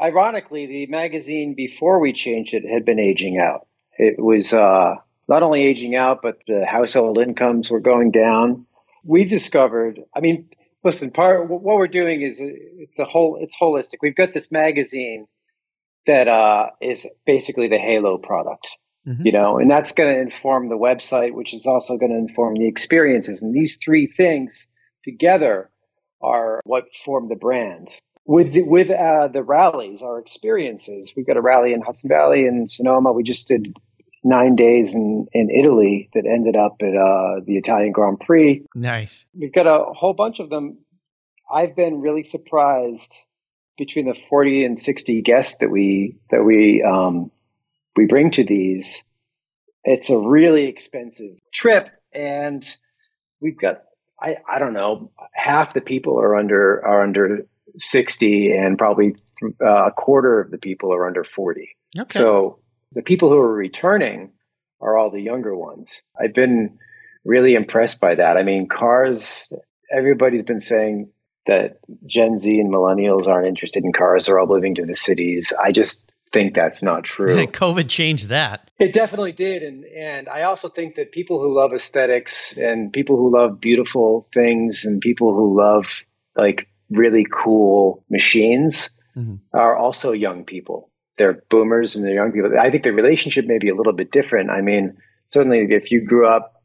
ironically, 0.00 0.66
the 0.66 0.86
magazine 0.86 1.54
before 1.56 2.00
we 2.00 2.12
changed 2.12 2.54
it 2.54 2.64
had 2.64 2.84
been 2.84 2.98
aging 2.98 3.38
out. 3.38 3.66
It 3.96 4.18
was 4.18 4.52
uh, 4.52 4.96
not 5.28 5.42
only 5.42 5.62
aging 5.62 5.96
out, 5.96 6.20
but 6.22 6.38
the 6.46 6.64
household 6.66 7.18
incomes 7.18 7.70
were 7.70 7.80
going 7.80 8.10
down. 8.10 8.66
We 9.04 9.24
discovered. 9.24 10.00
I 10.14 10.20
mean, 10.20 10.48
listen. 10.82 11.10
Part 11.10 11.48
what 11.48 11.62
we're 11.62 11.86
doing 11.86 12.22
is 12.22 12.38
it's 12.40 12.98
a 12.98 13.04
whole. 13.04 13.38
It's 13.40 13.56
holistic. 13.56 13.98
We've 14.02 14.16
got 14.16 14.34
this 14.34 14.50
magazine 14.50 15.26
that 16.06 16.28
uh, 16.28 16.70
is 16.80 17.06
basically 17.24 17.68
the 17.68 17.78
Halo 17.78 18.18
product. 18.18 18.68
Mm-hmm. 19.06 19.26
You 19.26 19.32
know, 19.32 19.58
and 19.58 19.70
that's 19.70 19.92
going 19.92 20.14
to 20.14 20.20
inform 20.20 20.70
the 20.70 20.78
website, 20.78 21.32
which 21.34 21.52
is 21.52 21.66
also 21.66 21.98
going 21.98 22.10
to 22.10 22.18
inform 22.18 22.54
the 22.54 22.66
experiences. 22.66 23.42
And 23.42 23.54
these 23.54 23.76
three 23.76 24.06
things 24.06 24.66
together 25.04 25.70
are 26.20 26.60
what 26.64 26.84
form 27.04 27.28
the 27.28 27.36
brand. 27.36 27.88
With 28.26 28.54
the, 28.54 28.62
with 28.62 28.90
uh, 28.90 29.28
the 29.28 29.42
rallies, 29.42 30.00
our 30.00 30.18
experiences, 30.18 31.12
we've 31.14 31.26
got 31.26 31.36
a 31.36 31.42
rally 31.42 31.74
in 31.74 31.82
Hudson 31.82 32.08
Valley 32.08 32.46
and 32.46 32.70
Sonoma. 32.70 33.12
We 33.12 33.22
just 33.22 33.46
did 33.46 33.76
nine 34.24 34.56
days 34.56 34.94
in, 34.94 35.26
in 35.32 35.50
Italy 35.50 36.08
that 36.14 36.24
ended 36.26 36.56
up 36.56 36.76
at 36.80 36.96
uh, 36.96 37.44
the 37.46 37.58
Italian 37.58 37.92
Grand 37.92 38.18
Prix. 38.20 38.64
Nice. 38.74 39.26
We've 39.38 39.52
got 39.52 39.66
a 39.66 39.92
whole 39.92 40.14
bunch 40.14 40.40
of 40.40 40.48
them. 40.48 40.78
I've 41.52 41.76
been 41.76 42.00
really 42.00 42.24
surprised 42.24 43.12
between 43.76 44.06
the 44.06 44.16
40 44.30 44.64
and 44.64 44.80
60 44.80 45.20
guests 45.22 45.58
that 45.58 45.70
we 45.70 46.16
that 46.30 46.42
we 46.44 46.82
um, 46.82 47.30
we 47.96 48.06
bring 48.06 48.30
to 48.32 48.44
these. 48.44 49.02
It's 49.84 50.08
a 50.08 50.18
really 50.18 50.64
expensive 50.64 51.36
trip, 51.52 51.90
and 52.12 52.64
we've 53.40 53.58
got 53.58 53.82
I, 54.24 54.36
I 54.48 54.58
don't 54.58 54.72
know, 54.72 55.10
half 55.34 55.74
the 55.74 55.82
people 55.82 56.18
are 56.18 56.34
under 56.34 56.84
are 56.84 57.02
under 57.02 57.46
60 57.78 58.52
and 58.52 58.78
probably 58.78 59.16
uh, 59.60 59.86
a 59.86 59.90
quarter 59.90 60.40
of 60.40 60.50
the 60.50 60.58
people 60.58 60.92
are 60.94 61.06
under 61.06 61.24
40. 61.24 61.68
Okay. 61.98 62.18
So 62.18 62.58
the 62.92 63.02
people 63.02 63.28
who 63.28 63.36
are 63.36 63.52
returning 63.52 64.32
are 64.80 64.96
all 64.96 65.10
the 65.10 65.20
younger 65.20 65.54
ones. 65.54 66.00
I've 66.18 66.34
been 66.34 66.78
really 67.24 67.54
impressed 67.54 68.00
by 68.00 68.14
that. 68.14 68.36
I 68.36 68.42
mean, 68.42 68.66
cars, 68.68 69.48
everybody's 69.94 70.44
been 70.44 70.60
saying 70.60 71.10
that 71.46 71.78
Gen 72.06 72.38
Z 72.38 72.58
and 72.58 72.72
millennials 72.72 73.26
aren't 73.26 73.48
interested 73.48 73.84
in 73.84 73.92
cars. 73.92 74.26
They're 74.26 74.38
all 74.38 74.46
moving 74.46 74.74
to 74.76 74.86
the 74.86 74.94
cities. 74.94 75.52
I 75.62 75.72
just 75.72 76.03
think 76.34 76.54
that's 76.54 76.82
not 76.82 77.04
true. 77.04 77.46
COVID 77.46 77.88
changed 77.88 78.28
that. 78.28 78.70
It 78.78 78.92
definitely 78.92 79.32
did, 79.32 79.62
and 79.62 79.84
and 79.84 80.28
I 80.28 80.42
also 80.42 80.68
think 80.68 80.96
that 80.96 81.12
people 81.12 81.40
who 81.40 81.56
love 81.56 81.72
aesthetics 81.72 82.52
and 82.56 82.92
people 82.92 83.16
who 83.16 83.32
love 83.34 83.60
beautiful 83.60 84.28
things 84.34 84.84
and 84.84 85.00
people 85.00 85.32
who 85.32 85.56
love 85.56 86.02
like 86.36 86.68
really 86.90 87.24
cool 87.32 88.04
machines 88.10 88.90
mm-hmm. 89.16 89.36
are 89.56 89.76
also 89.76 90.12
young 90.12 90.44
people. 90.44 90.90
They're 91.16 91.44
boomers 91.48 91.94
and 91.94 92.04
they're 92.04 92.14
young 92.14 92.32
people. 92.32 92.50
I 92.58 92.70
think 92.70 92.82
the 92.82 92.92
relationship 92.92 93.46
may 93.46 93.58
be 93.58 93.70
a 93.70 93.74
little 93.74 93.92
bit 93.92 94.10
different. 94.10 94.50
I 94.50 94.60
mean, 94.60 94.96
certainly 95.28 95.66
if 95.70 95.92
you 95.92 96.04
grew 96.04 96.28
up, 96.28 96.62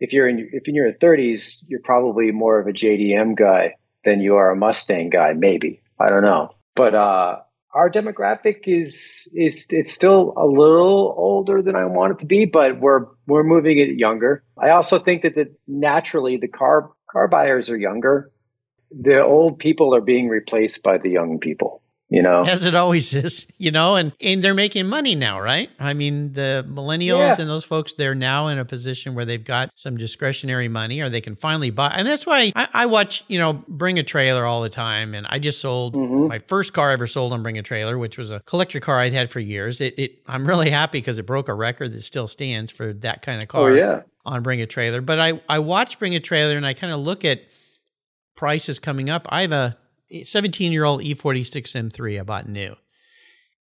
if 0.00 0.12
you're 0.12 0.28
in 0.28 0.50
if 0.52 0.66
you're 0.66 0.86
in 0.86 0.92
your 0.92 0.92
30s, 0.92 1.54
you're 1.68 1.80
probably 1.84 2.32
more 2.32 2.58
of 2.58 2.66
a 2.66 2.72
JDM 2.72 3.36
guy 3.36 3.74
than 4.04 4.20
you 4.20 4.34
are 4.36 4.50
a 4.50 4.56
Mustang 4.56 5.10
guy. 5.10 5.32
Maybe 5.32 5.80
I 6.00 6.10
don't 6.10 6.22
know, 6.22 6.50
but 6.74 6.94
uh, 6.94 7.36
our 7.76 7.90
demographic 7.90 8.60
is 8.64 9.28
is 9.34 9.66
it's 9.68 9.92
still 9.92 10.32
a 10.36 10.46
little 10.46 11.14
older 11.16 11.60
than 11.60 11.76
I 11.76 11.84
want 11.84 12.12
it 12.12 12.18
to 12.20 12.26
be, 12.26 12.46
but 12.46 12.80
we're 12.80 13.04
we're 13.26 13.44
moving 13.44 13.78
it 13.78 13.96
younger. 13.96 14.42
I 14.58 14.70
also 14.70 14.98
think 14.98 15.22
that 15.22 15.34
the, 15.34 15.54
naturally 15.68 16.38
the 16.38 16.48
car 16.48 16.90
car 17.10 17.28
buyers 17.28 17.68
are 17.68 17.76
younger. 17.76 18.32
The 18.90 19.22
old 19.22 19.58
people 19.58 19.94
are 19.94 20.00
being 20.00 20.28
replaced 20.28 20.82
by 20.82 20.96
the 20.96 21.10
young 21.10 21.38
people 21.38 21.82
you 22.08 22.22
know 22.22 22.42
as 22.42 22.64
it 22.64 22.74
always 22.74 23.12
is 23.24 23.46
you 23.58 23.70
know 23.70 23.96
and 23.96 24.12
and 24.20 24.42
they're 24.42 24.54
making 24.54 24.86
money 24.86 25.14
now 25.14 25.40
right 25.40 25.70
i 25.78 25.92
mean 25.92 26.32
the 26.32 26.64
millennials 26.68 27.18
yeah. 27.18 27.36
and 27.38 27.50
those 27.50 27.64
folks 27.64 27.94
they're 27.94 28.14
now 28.14 28.48
in 28.48 28.58
a 28.58 28.64
position 28.64 29.14
where 29.14 29.24
they've 29.24 29.44
got 29.44 29.70
some 29.74 29.96
discretionary 29.96 30.68
money 30.68 31.00
or 31.00 31.08
they 31.08 31.20
can 31.20 31.34
finally 31.34 31.70
buy 31.70 31.92
and 31.96 32.06
that's 32.06 32.26
why 32.26 32.52
i, 32.54 32.68
I 32.72 32.86
watch 32.86 33.24
you 33.28 33.38
know 33.38 33.64
bring 33.68 33.98
a 33.98 34.02
trailer 34.02 34.44
all 34.44 34.62
the 34.62 34.68
time 34.68 35.14
and 35.14 35.26
i 35.28 35.38
just 35.38 35.60
sold 35.60 35.94
mm-hmm. 35.94 36.28
my 36.28 36.38
first 36.40 36.72
car 36.72 36.90
I 36.90 36.92
ever 36.92 37.06
sold 37.06 37.32
on 37.32 37.42
bring 37.42 37.58
a 37.58 37.62
trailer 37.62 37.98
which 37.98 38.18
was 38.18 38.30
a 38.30 38.40
collector 38.40 38.80
car 38.80 39.00
i'd 39.00 39.12
had 39.12 39.30
for 39.30 39.40
years 39.40 39.80
it, 39.80 39.98
it 39.98 40.22
i'm 40.26 40.46
really 40.46 40.70
happy 40.70 40.98
because 40.98 41.18
it 41.18 41.26
broke 41.26 41.48
a 41.48 41.54
record 41.54 41.92
that 41.92 42.02
still 42.02 42.28
stands 42.28 42.70
for 42.70 42.92
that 42.92 43.22
kind 43.22 43.42
of 43.42 43.46
oh, 43.46 43.52
car 43.52 43.70
oh, 43.70 43.74
yeah. 43.74 44.02
on 44.24 44.42
bring 44.42 44.60
a 44.60 44.66
trailer 44.66 45.00
but 45.00 45.18
i 45.18 45.40
i 45.48 45.58
watch 45.58 45.98
bring 45.98 46.14
a 46.14 46.20
trailer 46.20 46.56
and 46.56 46.64
i 46.64 46.72
kind 46.72 46.92
of 46.92 47.00
look 47.00 47.24
at 47.24 47.40
prices 48.36 48.78
coming 48.78 49.10
up 49.10 49.26
i 49.30 49.42
have 49.42 49.52
a 49.52 49.76
17 50.24 50.72
year 50.72 50.84
old 50.84 51.02
E46 51.02 51.90
M3 51.90 52.20
I 52.20 52.22
bought 52.22 52.48
new. 52.48 52.76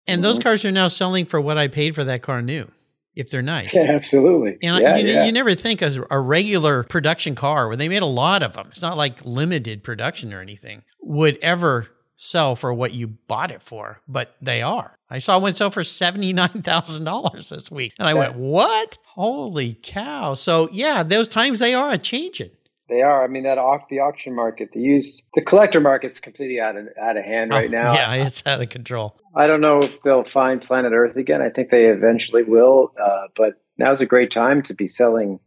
And 0.07 0.23
those 0.23 0.39
mm-hmm. 0.39 0.49
cars 0.49 0.65
are 0.65 0.71
now 0.71 0.89
selling 0.89 1.25
for 1.25 1.41
what 1.41 1.57
I 1.57 1.69
paid 1.69 1.95
for 1.95 2.05
that 2.05 2.23
car 2.23 2.43
new, 2.43 2.71
if 3.15 3.31
they're 3.31 3.43
nice. 3.43 3.75
Yeah, 3.75 3.91
absolutely. 3.91 4.59
And 4.63 4.83
yeah, 4.83 4.95
I, 4.95 4.97
you, 4.99 5.09
yeah. 5.09 5.25
you, 5.25 5.33
never 5.33 5.55
think 5.55 5.83
as 5.83 5.99
a 6.11 6.21
regular 6.21 6.83
production 6.85 7.35
car 7.35 7.69
where 7.69 7.77
they 7.77 7.89
made 7.89 8.03
a 8.03 8.07
lot 8.07 8.43
of 8.43 8.55
them, 8.55 8.69
it's 8.71 8.83
not 8.83 8.97
like 8.97 9.25
limited 9.25 9.83
production 9.83 10.35
or 10.35 10.41
anything, 10.41 10.83
would 11.01 11.39
ever 11.39 11.89
sell 12.17 12.55
for 12.55 12.73
what 12.73 12.93
you 12.93 13.09
bought 13.09 13.51
it 13.51 13.63
for, 13.63 14.01
but 14.07 14.37
they 14.41 14.63
are. 14.63 14.99
I 15.11 15.19
saw 15.19 15.39
one 15.39 15.55
sell 15.55 15.71
for 15.71 15.83
$79,000 15.83 17.49
this 17.49 17.71
week. 17.71 17.95
And 17.99 18.09
I 18.09 18.15
went, 18.15 18.35
what? 18.37 18.99
Holy 19.07 19.79
cow. 19.83 20.35
So, 20.35 20.69
yeah, 20.73 21.03
those 21.03 21.29
times 21.29 21.59
they 21.59 21.75
are 21.75 21.91
a 21.91 21.99
changing. 21.99 22.51
They 22.89 23.01
are. 23.01 23.25
I 23.25 23.29
mean, 23.29 23.45
that 23.45 23.57
off 23.57 23.83
the 23.89 24.01
auction 24.01 24.35
market, 24.35 24.71
the 24.75 24.81
used, 24.81 25.23
the 25.35 25.41
collector 25.41 25.81
market's 25.81 26.21
completely 26.21 26.61
out 26.61 26.77
of 26.77 26.87
out 27.01 27.17
of 27.17 27.25
hand 27.25 27.53
right 27.53 27.69
Oh, 27.69 27.73
now. 27.73 27.95
Yeah, 27.95 28.13
it's 28.15 28.47
out 28.47 28.61
of 28.61 28.69
control. 28.69 29.17
I 29.35 29.47
don't 29.47 29.61
know 29.63 29.81
if 29.83 29.93
they'll 30.03 30.25
find 30.25 30.61
planet 30.61 30.93
Earth 30.93 31.17
again. 31.17 31.41
I 31.41 31.49
think 31.49 31.71
they 31.71 31.87
eventually 31.87 32.43
will, 32.43 32.93
uh, 33.03 33.29
but 33.37 33.55
now's 33.79 34.01
a 34.01 34.07
great 34.07 34.31
time 34.31 34.63
to 34.65 34.75
be 34.75 34.87
selling 34.87 35.41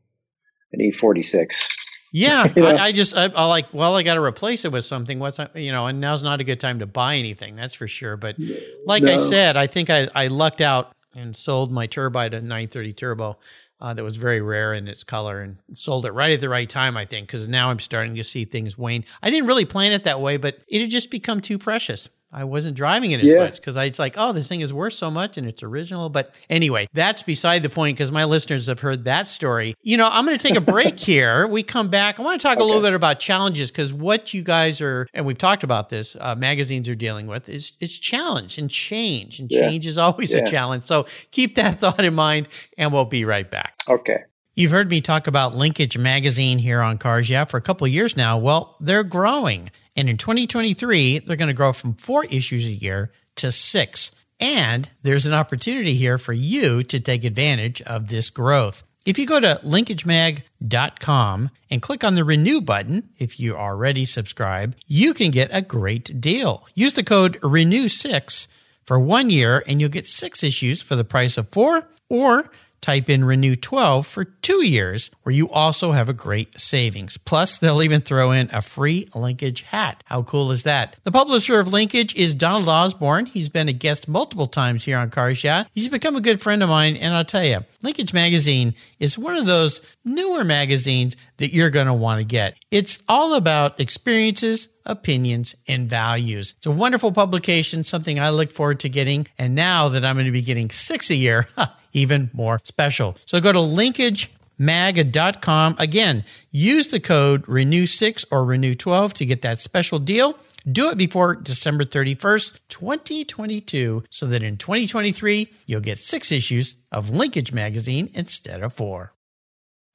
an 0.73 0.79
E46. 0.79 1.67
Yeah, 2.11 2.51
You 2.55 2.63
know? 2.63 2.69
I, 2.69 2.85
I 2.85 2.91
just 2.91 3.15
I, 3.15 3.25
I 3.35 3.45
like. 3.45 3.71
Well, 3.73 3.95
I 3.95 4.01
got 4.01 4.15
to 4.15 4.23
replace 4.23 4.65
it 4.65 4.71
with 4.71 4.85
something. 4.85 5.19
What's 5.19 5.39
you 5.53 5.71
know, 5.71 5.85
and 5.87 6.01
now's 6.01 6.23
not 6.23 6.41
a 6.41 6.43
good 6.43 6.59
time 6.59 6.79
to 6.79 6.87
buy 6.87 7.17
anything. 7.17 7.55
That's 7.55 7.75
for 7.75 7.87
sure. 7.87 8.17
But 8.17 8.37
like 8.85 9.03
I 9.03 9.17
said, 9.17 9.57
I 9.57 9.67
think 9.67 9.89
I 9.89 10.07
I 10.15 10.27
lucked 10.27 10.61
out 10.61 10.91
and 11.15 11.35
sold 11.35 11.71
my 11.71 11.85
turbine 11.87 12.33
a 12.33 12.41
930 12.41 12.93
turbo. 12.93 13.37
Uh, 13.79 13.93
that 13.93 14.03
was 14.03 14.17
very 14.17 14.41
rare 14.41 14.73
in 14.73 14.87
its 14.87 15.03
color 15.03 15.39
and 15.39 15.57
sold 15.75 16.05
it 16.07 16.11
right 16.11 16.31
at 16.31 16.39
the 16.39 16.49
right 16.49 16.67
time, 16.67 16.97
I 16.97 17.05
think, 17.05 17.27
because 17.27 17.47
now 17.47 17.69
I'm 17.69 17.77
starting 17.79 18.15
to 18.15 18.23
see 18.23 18.43
things 18.43 18.75
wane. 18.75 19.05
I 19.21 19.29
didn't 19.29 19.47
really 19.47 19.65
plan 19.65 19.91
it 19.91 20.03
that 20.05 20.19
way, 20.19 20.37
but 20.37 20.57
it 20.67 20.81
had 20.81 20.89
just 20.89 21.11
become 21.11 21.41
too 21.41 21.59
precious. 21.59 22.09
I 22.31 22.43
wasn't 22.43 22.75
driving 22.75 23.11
it 23.11 23.23
as 23.23 23.31
Yeah. 23.31 23.39
much 23.39 23.55
because 23.55 23.77
it's 23.77 23.99
like, 23.99 24.15
oh, 24.17 24.33
this 24.33 24.49
thing 24.49 24.59
is 24.61 24.73
worth 24.73 24.93
so 24.93 25.09
much 25.09 25.37
and 25.37 25.47
it's 25.47 25.63
original. 25.63 26.09
But 26.09 26.35
anyway, 26.49 26.87
that's 26.93 27.23
beside 27.23 27.63
the 27.63 27.69
point 27.69 27.95
because 27.97 28.11
my 28.11 28.25
listeners 28.25 28.67
have 28.67 28.81
heard 28.81 29.05
that 29.05 29.27
story. 29.27 29.75
You 29.81 29.95
know, 29.95 30.09
I'm 30.11 30.25
going 30.25 30.37
to 30.37 30.47
take 30.47 30.57
a 30.57 30.61
break 30.61 30.99
here. 31.11 31.47
We 31.47 31.63
come 31.63 31.87
back. 31.87 32.19
I 32.19 32.23
want 32.23 32.41
to 32.41 32.45
talk 32.47 32.59
a 32.59 32.63
little 32.63 32.81
bit 32.81 32.93
about 32.93 33.19
challenges 33.19 33.71
because 33.71 33.93
what 33.93 34.33
you 34.33 34.41
guys 34.43 34.81
are, 34.81 35.07
and 35.13 35.25
we've 35.25 35.37
talked 35.37 35.63
about 35.63 35.87
this, 35.87 36.17
uh, 36.19 36.35
magazines 36.35 36.89
are 36.89 36.95
dealing 36.95 37.27
with 37.27 37.47
is 37.47 37.73
is 37.79 37.97
challenge 37.97 38.57
and 38.57 38.69
change, 38.69 39.39
and 39.39 39.49
Yeah. 39.49 39.61
change 39.69 39.87
is 39.87 39.97
always 39.97 40.33
a 40.33 40.45
challenge. 40.45 40.83
So 40.83 41.05
keep 41.31 41.55
that 41.55 41.79
thought 41.79 42.03
in 42.03 42.13
mind, 42.13 42.49
and 42.77 42.91
we'll 42.91 43.05
be 43.05 43.23
right 43.23 43.49
back. 43.49 43.73
Okay. 43.87 44.17
You've 44.53 44.71
heard 44.71 44.89
me 44.89 45.01
talk 45.01 45.27
about 45.27 45.55
Linkage 45.55 45.97
Magazine 45.99 46.57
here 46.57 46.81
on 46.81 46.97
Cars 46.97 47.29
Yeah 47.29 47.45
for 47.45 47.57
a 47.57 47.61
couple 47.61 47.85
of 47.85 47.93
years 47.93 48.17
now. 48.17 48.37
Well, 48.39 48.75
they're 48.81 49.03
growing. 49.03 49.69
And 49.97 50.07
in 50.09 50.17
2023, 50.17 51.19
they're 51.19 51.35
going 51.35 51.47
to 51.47 51.53
grow 51.53 51.73
from 51.73 51.95
four 51.95 52.23
issues 52.25 52.67
a 52.67 52.71
year 52.71 53.11
to 53.37 53.51
six. 53.51 54.11
And 54.39 54.87
there's 55.01 55.25
an 55.25 55.33
opportunity 55.33 55.95
here 55.95 56.19
for 56.19 56.33
you 56.33 56.83
to 56.83 56.99
take 56.99 57.23
advantage 57.23 57.81
of 57.81 58.07
this 58.07 58.29
growth. 58.29 58.83
If 59.05 59.17
you 59.17 59.25
go 59.25 59.39
to 59.39 59.59
linkagemag.com 59.63 61.49
and 61.71 61.81
click 61.81 62.03
on 62.03 62.15
the 62.15 62.23
renew 62.23 62.61
button, 62.61 63.09
if 63.17 63.39
you 63.39 63.55
already 63.55 64.05
subscribe, 64.05 64.75
you 64.85 65.13
can 65.13 65.31
get 65.31 65.49
a 65.51 65.61
great 65.61 66.21
deal. 66.21 66.67
Use 66.75 66.93
the 66.93 67.03
code 67.03 67.39
renew6 67.41 68.47
for 68.85 68.99
one 68.99 69.29
year 69.29 69.63
and 69.65 69.81
you'll 69.81 69.89
get 69.89 70.05
six 70.05 70.43
issues 70.43 70.81
for 70.81 70.95
the 70.95 71.05
price 71.05 71.37
of 71.37 71.49
four 71.49 71.87
or 72.09 72.51
type 72.81 73.09
in 73.09 73.25
renew 73.25 73.55
12 73.55 74.05
for 74.05 74.25
two 74.25 74.65
years 74.65 75.11
where 75.23 75.33
you 75.33 75.49
also 75.49 75.91
have 75.91 76.09
a 76.09 76.13
great 76.13 76.59
savings. 76.59 77.17
Plus 77.17 77.57
they'll 77.57 77.81
even 77.81 78.01
throw 78.01 78.31
in 78.31 78.49
a 78.51 78.61
free 78.61 79.07
linkage 79.13 79.63
hat. 79.63 80.03
How 80.05 80.23
cool 80.23 80.51
is 80.51 80.63
that? 80.63 80.95
The 81.03 81.11
publisher 81.11 81.59
of 81.59 81.73
linkage 81.73 82.15
is 82.15 82.35
donald 82.35 82.69
osborne. 82.69 83.25
He's 83.25 83.49
been 83.49 83.69
a 83.69 83.73
guest 83.73 84.07
multiple 84.07 84.47
times 84.47 84.83
here 84.83 84.97
on 84.97 85.09
cars 85.09 85.43
yeah 85.43 85.65
he's 85.73 85.89
become 85.89 86.15
a 86.15 86.21
good 86.21 86.41
friend 86.41 86.63
of 86.63 86.69
mine 86.69 86.95
and 86.95 87.13
i'll 87.13 87.25
tell 87.25 87.43
you 87.43 87.59
linkage 87.81 88.13
magazine 88.13 88.73
is 88.99 89.17
one 89.17 89.35
of 89.35 89.45
those 89.45 89.81
newer 90.05 90.43
magazines 90.43 91.15
that 91.37 91.53
you're 91.53 91.69
going 91.69 91.87
to 91.87 91.93
want 91.93 92.19
to 92.19 92.25
get. 92.25 92.57
It's 92.71 93.01
all 93.07 93.35
about 93.35 93.79
experiences 93.79 94.69
opinions, 94.87 95.55
and 95.67 95.87
values. 95.89 96.55
It's 96.57 96.65
a 96.65 96.71
wonderful 96.71 97.11
publication, 97.11 97.83
something 97.83 98.19
I 98.19 98.29
look 98.31 98.51
forward 98.51 98.79
to 98.81 98.89
getting. 98.89 99.27
And 99.37 99.53
now 99.53 99.89
that 99.89 100.03
I'm 100.03 100.15
going 100.15 100.25
to 100.25 100.31
be 100.31 100.41
getting 100.41 100.69
six 100.69 101.09
a 101.09 101.15
year, 101.15 101.47
even 101.97 102.29
more 102.33 102.59
special. 102.63 103.17
So 103.25 103.41
go 103.41 103.51
to 103.51 103.59
linkagemag.com. 103.59 105.75
Again, 105.79 106.23
use 106.51 106.89
the 106.89 106.99
code 106.99 107.47
renew6 107.47 108.25
or 108.31 108.45
renew12 108.45 109.13
to 109.13 109.25
get 109.25 109.41
that 109.41 109.59
special 109.59 109.97
deal. 109.99 110.37
Do 110.69 110.89
it 110.89 110.97
before 110.97 111.35
December 111.35 111.85
31st, 111.85 112.59
2022, 112.67 114.03
so 114.09 114.25
that 114.25 114.43
in 114.43 114.57
2023, 114.57 115.49
you'll 115.65 115.79
get 115.79 115.97
six 115.97 116.29
issues 116.31 116.75
of 116.91 117.09
Linkage 117.09 117.53
Magazine 117.53 118.09
instead 118.13 118.61
of 118.61 118.73
four. 118.73 119.13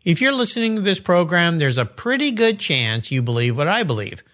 If 0.05 0.21
you're 0.21 0.33
listening 0.33 0.75
to 0.77 0.83
this 0.83 0.99
program, 0.99 1.59
there's 1.59 1.79
a 1.79 1.85
pretty 1.85 2.33
good 2.33 2.59
chance 2.59 3.13
you 3.13 3.23
believe 3.23 3.57
what 3.57 3.69
I 3.69 3.85
believe 3.85 4.25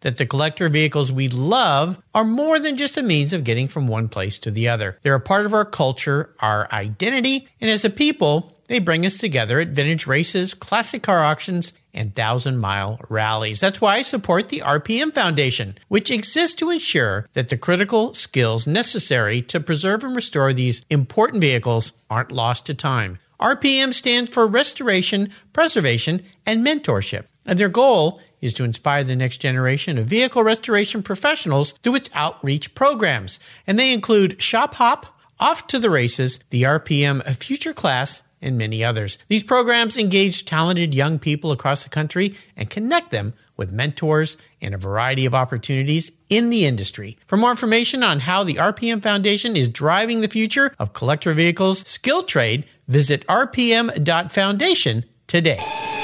that 0.00 0.16
the 0.16 0.26
collector 0.26 0.68
vehicles 0.68 1.12
we 1.12 1.28
love 1.28 2.02
are 2.14 2.24
more 2.24 2.58
than 2.58 2.76
just 2.76 2.96
a 2.96 3.02
means 3.02 3.32
of 3.32 3.44
getting 3.44 3.68
from 3.68 3.88
one 3.88 4.08
place 4.08 4.38
to 4.40 4.50
the 4.50 4.68
other. 4.68 4.98
They're 5.02 5.14
a 5.14 5.20
part 5.20 5.46
of 5.46 5.54
our 5.54 5.64
culture, 5.64 6.34
our 6.40 6.68
identity, 6.72 7.48
and 7.60 7.70
as 7.70 7.84
a 7.84 7.90
people, 7.90 8.54
they 8.68 8.78
bring 8.78 9.04
us 9.04 9.18
together 9.18 9.60
at 9.60 9.68
vintage 9.68 10.06
races, 10.06 10.54
classic 10.54 11.02
car 11.02 11.24
auctions, 11.24 11.72
and 11.94 12.14
thousand 12.14 12.58
mile 12.58 13.00
rallies. 13.08 13.60
That's 13.60 13.80
why 13.80 13.96
I 13.96 14.02
support 14.02 14.50
the 14.50 14.60
RPM 14.60 15.12
Foundation, 15.12 15.76
which 15.88 16.10
exists 16.10 16.54
to 16.56 16.70
ensure 16.70 17.26
that 17.32 17.48
the 17.48 17.56
critical 17.56 18.14
skills 18.14 18.66
necessary 18.66 19.42
to 19.42 19.58
preserve 19.58 20.04
and 20.04 20.14
restore 20.14 20.52
these 20.52 20.84
important 20.90 21.40
vehicles 21.40 21.94
aren't 22.10 22.30
lost 22.30 22.66
to 22.66 22.74
time. 22.74 23.18
RPM 23.40 23.94
stands 23.94 24.30
for 24.30 24.46
Restoration, 24.46 25.30
Preservation, 25.52 26.22
and 26.44 26.64
Mentorship. 26.66 27.24
And 27.46 27.58
their 27.58 27.68
goal 27.68 28.20
is 28.40 28.54
to 28.54 28.64
inspire 28.64 29.04
the 29.04 29.16
next 29.16 29.38
generation 29.38 29.98
of 29.98 30.06
vehicle 30.06 30.42
restoration 30.42 31.02
professionals 31.02 31.72
through 31.82 31.96
its 31.96 32.10
outreach 32.14 32.74
programs. 32.74 33.40
And 33.66 33.78
they 33.78 33.92
include 33.92 34.40
Shop 34.40 34.74
Hop, 34.74 35.06
Off 35.40 35.66
to 35.68 35.78
the 35.78 35.90
Races, 35.90 36.40
the 36.50 36.62
RPM 36.62 37.24
Future 37.36 37.72
Class, 37.72 38.22
and 38.40 38.56
many 38.56 38.84
others. 38.84 39.18
These 39.28 39.42
programs 39.42 39.96
engage 39.96 40.44
talented 40.44 40.94
young 40.94 41.18
people 41.18 41.52
across 41.52 41.82
the 41.82 41.90
country 41.90 42.34
and 42.56 42.70
connect 42.70 43.10
them 43.10 43.34
with 43.56 43.72
mentors 43.72 44.36
and 44.60 44.74
a 44.74 44.78
variety 44.78 45.26
of 45.26 45.34
opportunities 45.34 46.12
in 46.28 46.50
the 46.50 46.64
industry. 46.64 47.18
For 47.26 47.36
more 47.36 47.50
information 47.50 48.02
on 48.02 48.20
how 48.20 48.44
the 48.44 48.54
RPM 48.54 49.02
Foundation 49.02 49.56
is 49.56 49.68
driving 49.68 50.20
the 50.20 50.28
future 50.28 50.72
of 50.78 50.92
collector 50.92 51.34
vehicles 51.34 51.80
skill 51.88 52.22
trade, 52.22 52.64
visit 52.86 53.26
rpm.foundation 53.26 55.04
today. 55.26 55.97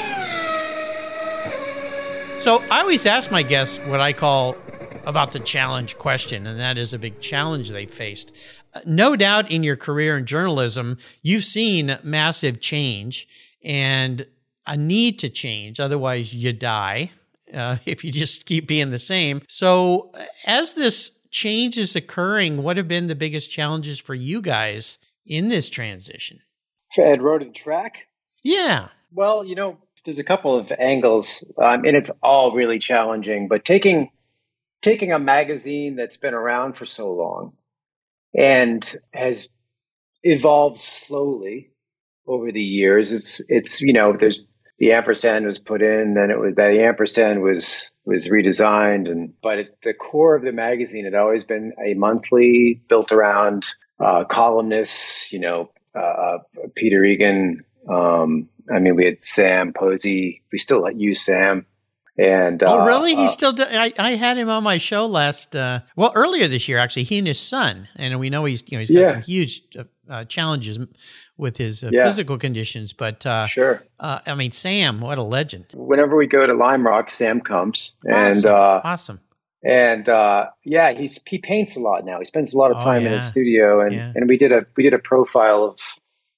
So 2.45 2.61
I 2.69 2.81
always 2.81 3.07
ask 3.07 3.31
my 3.31 3.41
guests 3.41 3.79
what 3.87 3.99
I 3.99 4.13
call 4.13 4.55
about 5.07 5.31
the 5.31 5.39
challenge 5.39 5.97
question, 5.97 6.45
and 6.45 6.59
that 6.59 6.77
is 6.77 6.93
a 6.93 6.99
big 6.99 7.19
challenge 7.19 7.71
they 7.71 7.87
faced. 7.87 8.35
Uh, 8.71 8.81
No 8.85 9.15
doubt 9.15 9.49
in 9.49 9.63
your 9.63 9.75
career 9.75 10.15
in 10.15 10.27
journalism, 10.27 10.99
you've 11.23 11.43
seen 11.43 11.97
massive 12.03 12.61
change 12.61 13.27
and 13.63 14.27
a 14.67 14.77
need 14.77 15.17
to 15.17 15.29
change. 15.29 15.79
Otherwise, 15.79 16.35
you 16.35 16.53
die 16.53 17.09
uh, 17.51 17.77
if 17.87 18.05
you 18.05 18.11
just 18.11 18.45
keep 18.45 18.67
being 18.67 18.91
the 18.91 18.99
same. 18.99 19.41
So, 19.49 20.11
uh, 20.13 20.25
as 20.45 20.75
this 20.75 21.13
change 21.31 21.79
is 21.79 21.95
occurring, 21.95 22.61
what 22.61 22.77
have 22.77 22.87
been 22.87 23.07
the 23.07 23.15
biggest 23.15 23.49
challenges 23.49 23.99
for 23.99 24.13
you 24.13 24.39
guys 24.39 24.99
in 25.25 25.47
this 25.47 25.67
transition? 25.67 26.41
Ed 26.95 27.23
Road 27.23 27.41
and 27.41 27.55
Track. 27.55 28.05
Yeah. 28.43 28.89
Well, 29.11 29.43
you 29.43 29.55
know, 29.55 29.79
there's 30.05 30.19
a 30.19 30.23
couple 30.23 30.57
of 30.57 30.71
angles, 30.79 31.43
um, 31.61 31.83
and 31.83 31.97
it's 31.97 32.11
all 32.21 32.53
really 32.53 32.79
challenging. 32.79 33.47
But 33.47 33.65
taking 33.65 34.11
taking 34.81 35.11
a 35.11 35.19
magazine 35.19 35.95
that's 35.95 36.17
been 36.17 36.35
around 36.35 36.73
for 36.77 36.85
so 36.85 37.11
long 37.11 37.53
and 38.37 38.97
has 39.13 39.49
evolved 40.23 40.81
slowly 40.81 41.71
over 42.27 42.51
the 42.51 42.61
years, 42.63 43.11
it's 43.11 43.41
it's 43.49 43.81
you 43.81 43.93
know, 43.93 44.15
there's 44.17 44.39
the 44.77 44.91
ampersand 44.91 45.45
was 45.45 45.57
put 45.57 45.81
in, 45.81 46.13
then 46.15 46.29
it 46.29 46.39
was 46.39 46.55
that 46.55 46.73
ampersand 46.73 47.41
was 47.41 47.89
was 48.05 48.27
redesigned, 48.27 49.09
and 49.09 49.33
but 49.41 49.57
at 49.57 49.67
the 49.83 49.93
core 49.93 50.35
of 50.35 50.43
the 50.43 50.51
magazine 50.51 51.05
had 51.05 51.15
always 51.15 51.43
been 51.43 51.73
a 51.83 51.95
monthly 51.95 52.81
built 52.87 53.11
around 53.11 53.65
uh, 53.99 54.23
columnists, 54.25 55.31
you 55.31 55.39
know, 55.39 55.71
uh, 55.95 56.37
Peter 56.75 57.03
Egan. 57.03 57.63
Um, 57.89 58.49
I 58.73 58.79
mean, 58.79 58.95
we 58.95 59.05
had 59.05 59.23
Sam 59.23 59.73
Posey. 59.73 60.41
We 60.51 60.57
still 60.57 60.89
use 60.91 61.21
Sam. 61.21 61.65
And 62.17 62.63
oh, 62.63 62.81
uh, 62.81 62.85
really? 62.85 63.13
He 63.13 63.25
uh, 63.25 63.27
still. 63.27 63.51
Do, 63.51 63.63
I, 63.67 63.91
I 63.99 64.11
had 64.11 64.37
him 64.37 64.47
on 64.47 64.63
my 64.63 64.77
show 64.77 65.05
last. 65.05 65.53
Uh, 65.53 65.81
well, 65.97 66.13
earlier 66.15 66.47
this 66.47 66.69
year, 66.69 66.77
actually. 66.77 67.03
He 67.03 67.17
and 67.17 67.27
his 67.27 67.39
son, 67.39 67.89
and 67.97 68.17
we 68.21 68.29
know 68.29 68.45
he's 68.45 68.63
you 68.71 68.77
know 68.77 68.79
he's 68.79 68.89
got 68.91 68.99
Yeah. 69.01 69.09
some 69.11 69.21
huge 69.21 69.61
uh, 69.77 69.83
uh, 70.09 70.23
challenges 70.23 70.79
with 71.37 71.57
his 71.57 71.83
uh, 71.83 71.89
Yeah. 71.91 72.05
physical 72.05 72.37
conditions. 72.37 72.93
But 72.93 73.25
uh, 73.25 73.47
sure. 73.47 73.83
uh, 73.99 74.19
I 74.25 74.33
mean, 74.33 74.51
Sam, 74.51 75.01
what 75.01 75.17
a 75.17 75.23
legend! 75.23 75.65
Whenever 75.73 76.15
we 76.15 76.25
go 76.25 76.47
to 76.47 76.53
Lime 76.53 76.87
Rock, 76.87 77.11
Sam 77.11 77.41
comes, 77.41 77.95
and 78.05 78.15
awesome. 78.45 78.53
uh, 78.53 78.81
awesome. 78.85 79.19
and 79.65 80.07
uh, 80.07 80.45
yeah, 80.63 80.93
he's 80.93 81.19
he 81.27 81.37
paints 81.39 81.75
a 81.75 81.81
lot 81.81 82.05
now. 82.05 82.19
He 82.19 82.25
spends 82.25 82.53
a 82.53 82.57
lot 82.57 82.71
of 82.71 82.77
Oh, 82.77 82.83
time 82.85 83.05
in 83.05 83.11
his 83.11 83.25
studio, 83.27 83.81
and 83.81 83.93
Yeah. 83.93 84.13
and 84.15 84.29
we 84.29 84.37
did 84.37 84.53
a 84.53 84.65
we 84.77 84.83
did 84.83 84.93
a 84.93 84.99
profile 84.99 85.65
of 85.65 85.79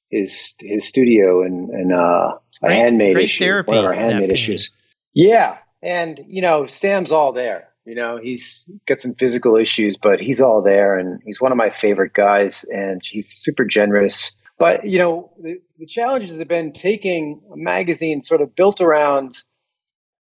his 0.10 0.56
his 0.60 0.88
studio 0.88 1.44
and 1.44 1.70
and 1.70 1.94
uh, 1.94 2.38
great- 2.62 2.74
a 2.74 2.76
handmade 2.76 3.18
issue, 3.18 3.44
therapy, 3.44 3.70
one 3.70 3.78
of 3.80 3.86
our 3.86 3.94
handmade 3.94 4.32
issues. 4.32 4.70
Yeah, 5.14 5.58
and 5.82 6.20
you 6.28 6.42
know, 6.42 6.68
Sam's 6.68 7.12
all 7.12 7.34
there. 7.34 7.70
You 7.86 7.96
know, 7.96 8.20
he's 8.22 8.70
got 8.88 9.00
some 9.00 9.16
physical 9.16 9.56
issues, 9.56 9.96
but 9.96 10.20
he's 10.20 10.42
all 10.42 10.62
there, 10.62 10.98
and 10.98 11.22
he's 11.26 11.40
one 11.40 11.52
of 11.52 11.58
my 11.58 11.70
favorite 11.70 12.14
guys, 12.14 12.66
and 12.70 13.02
he's 13.04 13.30
super 13.30 13.64
generous. 13.64 14.34
But 14.60 14.86
you 14.86 15.00
know, 15.00 15.32
the, 15.42 15.62
the 15.80 15.86
challenges 15.86 16.38
have 16.38 16.48
been 16.48 16.74
taking 16.74 17.42
a 17.54 17.58
magazine 17.58 18.24
sort 18.24 18.42
of 18.42 18.56
built 18.56 18.82
around 18.82 19.42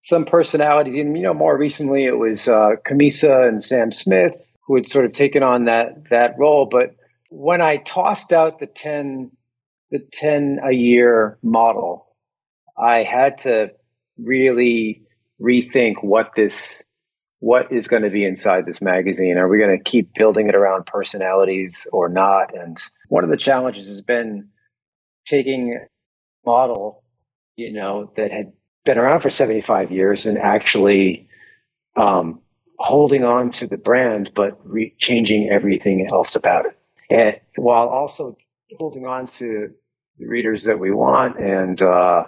some 0.04 0.26
personalities. 0.26 0.96
And 0.96 1.18
you 1.18 1.24
know, 1.24 1.34
more 1.34 1.58
recently 1.58 2.06
it 2.06 2.18
was 2.18 2.48
uh, 2.48 2.76
Cammisa 2.86 3.48
and 3.48 3.64
Sam 3.64 3.92
Smith 3.92 4.38
who 4.68 4.76
had 4.76 4.88
sort 4.88 5.06
of 5.06 5.14
taken 5.14 5.44
on 5.44 5.66
that 5.66 6.10
that 6.10 6.38
role. 6.38 6.68
But 6.70 6.96
when 7.30 7.62
I 7.62 7.78
tossed 7.78 8.32
out 8.32 8.60
the 8.60 8.68
ten 8.68 9.32
the 9.98 10.06
ten 10.12 10.60
a 10.64 10.74
year 10.74 11.38
model, 11.42 12.08
I 12.78 13.04
had 13.04 13.40
to 13.40 13.72
really 14.18 15.04
rethink 15.42 16.04
what 16.04 16.32
this 16.36 16.84
what 17.40 17.72
is 17.72 17.88
going 17.88 18.04
to 18.04 18.10
be 18.10 18.26
inside 18.26 18.66
this 18.66 18.82
magazine. 18.82 19.38
Are 19.38 19.48
we 19.48 19.60
going 19.60 19.78
to 19.78 19.84
keep 19.84 20.14
building 20.14 20.50
it 20.50 20.56
around 20.56 20.86
personalities 20.88 21.86
or 21.92 22.10
not? 22.10 22.58
And 22.58 22.78
one 23.10 23.24
of 23.24 23.30
the 23.30 23.38
challenges 23.38 23.88
has 23.90 24.02
been 24.02 24.50
taking 25.26 25.80
model, 26.46 27.04
you 27.56 27.74
know, 27.74 28.12
that 28.18 28.32
had 28.32 28.54
been 28.86 28.98
around 28.98 29.22
for 29.22 29.30
75 29.30 29.92
years 29.92 30.26
and 30.26 30.38
actually 30.38 31.28
um, 31.96 32.42
holding 32.80 33.24
on 33.24 33.52
to 33.54 33.68
the 33.68 33.78
brand, 33.78 34.32
but 34.36 34.60
re- 34.64 34.96
changing 35.00 35.50
everything 35.50 36.08
else 36.12 36.36
about 36.36 36.66
it. 36.66 36.78
And 37.12 37.40
while 37.58 37.88
also 37.88 38.38
holding 38.78 39.06
on 39.06 39.28
to 39.28 39.72
the 40.20 40.28
readers 40.28 40.64
that 40.64 40.80
we 40.80 40.92
want 40.92 41.40
and, 41.40 41.82
uh, 41.82 42.26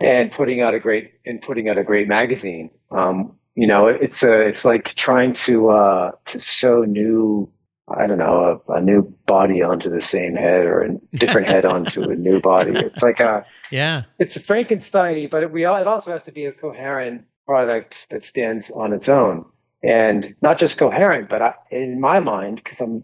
and 0.00 0.32
putting 0.32 0.60
out 0.60 0.74
a 0.74 0.80
great 0.80 1.12
and 1.24 1.40
putting 1.40 1.68
out 1.68 1.78
a 1.78 1.84
great 1.84 2.08
magazine. 2.08 2.70
Um, 2.90 3.36
you 3.54 3.66
know, 3.66 3.86
it's 3.86 4.22
a, 4.22 4.40
it's 4.40 4.64
like 4.64 4.94
trying 4.94 5.32
to 5.34 5.70
uh, 5.70 6.10
to 6.26 6.40
sew 6.40 6.82
new 6.82 7.50
I 7.88 8.06
don't 8.06 8.18
know, 8.18 8.62
a, 8.68 8.72
a, 8.74 8.80
new 8.80 9.02
body 9.26 9.60
onto 9.60 9.90
the 9.90 10.00
same 10.00 10.36
head 10.36 10.64
or 10.64 10.82
a 10.82 11.16
different 11.16 11.48
head 11.48 11.64
onto 11.74 12.02
a 12.02 12.14
new 12.14 12.40
body. 12.40 12.72
It's 12.72 13.02
like 13.02 13.20
a 13.20 13.44
yeah, 13.70 14.04
it's 14.18 14.36
a 14.36 14.40
Frankenstein, 14.40 15.28
but 15.30 15.42
it, 15.42 15.52
we 15.52 15.66
it 15.66 15.86
also 15.86 16.12
has 16.12 16.22
to 16.24 16.32
be 16.32 16.46
a 16.46 16.52
coherent 16.52 17.24
product 17.46 18.06
that 18.10 18.24
stands 18.24 18.70
on 18.70 18.92
its 18.92 19.08
own, 19.08 19.44
and 19.82 20.34
not 20.42 20.58
just 20.58 20.78
coherent, 20.78 21.28
but 21.28 21.42
I, 21.42 21.54
in 21.70 22.00
my 22.00 22.20
mind, 22.20 22.60
because 22.62 22.80
I'm 22.80 23.02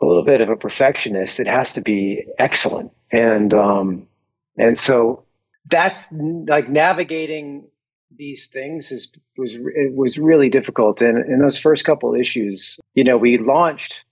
a 0.00 0.06
little 0.06 0.24
bit 0.24 0.40
of 0.40 0.48
a 0.48 0.56
perfectionist, 0.56 1.40
it 1.40 1.46
has 1.46 1.72
to 1.72 1.80
be 1.80 2.24
excellent, 2.38 2.92
and 3.12 3.52
um, 3.52 4.06
and 4.56 4.76
so 4.76 5.24
that's 5.66 6.08
like 6.12 6.68
navigating 6.68 7.68
these 8.16 8.48
things 8.48 8.90
is 8.90 9.10
was 9.36 9.54
it 9.54 9.94
was 9.94 10.18
really 10.18 10.48
difficult. 10.48 11.00
And 11.00 11.24
in 11.26 11.40
those 11.40 11.58
first 11.58 11.84
couple 11.84 12.14
issues, 12.14 12.78
you 12.94 13.04
know, 13.04 13.16
we 13.16 13.38
launched 13.38 14.02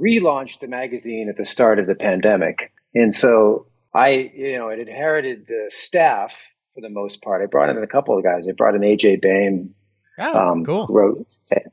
relaunched 0.00 0.60
the 0.60 0.68
magazine 0.68 1.28
at 1.28 1.36
the 1.36 1.44
start 1.44 1.78
of 1.78 1.86
the 1.86 1.94
pandemic, 1.94 2.72
and 2.94 3.14
so 3.14 3.66
I, 3.94 4.30
you 4.34 4.56
know, 4.56 4.68
it 4.68 4.78
inherited 4.78 5.46
the 5.46 5.70
staff 5.70 6.32
for 6.74 6.80
the 6.80 6.90
most 6.90 7.22
part. 7.22 7.42
I 7.42 7.46
brought 7.46 7.70
in 7.70 7.78
a 7.78 7.86
couple 7.86 8.16
of 8.16 8.24
guys. 8.24 8.44
I 8.48 8.52
brought 8.52 8.74
in 8.74 8.82
AJ 8.82 9.22
Baime. 9.22 9.74
Oh, 10.18 10.38
um, 10.38 10.64
cool. 10.64 10.86
Who 10.86 10.94
wrote, 10.94 11.26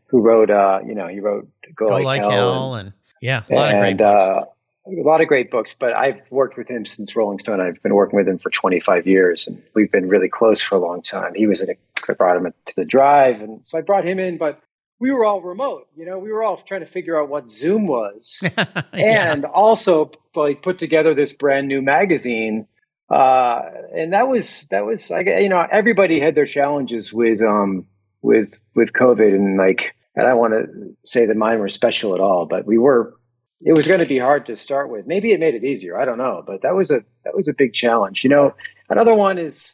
who 0.07 0.21
wrote, 0.21 0.49
uh, 0.49 0.79
you 0.87 0.95
know, 0.95 1.07
he 1.07 1.19
wrote 1.19 1.47
Go, 1.75 1.87
Go 1.87 1.93
Like, 1.95 2.05
like 2.05 2.21
Hell, 2.21 2.31
Hell 2.31 2.75
and, 2.75 2.87
and, 2.87 2.93
yeah, 3.21 3.43
a 3.49 3.56
lot 3.56 3.71
and, 3.71 3.78
of 3.78 3.82
great 3.82 3.97
books. 3.97 4.25
Uh, 4.25 4.45
a 4.88 5.01
lot 5.01 5.21
of 5.21 5.28
great 5.28 5.49
books, 5.49 5.75
but 5.78 5.93
I've 5.93 6.21
worked 6.30 6.58
with 6.58 6.69
him 6.69 6.86
since 6.86 7.15
Rolling 7.15 7.39
Stone. 7.39 7.60
I've 7.60 7.82
been 7.82 7.95
working 7.95 8.17
with 8.17 8.28
him 8.28 8.38
for 8.38 8.51
25 8.51 9.08
years, 9.08 9.47
and 9.47 9.62
we've 9.73 9.91
been 9.91 10.08
really 10.08 10.30
close 10.30 10.62
for 10.62 10.75
a 10.75 10.80
long 10.80 11.01
time. 11.01 11.34
He 11.34 11.47
was 11.47 11.62
in 11.62 11.71
a, 11.71 11.75
I 12.08 12.13
brought 12.13 12.38
him 12.38 12.54
to 12.65 12.75
the 12.75 12.86
drive, 12.86 13.41
and 13.41 13.62
so 13.65 13.78
I 13.78 13.82
brought 13.82 14.06
him 14.06 14.19
in, 14.19 14.38
but 14.38 14.62
we 14.99 15.12
were 15.12 15.25
all 15.25 15.41
remote. 15.41 15.88
You 15.95 16.06
know, 16.06 16.19
we 16.19 16.32
were 16.32 16.43
all 16.43 16.58
trying 16.58 16.82
to 16.82 16.88
figure 16.88 17.19
out 17.19 17.30
what 17.30 17.49
Zoom 17.49 17.88
was, 17.88 18.38
yeah. 18.43 19.32
and 19.34 19.45
also 19.45 20.12
like 20.36 20.62
put 20.62 20.78
together 20.78 21.13
this 21.13 21.34
brand 21.34 21.67
new 21.67 21.82
magazine. 21.82 22.67
Uh, 23.10 23.62
and 23.95 24.13
that 24.13 24.28
was 24.28 24.67
that 24.71 24.86
was 24.86 25.10
like 25.10 25.28
you 25.28 25.49
know 25.49 25.65
everybody 25.71 26.19
had 26.19 26.34
their 26.36 26.47
challenges 26.47 27.13
with 27.13 27.41
um 27.41 27.86
with 28.21 28.60
with 28.75 28.93
COVID, 28.93 29.34
and 29.34 29.58
like 29.58 29.95
I 30.17 30.21
don't 30.21 30.38
want 30.38 30.54
to 30.54 30.95
say 31.04 31.25
that 31.25 31.36
mine 31.36 31.60
were 31.60 31.69
special 31.69 32.13
at 32.13 32.21
all, 32.21 32.45
but 32.45 32.65
we 32.65 32.78
were 32.78 33.15
it 33.62 33.73
was 33.73 33.88
going 33.88 33.99
to 33.99 34.06
be 34.06 34.19
hard 34.19 34.45
to 34.47 34.58
start 34.58 34.89
with. 34.89 35.08
Maybe 35.08 35.32
it 35.32 35.39
made 35.39 35.56
it 35.56 35.63
easier. 35.63 35.99
I 35.99 36.06
don't 36.06 36.17
know, 36.17 36.43
but 36.45 36.62
that 36.62 36.75
was 36.75 36.91
a 36.91 36.99
that 37.23 37.36
was 37.36 37.47
a 37.47 37.54
big 37.54 37.73
challenge. 37.73 38.23
You 38.23 38.30
know, 38.30 38.56
another 38.89 39.13
one 39.13 39.38
is 39.38 39.73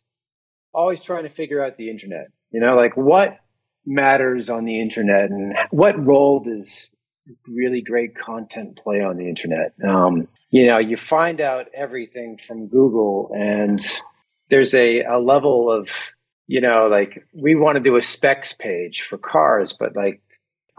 always 0.73 1.03
trying 1.03 1.23
to 1.23 1.29
figure 1.29 1.63
out 1.63 1.77
the 1.77 1.89
internet. 1.89 2.27
You 2.51 2.61
know, 2.61 2.75
like 2.75 2.95
what 2.95 3.39
matters 3.85 4.49
on 4.49 4.65
the 4.65 4.79
internet 4.79 5.29
and 5.31 5.55
what 5.71 6.03
role 6.03 6.39
does 6.39 6.91
really 7.47 7.81
great 7.81 8.15
content 8.15 8.79
play 8.81 9.01
on 9.01 9.17
the 9.17 9.27
internet. 9.27 9.73
Um, 9.83 10.27
you 10.49 10.67
know, 10.67 10.79
you 10.79 10.97
find 10.97 11.39
out 11.41 11.67
everything 11.73 12.37
from 12.37 12.67
Google, 12.67 13.31
and 13.33 13.85
there's 14.49 14.73
a, 14.73 15.03
a 15.03 15.17
level 15.17 15.71
of 15.71 15.89
you 16.47 16.59
know, 16.59 16.87
like 16.91 17.25
we 17.33 17.55
want 17.55 17.77
to 17.77 17.83
do 17.83 17.95
a 17.95 18.01
specs 18.01 18.53
page 18.53 19.03
for 19.03 19.17
cars, 19.17 19.73
but 19.73 19.95
like 19.95 20.21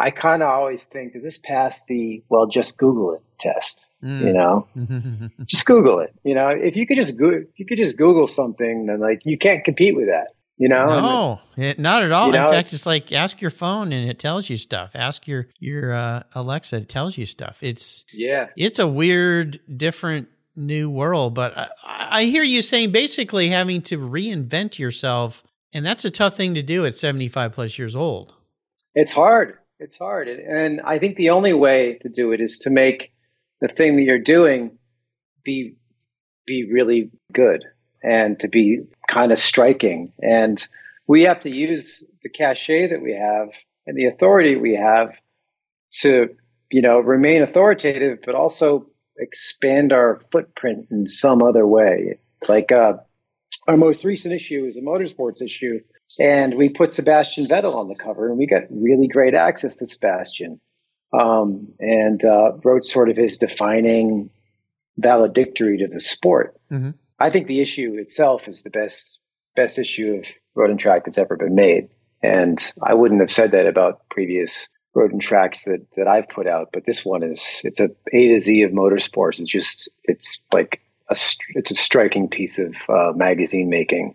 I 0.03 0.11
kind 0.11 0.43
of 0.43 0.49
always 0.49 0.83
think, 0.87 1.13
does 1.13 1.23
this 1.23 1.39
pass 1.39 1.81
the 1.87 2.25
well? 2.29 2.49
Just 2.49 2.77
Google 2.77 3.15
it 3.15 3.23
test. 3.39 3.85
Mm. 4.03 4.21
You 4.21 4.33
know, 4.33 5.31
just 5.47 5.65
Google 5.65 6.01
it. 6.01 6.13
You 6.25 6.35
know, 6.35 6.49
if 6.49 6.75
you 6.75 6.89
could 6.89 6.97
just 6.97 7.17
go, 7.17 7.31
you 7.55 7.65
could 7.65 7.79
just 7.79 7.97
Google 7.97 8.27
something, 8.27 8.87
then 8.87 8.99
like 8.99 9.21
you 9.25 9.39
can't 9.39 9.63
compete 9.65 9.95
with 9.95 10.07
that. 10.07 10.35
You 10.57 10.69
know, 10.69 10.87
no, 10.87 11.41
it, 11.57 11.79
not 11.79 12.03
at 12.03 12.11
all. 12.11 12.35
In 12.35 12.43
know, 12.43 12.51
fact, 12.51 12.73
it's 12.73 12.85
like 12.85 13.13
ask 13.13 13.41
your 13.41 13.53
phone 13.53 13.93
and 13.93 14.11
it 14.11 14.19
tells 14.19 14.51
you 14.51 14.57
stuff. 14.57 14.91
Ask 14.97 15.29
your 15.29 15.47
your 15.61 15.93
uh, 15.93 16.25
Alexa, 16.35 16.79
it 16.79 16.89
tells 16.89 17.17
you 17.17 17.25
stuff. 17.25 17.63
It's 17.63 18.05
yeah, 18.13 18.49
it's 18.57 18.81
a 18.81 18.89
weird, 18.89 19.61
different 19.77 20.29
new 20.57 20.91
world. 20.91 21.35
But 21.37 21.57
I, 21.57 21.69
I 21.85 22.25
hear 22.25 22.43
you 22.43 22.61
saying 22.63 22.91
basically 22.91 23.49
having 23.49 23.83
to 23.83 23.99
reinvent 23.99 24.81
yourself, 24.81 25.45
and 25.73 25.87
that's 25.87 26.05
a 26.05 26.11
tough 26.11 26.37
thing 26.37 26.55
to 26.55 26.63
do 26.63 26.85
at 26.87 26.97
seventy 26.97 27.29
five 27.29 27.53
plus 27.53 27.79
years 27.79 27.95
old. 27.95 28.35
It's 28.97 29.13
hard 29.13 29.59
it's 29.83 29.99
hard. 29.99 30.29
And 30.29 30.81
I 30.83 30.99
think 30.99 31.17
the 31.17 31.31
only 31.31 31.53
way 31.53 31.99
to 32.03 32.09
do 32.09 32.33
it 32.33 32.41
is 32.41 32.59
to 32.61 32.71
make 32.71 33.13
the 33.61 33.69
thing 33.69 33.97
that 33.97 34.03
you're 34.03 34.19
doing 34.19 34.79
be 35.45 35.75
be 36.47 36.69
really 36.73 37.11
good 37.33 37.65
and 38.03 38.39
to 38.41 38.49
be 38.49 38.81
kind 39.09 39.33
of 39.33 39.39
striking. 39.39 40.13
And 40.21 40.65
we 41.07 41.23
have 41.23 41.41
to 41.41 41.51
use 41.51 42.03
the 42.23 42.29
cachet 42.29 42.89
that 42.91 43.03
we 43.03 43.13
have 43.13 43.49
and 43.87 43.97
the 43.97 44.07
authority 44.07 44.57
we 44.57 44.75
have 44.75 45.11
to, 46.01 46.29
you 46.71 46.83
know, 46.83 46.99
remain 46.99 47.43
authoritative, 47.43 48.19
but 48.25 48.35
also 48.35 48.87
expand 49.19 49.93
our 49.93 50.21
footprint 50.33 50.89
in 50.91 51.07
some 51.07 51.43
other 51.43 51.67
way. 51.67 52.19
Like 52.49 52.73
uh, 52.73 52.95
our 53.69 53.77
most 53.77 54.05
recent 54.05 54.35
issue 54.35 54.65
is 54.67 54.77
a 54.77 54.81
motorsports 54.81 55.41
issue 55.43 55.81
and 56.19 56.55
we 56.57 56.69
put 56.69 56.93
Sebastian 56.93 57.47
Vettel 57.47 57.75
on 57.75 57.89
the 57.89 57.95
cover, 57.95 58.29
and 58.29 58.39
we 58.39 58.47
got 58.47 58.63
really 58.71 59.09
great 59.09 59.35
access 59.35 59.77
to 59.77 59.87
Sebastian, 59.87 60.61
um, 61.19 61.69
and 61.79 62.25
uh, 62.25 62.53
wrote 62.65 62.85
sort 62.85 63.09
of 63.09 63.17
his 63.17 63.39
defining 63.39 64.31
valedictory 64.99 65.79
to 65.79 65.87
the 65.87 66.01
sport. 66.01 66.55
Mm-hmm. 66.71 66.91
I 67.19 67.31
think 67.31 67.47
the 67.47 67.61
issue 67.61 67.95
itself 67.97 68.49
is 68.49 68.63
the 68.63 68.71
best 68.71 69.19
best 69.55 69.79
issue 69.79 70.19
of 70.19 70.27
Road 70.55 70.71
and 70.71 70.81
Track 70.81 71.05
that's 71.05 71.19
ever 71.19 71.37
been 71.37 71.55
made, 71.55 71.89
and 72.23 72.73
I 72.83 72.95
wouldn't 72.95 73.21
have 73.21 73.31
said 73.31 73.53
that 73.53 73.67
about 73.67 74.09
previous 74.11 74.69
Road 74.95 75.13
and 75.13 75.21
Tracks 75.21 75.65
that 75.65 75.87
that 75.97 76.09
I've 76.09 76.29
put 76.29 76.47
out, 76.47 76.69
but 76.73 76.85
this 76.87 77.05
one 77.05 77.23
is 77.23 77.61
it's 77.65 77.81
a 77.81 77.89
A 78.13 78.29
to 78.29 78.41
Z 78.41 78.63
of 78.63 78.73
motorsports. 78.73 79.41
It's 79.41 79.51
just 79.51 79.89
it's 80.05 80.43
like 80.53 80.81
a 81.13 81.59
it's 81.59 81.71
a 81.71 81.75
striking 81.75 82.29
piece 82.29 82.59
of 82.59 82.75
uh, 82.89 83.13
magazine 83.15 83.69
making 83.69 84.15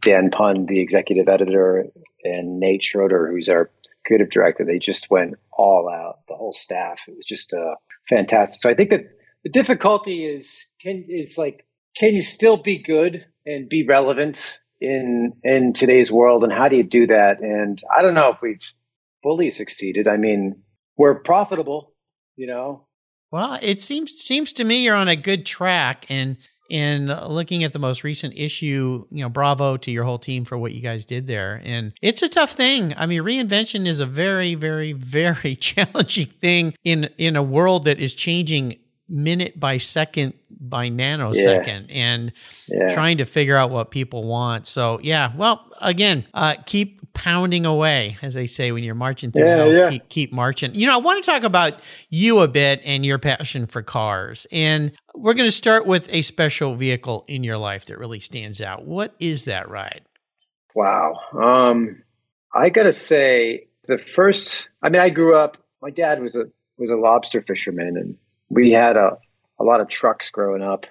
Dan 0.00 0.30
Pund, 0.30 0.68
the 0.68 0.80
executive 0.80 1.28
editor, 1.28 1.86
and 2.24 2.58
Nate 2.58 2.82
Schroeder, 2.82 3.30
who's 3.30 3.48
our 3.48 3.70
creative 4.06 4.30
director, 4.30 4.64
they 4.64 4.78
just 4.78 5.10
went 5.10 5.34
all 5.52 5.88
out. 5.88 6.20
The 6.28 6.34
whole 6.34 6.52
staff. 6.52 7.00
It 7.08 7.16
was 7.16 7.26
just 7.26 7.52
uh, 7.52 7.74
fantastic. 8.08 8.60
So 8.60 8.70
I 8.70 8.74
think 8.74 8.90
that 8.90 9.04
the 9.42 9.50
difficulty 9.50 10.24
is 10.24 10.66
can 10.80 11.04
is 11.08 11.36
like 11.38 11.66
can 11.96 12.14
you 12.14 12.22
still 12.22 12.56
be 12.56 12.82
good 12.82 13.24
and 13.46 13.68
be 13.68 13.86
relevant 13.86 14.58
in 14.80 15.32
in 15.42 15.72
today's 15.72 16.10
world, 16.10 16.44
and 16.44 16.52
how 16.52 16.68
do 16.68 16.76
you 16.76 16.82
do 16.82 17.06
that? 17.08 17.40
And 17.40 17.80
I 17.96 18.02
don't 18.02 18.14
know 18.14 18.30
if 18.30 18.38
we've 18.42 18.62
fully 19.22 19.50
succeeded. 19.50 20.08
I 20.08 20.16
mean, 20.16 20.62
we're 20.96 21.20
profitable, 21.20 21.92
you 22.36 22.46
know. 22.46 22.86
Well, 23.34 23.58
it 23.60 23.82
seems 23.82 24.12
seems 24.12 24.52
to 24.52 24.64
me 24.64 24.84
you're 24.84 24.94
on 24.94 25.08
a 25.08 25.16
good 25.16 25.44
track, 25.44 26.06
and 26.08 26.36
in 26.70 27.08
looking 27.08 27.64
at 27.64 27.72
the 27.72 27.80
most 27.80 28.04
recent 28.04 28.34
issue, 28.36 29.04
you 29.10 29.22
know, 29.24 29.28
bravo 29.28 29.76
to 29.76 29.90
your 29.90 30.04
whole 30.04 30.20
team 30.20 30.44
for 30.44 30.56
what 30.56 30.70
you 30.70 30.80
guys 30.80 31.04
did 31.04 31.26
there. 31.26 31.60
And 31.64 31.92
it's 32.00 32.22
a 32.22 32.28
tough 32.28 32.52
thing. 32.52 32.94
I 32.96 33.06
mean, 33.06 33.22
reinvention 33.22 33.88
is 33.88 33.98
a 33.98 34.06
very, 34.06 34.54
very, 34.54 34.92
very 34.92 35.56
challenging 35.60 36.26
thing 36.26 36.74
in 36.84 37.10
in 37.18 37.34
a 37.34 37.42
world 37.42 37.86
that 37.86 37.98
is 37.98 38.14
changing 38.14 38.78
minute 39.08 39.58
by 39.58 39.78
second 39.78 40.34
by 40.60 40.88
nanosecond 40.88 41.86
yeah. 41.88 41.94
and 41.94 42.32
yeah. 42.68 42.94
trying 42.94 43.18
to 43.18 43.24
figure 43.24 43.56
out 43.56 43.70
what 43.70 43.90
people 43.90 44.22
want. 44.22 44.68
So 44.68 45.00
yeah, 45.02 45.32
well, 45.34 45.68
again, 45.80 46.24
uh, 46.34 46.54
keep 46.66 47.00
pounding 47.14 47.64
away, 47.64 48.18
as 48.20 48.34
they 48.34 48.46
say 48.46 48.72
when 48.72 48.84
you're 48.84 48.94
marching 48.94 49.32
through 49.32 49.46
yeah, 49.46 49.64
hell. 49.64 49.90
Keep, 49.90 50.08
keep 50.08 50.32
marching. 50.32 50.74
You 50.74 50.86
know, 50.86 50.94
I 50.94 50.98
want 50.98 51.24
to 51.24 51.30
talk 51.30 51.44
about 51.44 51.80
you 52.10 52.40
a 52.40 52.48
bit 52.48 52.82
and 52.84 53.06
your 53.06 53.18
passion 53.18 53.66
for 53.66 53.82
cars. 53.82 54.46
And 54.52 54.92
we're 55.14 55.34
going 55.34 55.48
to 55.48 55.52
start 55.52 55.86
with 55.86 56.12
a 56.12 56.22
special 56.22 56.74
vehicle 56.74 57.24
in 57.28 57.44
your 57.44 57.58
life 57.58 57.86
that 57.86 57.98
really 57.98 58.20
stands 58.20 58.60
out. 58.60 58.84
What 58.84 59.14
is 59.18 59.46
that 59.46 59.68
ride? 59.70 60.02
Wow. 60.74 61.20
Um, 61.32 62.02
I 62.52 62.68
gotta 62.68 62.92
say, 62.92 63.66
the 63.86 63.98
first. 63.98 64.66
I 64.82 64.88
mean, 64.88 65.00
I 65.00 65.10
grew 65.10 65.36
up. 65.36 65.56
My 65.80 65.90
dad 65.90 66.20
was 66.22 66.36
a 66.36 66.46
was 66.78 66.90
a 66.90 66.96
lobster 66.96 67.42
fisherman, 67.42 67.96
and 67.96 68.16
we 68.48 68.72
had 68.72 68.96
a 68.96 69.18
a 69.58 69.64
lot 69.64 69.80
of 69.80 69.88
trucks 69.88 70.30
growing 70.30 70.62
up, 70.62 70.86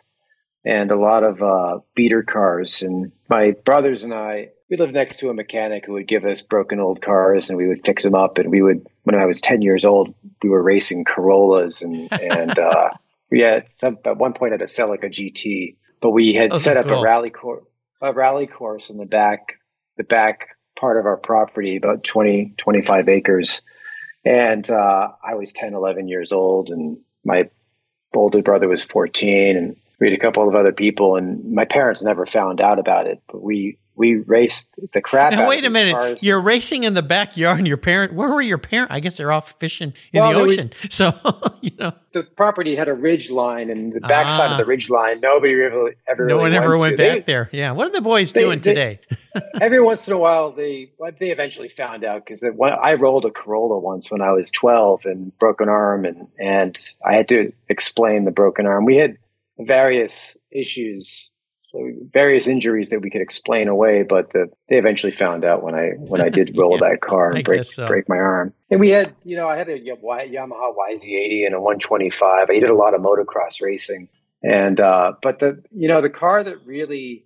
and 0.66 0.92
a 0.92 0.96
lot 0.96 1.24
of 1.24 1.42
uh, 1.42 1.80
beater 1.96 2.24
cars. 2.24 2.82
And 2.82 3.12
my 3.30 3.52
brothers 3.66 4.04
and 4.04 4.14
I, 4.14 4.50
we 4.70 4.78
lived 4.78 4.94
next 4.94 5.18
to 5.18 5.30
a 5.30 5.34
mechanic 5.34 5.86
who 5.86 5.94
would 5.94 6.08
give 6.08 6.26
us 6.26 6.42
broken 6.42 6.80
old 6.80 7.02
cars, 7.02 7.50
and 7.50 7.58
we 7.58 7.68
would 7.68 7.86
fix 7.86 8.04
them 8.04 8.16
up. 8.16 8.38
And 8.38 8.50
we 8.50 8.62
would, 8.62 8.88
when 9.04 9.16
I 9.16 9.26
was 9.26 9.42
ten 9.42 9.62
years 9.62 9.86
old, 9.86 10.14
we 10.42 10.50
were 10.50 10.64
racing 10.64 11.06
Corollas, 11.06 11.82
and 11.82 12.12
and 12.12 12.58
uh, 12.58 12.90
we 13.32 13.42
had 13.42 13.66
some, 13.76 13.98
at 14.06 14.18
one 14.18 14.34
point 14.34 14.54
I 14.54 14.56
had 14.56 14.68
to 14.68 14.74
sell 14.74 14.90
like 14.90 15.04
a 15.04 15.10
GT, 15.10 15.78
but 16.02 16.12
we 16.12 16.34
had 16.34 16.54
set 16.54 16.78
up 16.78 16.86
cool. 16.86 17.00
a 17.00 17.04
rally 17.04 17.30
course, 17.30 17.64
a 18.02 18.14
rally 18.14 18.48
course 18.48 18.90
in 18.90 18.98
the 18.98 19.06
back, 19.06 19.60
the 19.98 20.04
back 20.04 20.50
part 20.80 20.98
of 20.98 21.06
our 21.06 21.18
property, 21.18 21.76
about 21.76 22.04
20, 22.04 22.56
25 22.58 23.10
acres. 23.10 23.62
And 24.26 24.70
uh, 24.70 25.10
I 25.24 25.36
was 25.36 25.52
10, 25.52 25.74
11 25.74 26.08
years 26.08 26.32
old, 26.32 26.70
and 26.70 26.98
my 27.26 27.50
older 28.16 28.42
brother 28.42 28.68
was 28.68 28.84
14, 28.84 29.58
and 29.58 29.76
we 30.04 30.10
had 30.10 30.20
a 30.20 30.22
couple 30.22 30.48
of 30.50 30.54
other 30.56 30.74
people, 30.74 31.16
and 31.16 31.54
my 31.54 31.64
parents 31.64 32.02
never 32.04 32.26
found 32.26 32.60
out 32.60 32.78
about 32.78 33.08
it, 33.08 33.22
but 33.32 33.42
we 33.42 33.78
we 33.96 34.16
raced 34.16 34.74
the 34.94 35.02
crap 35.02 35.28
out 35.34 35.36
Now 35.38 35.44
of 35.44 35.50
wait 35.50 35.64
a 35.66 35.70
minute. 35.70 35.94
cars. 35.94 36.24
You're 36.24 36.42
racing 36.42 36.84
in 36.84 36.94
the 36.96 37.04
backyard, 37.04 37.60
and 37.60 37.68
your 37.68 37.78
parent. 37.78 38.12
Where 38.14 38.34
were 38.34 38.42
your 38.42 38.58
parents? 38.58 38.92
I 38.92 39.00
guess 39.00 39.18
they're 39.18 39.32
off 39.32 39.52
fishing 39.60 39.94
in 40.12 40.20
Well, 40.22 40.34
the 40.34 40.40
ocean. 40.42 40.72
So 40.90 41.12
you 41.62 41.72
know, 41.80 41.94
the 42.12 42.24
property 42.24 42.76
had 42.76 42.88
a 42.90 42.94
ridge 42.94 43.30
line, 43.30 43.70
and 43.70 43.94
the 43.94 44.02
backside 44.02 44.50
Ah. 44.50 44.52
of 44.54 44.58
the 44.58 44.66
ridge 44.66 44.90
line, 44.90 45.20
nobody 45.22 45.54
ever 45.54 45.94
ever 46.08 46.26
no 46.26 46.36
really 46.38 46.50
one 46.50 46.54
ever 46.54 46.78
went 46.78 46.98
to. 46.98 47.04
They- 47.04 47.16
back 47.18 47.26
there. 47.28 47.50
Yeah. 47.54 47.72
What 47.72 47.88
are 47.88 47.92
the 47.92 48.02
boys 48.02 48.34
they- 48.34 48.42
doing 48.42 48.60
today? 48.62 49.00
every 49.62 49.82
once 49.82 50.08
in 50.08 50.14
a 50.14 50.18
while 50.18 50.52
they 50.52 50.92
well, 50.98 51.12
they 51.20 51.30
eventually 51.32 51.70
found 51.70 52.04
out 52.04 52.26
because 52.26 52.44
I 52.44 52.94
rolled 52.96 53.26
a 53.26 53.32
Corolla 53.32 53.80
once 53.80 54.12
when 54.12 54.22
I 54.22 54.32
was 54.32 54.50
12 54.52 55.02
and 55.06 55.38
broke 55.40 55.62
an 55.62 55.70
arm 55.70 56.04
and 56.06 56.28
and 56.40 56.78
I 57.06 57.14
had 57.16 57.28
to 57.30 57.54
explain 57.70 58.26
the 58.26 58.32
broken 58.32 58.66
arm. 58.66 58.86
We 58.86 58.96
had 58.98 59.18
various 59.60 60.36
issues, 60.52 61.30
various 62.12 62.48
injuries 62.48 62.90
that 62.90 63.02
we 63.02 63.10
could 63.10 63.22
explain 63.22 63.68
away, 63.68 64.04
but 64.04 64.32
the, 64.34 64.48
they 64.70 64.78
eventually 64.78 65.12
found 65.12 65.44
out 65.44 65.64
when 65.64 65.76
I 65.76 65.90
when 65.98 66.22
I 66.22 66.30
did 66.30 66.56
roll 66.58 66.74
Yeah, 66.74 66.90
that 66.90 67.02
car 67.02 67.30
and 67.30 67.40
I 67.40 67.42
break 67.42 67.64
so. 67.66 67.88
break 67.88 68.08
my 68.08 68.18
arm. 68.18 68.54
And 68.70 68.80
we 68.80 68.90
had 68.90 69.16
you 69.24 69.36
know 69.36 69.48
I 69.50 69.58
had 69.58 69.70
a 69.70 69.80
Yamaha 69.80 70.74
YZ80 70.92 71.46
and 71.46 71.56
a 71.56 71.60
125. 71.62 72.50
I 72.50 72.54
did 72.54 72.70
a 72.70 72.76
lot 72.76 72.94
of 72.94 73.02
motocross 73.02 73.62
racing. 73.62 74.10
And 74.44 74.80
uh, 74.80 75.14
but 75.22 75.40
the 75.40 75.64
you 75.72 75.88
know 75.88 76.02
the 76.02 76.10
car 76.10 76.44
that 76.44 76.66
really 76.66 77.26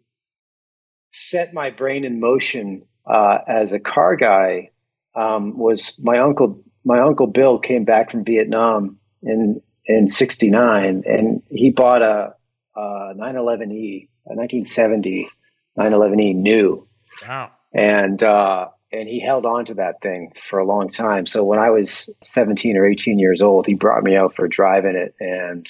set 1.13 1.53
my 1.53 1.69
brain 1.69 2.05
in 2.05 2.19
motion 2.19 2.83
uh, 3.05 3.39
as 3.47 3.73
a 3.73 3.79
car 3.79 4.15
guy 4.15 4.69
um, 5.15 5.57
was 5.57 5.97
my 6.01 6.19
uncle. 6.19 6.63
My 6.85 6.99
uncle 6.99 7.27
Bill 7.27 7.59
came 7.59 7.83
back 7.85 8.11
from 8.11 8.23
Vietnam 8.23 8.97
in 9.23 9.61
in 9.87 10.07
'69, 10.07 11.03
and 11.05 11.41
he 11.49 11.71
bought 11.71 12.01
a, 12.01 12.33
a 12.75 13.13
911E, 13.15 14.09
a 14.27 14.35
1970 14.35 15.29
911E 15.77 16.35
new, 16.35 16.87
Wow. 17.27 17.51
and 17.73 18.21
uh, 18.23 18.67
and 18.91 19.07
he 19.07 19.19
held 19.19 19.45
on 19.45 19.65
to 19.65 19.75
that 19.75 20.01
thing 20.01 20.31
for 20.49 20.59
a 20.59 20.65
long 20.65 20.89
time. 20.89 21.25
So 21.25 21.43
when 21.43 21.59
I 21.59 21.69
was 21.69 22.09
17 22.23 22.77
or 22.77 22.85
18 22.85 23.19
years 23.19 23.41
old, 23.41 23.67
he 23.67 23.73
brought 23.75 24.03
me 24.03 24.15
out 24.15 24.33
for 24.35 24.47
driving 24.47 24.95
it 24.95 25.13
and 25.19 25.67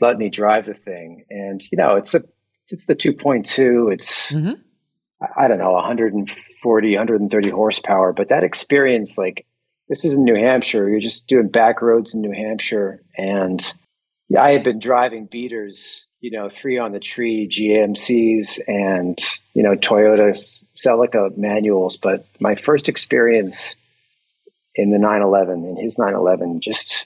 let 0.00 0.16
me 0.16 0.30
drive 0.30 0.66
the 0.66 0.74
thing. 0.74 1.24
And 1.30 1.62
you 1.70 1.76
know, 1.76 1.96
it's 1.96 2.14
a 2.14 2.22
it's 2.68 2.86
the 2.86 2.94
2.2. 2.96 3.92
It's 3.92 4.32
Mhm. 4.32 4.58
I 5.36 5.46
don't 5.48 5.58
know 5.58 5.72
140, 5.72 6.96
130 6.96 7.50
horsepower. 7.50 8.12
But 8.12 8.28
that 8.30 8.42
experience, 8.44 9.18
like 9.18 9.46
this 9.92 10.06
is 10.06 10.14
in 10.14 10.24
New 10.24 10.36
Hampshire. 10.36 10.88
You're 10.88 11.00
just 11.00 11.26
doing 11.26 11.48
back 11.48 11.82
roads 11.82 12.14
in 12.14 12.22
New 12.22 12.32
Hampshire, 12.32 13.02
and 13.14 13.62
I 14.36 14.52
had 14.52 14.64
been 14.64 14.78
driving 14.78 15.26
beaters, 15.26 16.06
you 16.18 16.30
know, 16.30 16.48
three 16.48 16.78
on 16.78 16.92
the 16.92 16.98
tree 16.98 17.46
GMCs 17.46 18.58
and 18.66 19.18
you 19.52 19.62
know 19.62 19.74
Toyota 19.74 20.32
Celica 20.74 21.36
manuals. 21.36 21.98
But 21.98 22.24
my 22.40 22.54
first 22.54 22.88
experience 22.88 23.74
in 24.74 24.92
the 24.92 24.98
911 24.98 25.66
in 25.66 25.76
his 25.76 25.98
911 25.98 26.62
just 26.62 27.04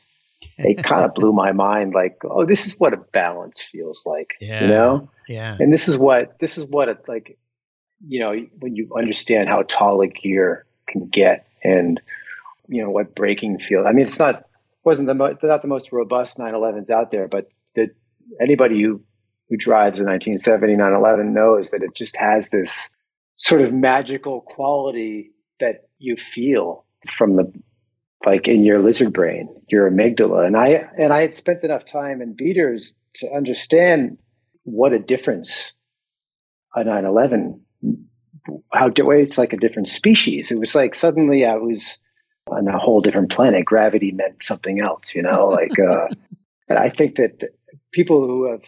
it 0.56 0.84
kind 0.84 1.04
of 1.04 1.12
blew 1.12 1.32
my 1.32 1.50
mind. 1.50 1.92
Like, 1.92 2.18
oh, 2.24 2.46
this 2.46 2.66
is 2.66 2.78
what 2.78 2.94
a 2.94 2.98
balance 2.98 3.62
feels 3.62 4.04
like, 4.06 4.34
Yeah. 4.40 4.60
you 4.60 4.68
know. 4.68 5.10
Yeah. 5.26 5.56
And 5.58 5.72
this 5.72 5.88
is 5.88 5.98
what 5.98 6.38
this 6.38 6.56
is 6.56 6.66
what 6.66 6.88
it 6.88 7.08
like, 7.08 7.36
you 8.06 8.20
know, 8.20 8.32
when 8.60 8.76
you 8.76 8.92
understand 8.96 9.48
how 9.48 9.62
tall 9.62 10.02
a 10.02 10.06
gear 10.06 10.66
can 10.86 11.08
get, 11.08 11.48
and 11.64 12.00
you 12.68 12.82
know 12.82 12.90
what 12.90 13.14
braking 13.14 13.58
feels. 13.58 13.86
I 13.86 13.92
mean, 13.92 14.06
it's 14.06 14.18
not 14.18 14.44
wasn't 14.84 15.08
the 15.08 15.14
mo- 15.14 15.36
not 15.42 15.62
the 15.62 15.68
most 15.68 15.92
robust 15.92 16.38
911s 16.38 16.90
out 16.90 17.10
there, 17.10 17.28
but 17.28 17.48
the 17.74 17.88
anybody 18.40 18.82
who 18.82 19.02
who 19.48 19.56
drives 19.56 20.00
a 20.00 20.04
1970 20.04 20.76
911 20.76 21.32
knows 21.32 21.70
that 21.70 21.82
it 21.82 21.94
just 21.94 22.16
has 22.16 22.48
this 22.48 22.88
sort 23.36 23.62
of 23.62 23.72
magical 23.72 24.40
quality 24.40 25.32
that 25.60 25.88
you 25.98 26.16
feel 26.16 26.84
from 27.08 27.36
the 27.36 27.52
like 28.24 28.48
in 28.48 28.64
your 28.64 28.82
lizard 28.82 29.12
brain, 29.12 29.48
your 29.68 29.90
amygdala. 29.90 30.46
And 30.46 30.56
I 30.56 30.88
and 30.98 31.12
I 31.12 31.22
had 31.22 31.36
spent 31.36 31.62
enough 31.62 31.84
time 31.84 32.22
in 32.22 32.34
beaters 32.34 32.94
to 33.16 33.30
understand 33.30 34.18
what 34.64 34.92
a 34.92 34.98
difference 34.98 35.72
a 36.74 36.84
911 36.84 37.60
how 38.72 38.90
it's 38.96 39.38
like 39.38 39.52
a 39.52 39.56
different 39.56 39.88
species. 39.88 40.50
It 40.50 40.58
was 40.58 40.74
like 40.74 40.94
suddenly 40.94 41.44
I 41.44 41.56
was 41.56 41.98
on 42.48 42.68
a 42.68 42.78
whole 42.78 43.00
different 43.00 43.30
planet. 43.30 43.64
Gravity 43.64 44.12
meant 44.12 44.42
something 44.42 44.80
else, 44.80 45.14
you 45.14 45.22
know. 45.22 45.48
Like, 45.48 45.78
uh, 45.78 46.08
I 46.70 46.90
think 46.90 47.16
that 47.16 47.50
people 47.92 48.26
who 48.26 48.50
have 48.50 48.62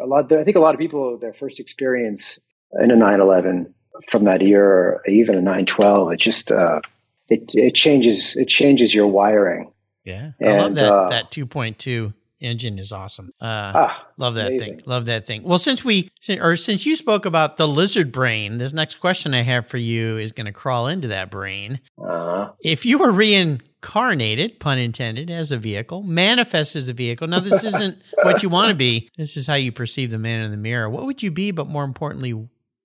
a 0.00 0.06
lot, 0.06 0.32
I 0.32 0.44
think 0.44 0.56
a 0.56 0.60
lot 0.60 0.74
of 0.74 0.80
people 0.80 1.18
their 1.18 1.34
first 1.34 1.60
experience 1.60 2.38
in 2.80 2.90
a 2.90 2.96
911 2.96 3.74
from 4.08 4.24
that 4.24 4.42
year, 4.42 4.64
or 4.64 5.02
even 5.08 5.34
a 5.34 5.40
912, 5.40 6.12
it 6.12 6.20
just 6.20 6.52
uh, 6.52 6.80
it 7.28 7.50
it 7.52 7.74
changes 7.74 8.36
it 8.36 8.48
changes 8.48 8.94
your 8.94 9.06
wiring. 9.06 9.72
Yeah. 10.04 10.32
I 10.42 10.58
love 10.58 10.74
that. 10.76 10.92
uh, 10.92 11.08
that 11.10 11.30
2.2 11.30 12.14
engine 12.40 12.78
is 12.78 12.92
awesome. 12.92 13.32
Uh, 13.40 13.72
Ah, 13.74 14.06
Love 14.16 14.34
that 14.34 14.48
amazing. 14.48 14.76
thing. 14.76 14.82
Love 14.86 15.06
that 15.06 15.26
thing. 15.26 15.42
Well, 15.42 15.58
since 15.58 15.84
we 15.84 16.10
or 16.40 16.56
since 16.56 16.84
you 16.86 16.96
spoke 16.96 17.26
about 17.26 17.56
the 17.56 17.68
lizard 17.68 18.12
brain, 18.12 18.58
this 18.58 18.72
next 18.72 18.96
question 18.96 19.34
I 19.34 19.42
have 19.42 19.66
for 19.66 19.76
you 19.78 20.16
is 20.16 20.32
going 20.32 20.46
to 20.46 20.52
crawl 20.52 20.88
into 20.88 21.08
that 21.08 21.30
brain. 21.30 21.80
Uh-huh. 21.98 22.52
If 22.62 22.84
you 22.84 22.98
were 22.98 23.10
reincarnated, 23.12 24.60
pun 24.60 24.78
intended, 24.78 25.30
as 25.30 25.52
a 25.52 25.56
vehicle, 25.58 26.02
manifest 26.02 26.76
as 26.76 26.88
a 26.88 26.92
vehicle. 26.92 27.26
Now, 27.28 27.40
this 27.40 27.62
isn't 27.64 28.02
what 28.22 28.42
you 28.42 28.48
want 28.48 28.70
to 28.70 28.74
be. 28.74 29.10
This 29.16 29.36
is 29.36 29.46
how 29.46 29.54
you 29.54 29.72
perceive 29.72 30.10
the 30.10 30.18
man 30.18 30.42
in 30.44 30.50
the 30.50 30.56
mirror. 30.56 30.88
What 30.90 31.06
would 31.06 31.22
you 31.22 31.30
be? 31.30 31.50
But 31.50 31.68
more 31.68 31.84
importantly, 31.84 32.34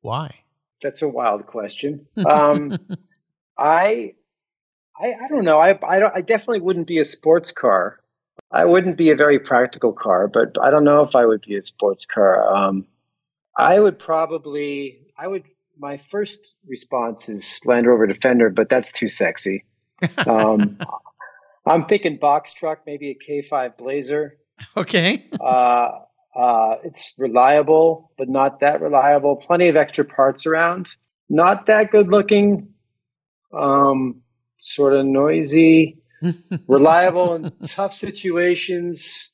why? 0.01 0.35
that's 0.83 1.01
a 1.01 1.07
wild 1.09 1.47
question. 1.47 2.05
Um, 2.29 2.77
I, 3.57 4.13
I, 4.99 5.07
I 5.07 5.27
don't 5.29 5.43
know. 5.45 5.57
I, 5.57 5.69
I, 5.87 5.99
don't, 5.99 6.15
I 6.15 6.21
definitely 6.21 6.59
wouldn't 6.61 6.85
be 6.85 6.99
a 6.99 7.05
sports 7.05 7.51
car. 7.51 7.99
I 8.55 8.63
wouldn't 8.63 8.97
be 8.97 9.09
a 9.11 9.15
very 9.15 9.37
practical 9.37 9.91
car, 9.91 10.29
but 10.29 10.55
I 10.63 10.71
don't 10.71 10.85
know 10.85 11.01
if 11.01 11.13
I 11.13 11.25
would 11.25 11.41
be 11.41 11.57
a 11.57 11.61
sports 11.61 12.05
car. 12.05 12.55
Um, 12.55 12.85
I 13.57 13.77
would 13.79 13.99
probably, 13.99 15.07
I 15.17 15.27
would. 15.27 15.43
My 15.77 15.99
first 16.09 16.53
response 16.65 17.27
is 17.27 17.59
Land 17.65 17.85
Rover 17.85 18.07
Defender, 18.07 18.49
but 18.49 18.69
that's 18.69 18.93
too 18.93 19.09
sexy. 19.09 19.65
Um, 20.27 20.77
I'm 21.65 21.85
thinking 21.85 22.17
box 22.17 22.53
truck, 22.53 22.81
maybe 22.85 23.11
a 23.11 23.15
K5 23.15 23.77
Blazer. 23.77 24.37
okay. 24.77 25.25
Uh, 25.39 25.89
uh, 26.35 26.75
it's 26.83 27.13
reliable, 27.17 28.11
but 28.17 28.29
not 28.29 28.59
that 28.59 28.81
reliable. 28.81 29.35
Plenty 29.35 29.67
of 29.67 29.75
extra 29.75 30.05
parts 30.05 30.45
around. 30.45 30.87
Not 31.29 31.65
that 31.65 31.91
good 31.91 32.09
looking. 32.09 32.69
Um, 33.51 34.21
sort 34.57 34.93
of 34.93 35.05
noisy. 35.05 35.97
Reliable 36.67 37.35
in 37.35 37.51
tough 37.67 37.93
situations. 37.93 39.29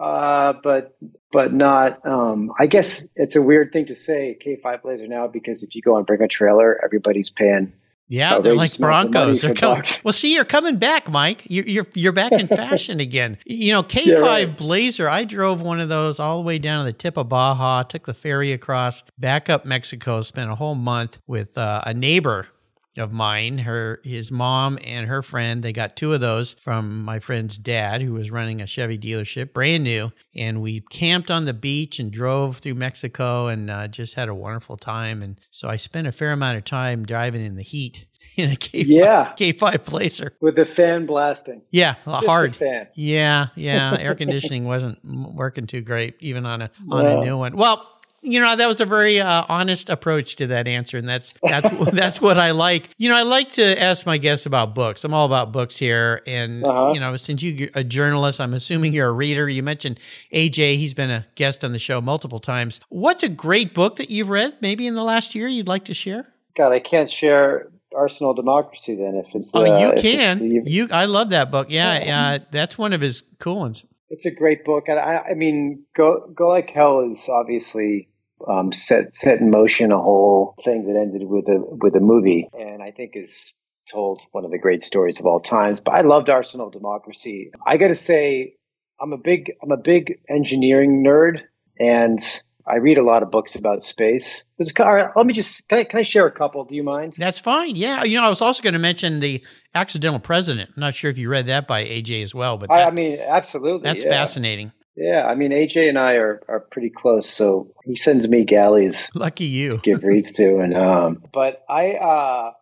Uh, 0.00 0.54
but 0.64 0.96
but 1.32 1.52
not. 1.52 2.04
Um, 2.06 2.50
I 2.58 2.66
guess 2.66 3.06
it's 3.14 3.36
a 3.36 3.42
weird 3.42 3.72
thing 3.72 3.86
to 3.86 3.96
say 3.96 4.38
K5 4.44 4.82
Blazer 4.82 5.06
now 5.06 5.26
because 5.28 5.62
if 5.62 5.74
you 5.74 5.82
go 5.82 5.96
and 5.98 6.06
bring 6.06 6.22
a 6.22 6.28
trailer, 6.28 6.80
everybody's 6.82 7.30
paying. 7.30 7.72
Yeah, 8.08 8.36
Oh, 8.36 8.40
they're 8.40 8.54
like 8.54 8.76
Broncos. 8.76 9.40
They're 9.40 9.54
coming. 9.54 9.84
Well, 10.04 10.12
see, 10.12 10.34
you're 10.34 10.44
coming 10.44 10.76
back, 10.76 11.10
Mike. 11.10 11.42
You're 11.46 11.64
you're, 11.66 11.86
you're 11.94 12.12
back 12.12 12.32
in 12.32 12.46
fashion 12.48 13.00
again. 13.08 13.38
You 13.46 13.72
know, 13.72 13.82
K5 13.82 14.06
Yeah, 14.06 14.18
right. 14.18 14.56
Blazer. 14.56 15.08
I 15.08 15.24
drove 15.24 15.62
one 15.62 15.80
of 15.80 15.88
those 15.88 16.18
all 16.18 16.38
the 16.38 16.46
way 16.46 16.58
down 16.58 16.84
to 16.84 16.92
the 16.92 16.96
tip 16.96 17.16
of 17.16 17.28
Baja. 17.28 17.82
Took 17.84 18.06
the 18.06 18.14
ferry 18.14 18.52
across, 18.52 19.02
back 19.18 19.48
up 19.48 19.64
Mexico. 19.64 20.20
Spent 20.22 20.50
a 20.50 20.54
whole 20.54 20.74
month 20.74 21.20
with 21.26 21.56
uh, 21.56 21.82
a 21.86 21.94
neighbor 21.94 22.48
of 22.98 23.12
mine. 23.12 23.58
Her 23.58 24.00
his 24.04 24.30
mom 24.30 24.78
and 24.84 25.06
her 25.08 25.22
friend, 25.22 25.62
they 25.62 25.72
got 25.72 25.96
two 25.96 26.12
of 26.12 26.20
those 26.20 26.54
from 26.54 27.02
my 27.02 27.18
friend's 27.18 27.58
dad 27.58 28.02
who 28.02 28.12
was 28.12 28.30
running 28.30 28.60
a 28.60 28.66
Chevy 28.66 28.98
dealership, 28.98 29.52
brand 29.52 29.84
new, 29.84 30.12
and 30.34 30.60
we 30.60 30.80
camped 30.90 31.30
on 31.30 31.44
the 31.44 31.54
beach 31.54 31.98
and 31.98 32.10
drove 32.10 32.58
through 32.58 32.74
Mexico 32.74 33.46
and 33.48 33.70
uh, 33.70 33.88
just 33.88 34.14
had 34.14 34.28
a 34.28 34.34
wonderful 34.34 34.76
time. 34.76 35.22
And 35.22 35.40
so 35.50 35.68
I 35.68 35.76
spent 35.76 36.06
a 36.06 36.12
fair 36.12 36.32
amount 36.32 36.58
of 36.58 36.64
time 36.64 37.04
driving 37.04 37.44
in 37.44 37.56
the 37.56 37.62
heat 37.62 38.06
in 38.36 38.50
a 38.50 38.54
K5, 38.54 38.84
yeah. 38.86 39.32
K5 39.38 39.84
Blazer. 39.90 40.32
With 40.40 40.56
the 40.56 40.64
fan 40.66 41.06
blasting. 41.06 41.62
Yeah, 41.70 41.94
hard. 42.04 42.54
fan. 42.54 42.86
Yeah, 42.94 43.46
yeah. 43.56 43.96
Air 43.98 44.14
conditioning 44.16 44.64
wasn't 44.64 44.98
working 45.04 45.66
too 45.66 45.80
great, 45.80 46.16
even 46.20 46.46
on 46.46 46.62
a 46.62 46.70
on 46.90 47.04
No. 47.04 47.20
a 47.20 47.24
new 47.24 47.36
one. 47.36 47.56
Well, 47.56 47.88
you 48.22 48.40
know 48.40 48.54
that 48.54 48.66
was 48.66 48.80
a 48.80 48.86
very 48.86 49.20
uh, 49.20 49.44
honest 49.48 49.90
approach 49.90 50.36
to 50.36 50.46
that 50.48 50.68
answer, 50.68 50.96
and 50.98 51.08
that's 51.08 51.34
that's 51.42 51.70
that's 51.92 52.20
what 52.20 52.38
I 52.38 52.52
like. 52.52 52.88
You 52.98 53.08
know, 53.08 53.16
I 53.16 53.22
like 53.22 53.48
to 53.50 53.80
ask 53.80 54.06
my 54.06 54.18
guests 54.18 54.46
about 54.46 54.74
books. 54.74 55.04
I'm 55.04 55.12
all 55.12 55.26
about 55.26 55.52
books 55.52 55.76
here, 55.76 56.22
and 56.26 56.64
Uh-huh. 56.64 56.92
you 56.92 57.00
know, 57.00 57.16
since 57.16 57.42
you're 57.42 57.68
a 57.74 57.84
journalist, 57.84 58.40
I'm 58.40 58.54
assuming 58.54 58.92
you're 58.92 59.08
a 59.08 59.12
reader. 59.12 59.48
You 59.48 59.62
mentioned 59.62 59.98
AJ; 60.32 60.76
he's 60.76 60.94
been 60.94 61.10
a 61.10 61.26
guest 61.34 61.64
on 61.64 61.72
the 61.72 61.78
show 61.78 62.00
multiple 62.00 62.38
times. 62.38 62.80
What's 62.88 63.22
a 63.22 63.28
great 63.28 63.74
book 63.74 63.96
that 63.96 64.10
you've 64.10 64.28
read, 64.30 64.56
maybe 64.60 64.86
in 64.86 64.94
the 64.94 65.02
last 65.04 65.34
year, 65.34 65.48
you'd 65.48 65.68
like 65.68 65.84
to 65.86 65.94
share? 65.94 66.26
God, 66.56 66.72
I 66.72 66.80
can't 66.80 67.10
share 67.10 67.68
Arsenal 67.94 68.34
Democracy 68.34 68.94
then 68.94 69.16
if 69.26 69.34
it's. 69.34 69.50
Oh, 69.52 69.64
uh, 69.66 69.78
you 69.78 70.00
can. 70.00 70.64
You, 70.66 70.88
I 70.92 71.06
love 71.06 71.30
that 71.30 71.50
book. 71.50 71.68
Yeah, 71.70 71.98
Yeah. 71.98 72.04
yeah, 72.32 72.38
that's 72.50 72.78
one 72.78 72.92
of 72.92 73.00
his 73.00 73.22
cool 73.38 73.56
ones. 73.56 73.84
It's 74.10 74.26
a 74.26 74.30
great 74.30 74.64
book, 74.66 74.84
and 74.88 74.98
I, 74.98 75.22
I 75.30 75.34
mean, 75.34 75.84
go 75.96 76.30
go 76.36 76.48
like 76.48 76.68
hell 76.70 77.00
is 77.10 77.26
obviously 77.30 78.08
um, 78.48 78.72
set 78.72 79.16
set 79.16 79.40
in 79.40 79.50
motion 79.50 79.92
a 79.92 80.00
whole 80.00 80.54
thing 80.62 80.86
that 80.86 80.98
ended 80.98 81.22
with 81.24 81.48
a 81.48 81.58
with 81.58 81.94
a 81.94 82.00
movie, 82.00 82.48
and 82.58 82.82
I 82.82 82.90
think 82.90 83.12
is 83.14 83.54
told 83.90 84.22
one 84.32 84.44
of 84.44 84.50
the 84.50 84.58
great 84.58 84.82
stories 84.84 85.18
of 85.18 85.26
all 85.26 85.40
times. 85.40 85.80
But 85.80 85.94
I 85.94 86.02
loved 86.02 86.30
Arsenal 86.30 86.70
Democracy. 86.70 87.50
I 87.66 87.76
got 87.76 87.88
to 87.88 87.96
say, 87.96 88.54
I'm 89.00 89.12
a 89.12 89.18
big 89.18 89.52
I'm 89.62 89.72
a 89.72 89.76
big 89.76 90.20
engineering 90.28 91.04
nerd, 91.04 91.40
and 91.78 92.22
I 92.66 92.76
read 92.76 92.98
a 92.98 93.02
lot 93.02 93.22
of 93.22 93.30
books 93.30 93.54
about 93.54 93.82
space. 93.82 94.44
Let 94.58 95.26
me 95.26 95.32
just 95.32 95.68
can 95.68 95.78
I, 95.78 95.84
can 95.84 95.98
I 95.98 96.02
share 96.04 96.26
a 96.26 96.30
couple? 96.30 96.64
Do 96.64 96.74
you 96.74 96.84
mind? 96.84 97.14
That's 97.18 97.40
fine. 97.40 97.74
Yeah. 97.74 98.04
You 98.04 98.18
know, 98.18 98.26
I 98.26 98.30
was 98.30 98.40
also 98.40 98.62
going 98.62 98.74
to 98.74 98.78
mention 98.78 99.20
the 99.20 99.44
Accidental 99.74 100.20
President. 100.20 100.70
I'm 100.76 100.80
not 100.80 100.94
sure 100.94 101.10
if 101.10 101.18
you 101.18 101.28
read 101.28 101.46
that 101.46 101.66
by 101.66 101.84
AJ 101.84 102.22
as 102.22 102.34
well, 102.34 102.56
but 102.56 102.70
I, 102.70 102.78
that- 102.78 102.88
I 102.88 102.90
mean, 102.92 103.18
absolutely. 103.18 103.82
that's 103.82 104.04
yeah. 104.04 104.10
fascinating. 104.10 104.72
Yeah, 104.96 105.26
I 105.26 105.34
mean, 105.34 105.52
AJ 105.52 105.88
and 105.88 105.98
I 105.98 106.14
are, 106.14 106.42
are 106.48 106.60
pretty 106.60 106.90
close, 106.90 107.28
so 107.28 107.72
he 107.84 107.96
sends 107.96 108.28
me 108.28 108.44
galleys 108.44 109.08
Lucky 109.14 109.46
you. 109.46 109.78
give 109.82 110.04
reads 110.04 110.32
to, 110.32 110.58
and 110.58 110.76
um. 110.76 111.24
But 111.32 111.64
I, 111.68 111.92
uh, 111.92 112.52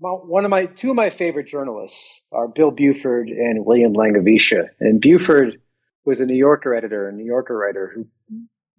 one 0.00 0.44
of 0.44 0.50
my 0.50 0.66
two 0.66 0.90
of 0.90 0.96
my 0.96 1.10
favorite 1.10 1.46
journalists 1.46 2.20
are 2.32 2.48
Bill 2.48 2.72
Buford 2.72 3.28
and 3.28 3.64
William 3.64 3.94
Langewiesche, 3.94 4.68
and 4.80 5.00
Buford 5.00 5.60
was 6.04 6.20
a 6.20 6.26
New 6.26 6.36
Yorker 6.36 6.74
editor, 6.74 7.08
a 7.08 7.12
New 7.12 7.24
Yorker 7.24 7.56
writer 7.56 7.92
who 7.94 8.06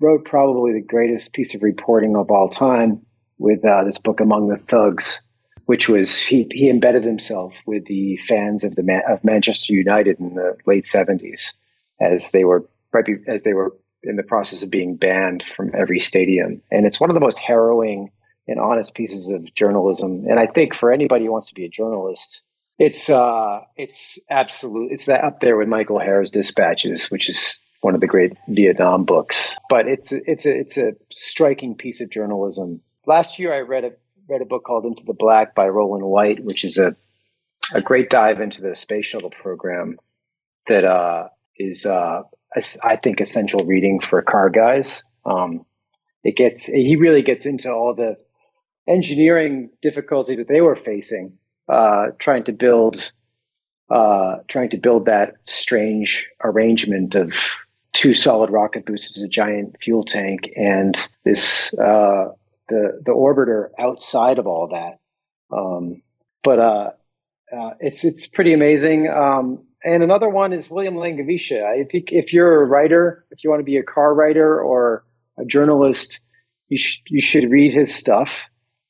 wrote 0.01 0.25
probably 0.25 0.73
the 0.73 0.85
greatest 0.85 1.33
piece 1.33 1.55
of 1.55 1.63
reporting 1.63 2.15
of 2.15 2.29
all 2.29 2.49
time 2.49 3.05
with 3.37 3.63
uh, 3.65 3.83
this 3.85 3.97
book 3.99 4.19
Among 4.19 4.49
the 4.49 4.57
Thugs, 4.57 5.21
which 5.65 5.87
was 5.87 6.19
he 6.19 6.45
he 6.51 6.69
embedded 6.69 7.05
himself 7.05 7.55
with 7.65 7.85
the 7.85 8.17
fans 8.27 8.65
of 8.65 8.75
the 8.75 9.01
of 9.07 9.23
Manchester 9.23 9.71
United 9.71 10.19
in 10.19 10.35
the 10.35 10.57
late 10.65 10.85
seventies 10.85 11.53
as 12.01 12.31
they 12.31 12.43
were 12.43 12.67
right 12.97 13.19
as 13.27 13.43
they 13.43 13.53
were 13.53 13.75
in 14.03 14.15
the 14.15 14.23
process 14.23 14.63
of 14.63 14.69
being 14.69 14.95
banned 14.95 15.43
from 15.55 15.71
every 15.75 15.99
stadium, 15.99 16.61
and 16.71 16.85
it's 16.85 16.99
one 16.99 17.09
of 17.09 17.13
the 17.13 17.19
most 17.19 17.39
harrowing 17.39 18.11
and 18.47 18.59
honest 18.59 18.93
pieces 18.93 19.29
of 19.29 19.53
journalism. 19.53 20.25
And 20.29 20.39
I 20.39 20.47
think 20.47 20.73
for 20.73 20.91
anybody 20.91 21.25
who 21.25 21.31
wants 21.31 21.47
to 21.49 21.55
be 21.55 21.65
a 21.65 21.69
journalist, 21.69 22.41
it's 22.79 23.09
uh, 23.09 23.61
it's 23.75 24.19
absolute. 24.29 24.91
It's 24.91 25.05
that 25.05 25.23
up 25.23 25.41
there 25.41 25.57
with 25.57 25.67
Michael 25.67 25.99
Herr's 25.99 26.29
Dispatches, 26.29 27.09
which 27.09 27.29
is 27.29 27.61
one 27.81 27.95
of 27.95 28.01
the 28.01 28.07
great 28.07 28.33
Vietnam 28.47 29.03
books. 29.03 29.55
But 29.69 29.87
it's 29.87 30.11
it's 30.11 30.45
a 30.45 30.59
it's 30.59 30.77
a 30.77 30.93
striking 31.11 31.75
piece 31.75 32.01
of 32.01 32.09
journalism. 32.09 32.81
Last 33.05 33.39
year, 33.39 33.53
I 33.53 33.61
read 33.61 33.83
a 33.83 33.91
read 34.29 34.41
a 34.41 34.45
book 34.45 34.63
called 34.63 34.85
Into 34.85 35.03
the 35.03 35.13
Black 35.13 35.55
by 35.55 35.67
Rowland 35.67 36.05
White, 36.05 36.43
which 36.43 36.63
is 36.63 36.77
a 36.77 36.95
a 37.73 37.81
great 37.81 38.09
dive 38.09 38.39
into 38.39 38.61
the 38.61 38.75
space 38.75 39.07
shuttle 39.07 39.31
program 39.31 39.97
that 40.67 40.85
uh, 40.85 41.27
is 41.57 41.85
uh, 41.85 42.21
I 42.83 42.95
think 42.97 43.21
essential 43.21 43.65
reading 43.65 43.99
for 43.99 44.21
car 44.21 44.49
guys. 44.49 45.03
Um, 45.25 45.65
it 46.23 46.35
gets 46.35 46.65
he 46.65 46.95
really 46.95 47.21
gets 47.21 47.45
into 47.45 47.71
all 47.71 47.93
the 47.95 48.17
engineering 48.87 49.69
difficulties 49.81 50.37
that 50.37 50.47
they 50.47 50.61
were 50.61 50.75
facing 50.75 51.37
uh, 51.69 52.07
trying 52.19 52.43
to 52.45 52.51
build 52.51 53.11
uh, 53.89 54.37
trying 54.47 54.69
to 54.69 54.77
build 54.77 55.05
that 55.05 55.35
strange 55.45 56.27
arrangement 56.43 57.15
of 57.15 57.33
two 57.93 58.13
solid 58.13 58.49
rocket 58.49 58.85
boosters, 58.85 59.21
a 59.23 59.27
giant 59.29 59.77
fuel 59.81 60.03
tank, 60.03 60.49
and 60.55 61.07
this 61.23 61.73
uh, 61.73 62.29
the 62.69 63.01
the 63.05 63.13
orbiter 63.13 63.69
outside 63.79 64.39
of 64.39 64.47
all 64.47 64.67
that. 64.67 64.99
Um, 65.55 66.01
but 66.43 66.59
uh, 66.59 66.89
uh, 67.55 67.71
it's 67.79 68.03
it's 68.03 68.27
pretty 68.27 68.53
amazing. 68.53 69.09
Um, 69.09 69.63
and 69.83 70.03
another 70.03 70.29
one 70.29 70.53
is 70.53 70.69
William 70.69 70.95
Langewiesche. 70.95 71.63
I 71.63 71.83
think 71.83 72.11
if 72.11 72.33
you're 72.33 72.61
a 72.61 72.65
writer, 72.65 73.25
if 73.31 73.43
you 73.43 73.49
want 73.49 73.59
to 73.59 73.65
be 73.65 73.77
a 73.77 73.83
car 73.83 74.13
writer 74.13 74.59
or 74.59 75.05
a 75.37 75.45
journalist, 75.45 76.19
you 76.67 76.77
sh- 76.77 77.01
you 77.07 77.21
should 77.21 77.49
read 77.51 77.73
his 77.73 77.93
stuff 77.93 78.41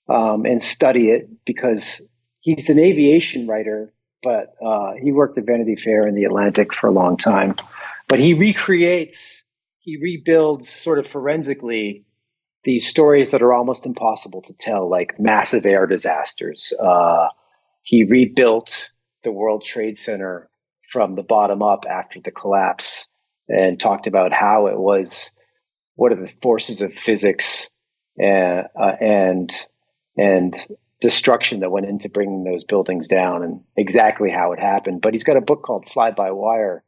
um, 0.10 0.46
and 0.46 0.62
study 0.62 1.10
it 1.10 1.30
because 1.46 2.02
he's 2.40 2.70
an 2.70 2.80
aviation 2.80 3.48
writer, 3.48 3.94
but 4.24 4.56
uh, 4.66 4.94
he 5.02 5.12
worked 5.12 5.38
at 5.38 5.46
Vanity 5.46 5.76
Fair 5.76 6.08
and 6.08 6.18
the 6.18 6.24
Atlantic 6.24 6.74
for 6.74 6.88
a 6.88 6.94
long 6.94 7.18
time. 7.18 7.56
But 8.08 8.20
he 8.20 8.34
recreates, 8.34 9.44
he 9.80 9.98
rebuilds 9.98 10.70
sort 10.70 11.00
of 11.00 11.08
forensically 11.08 12.06
these 12.64 12.88
stories 12.88 13.32
that 13.32 13.42
are 13.42 13.54
almost 13.54 13.86
impossible 13.86 14.42
to 14.44 14.54
tell, 14.54 14.90
like 14.90 15.20
massive 15.20 15.66
air 15.66 15.86
disasters. 15.86 16.74
Uh, 16.82 17.28
he 17.82 18.04
rebuilt 18.04 18.92
the 19.24 19.32
World 19.32 19.64
Trade 19.64 19.98
Center 19.98 20.50
from 20.92 21.16
the 21.16 21.24
bottom 21.24 21.62
up 21.62 21.86
after 21.90 22.20
the 22.20 22.32
collapse 22.32 23.08
and 23.48 23.80
talked 23.80 24.08
about 24.08 24.32
how 24.32 24.68
it 24.68 24.78
was 24.78 25.32
what 25.96 26.12
are 26.12 26.22
the 26.22 26.32
forces 26.42 26.82
of 26.82 26.94
physics 26.94 27.70
and 28.18 28.66
uh, 28.80 28.96
and 29.02 29.52
and 30.16 30.56
destruction 31.02 31.60
that 31.60 31.70
went 31.72 31.86
into 31.86 32.10
bringing 32.10 32.44
those 32.44 32.64
buildings 32.64 33.08
down 33.08 33.44
and 33.44 33.62
exactly 33.76 34.32
how 34.32 34.52
it 34.54 34.60
happened. 34.60 35.02
But 35.02 35.14
he's 35.14 35.24
got 35.24 35.38
a 35.38 35.42
book 35.42 35.62
called 35.62 35.88
Fly 35.92 36.12
by 36.12 36.32
Wire, 36.32 36.84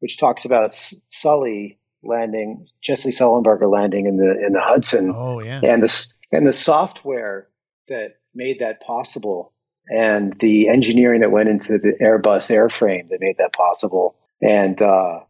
which 0.00 0.18
talks 0.18 0.44
about 0.44 0.74
Sully 1.10 1.78
landing, 2.02 2.66
Jesse 2.82 3.10
Sullenberger 3.10 3.70
landing 3.70 4.06
in 4.06 4.16
the 4.16 4.44
in 4.46 4.52
the 4.52 4.60
Hudson, 4.60 5.12
Oh 5.14 5.40
yeah. 5.40 5.60
and 5.62 5.82
the 5.82 6.12
and 6.32 6.46
the 6.46 6.52
software 6.52 7.48
that 7.88 8.16
made 8.34 8.58
that 8.60 8.80
possible, 8.82 9.52
and 9.88 10.34
the 10.40 10.68
engineering 10.68 11.20
that 11.20 11.30
went 11.30 11.48
into 11.48 11.78
the 11.78 11.92
Airbus 12.00 12.50
airframe 12.50 13.08
that 13.10 13.18
made 13.20 13.36
that 13.38 13.52
possible. 13.52 14.16
And 14.42 14.80
uh, 14.80 15.20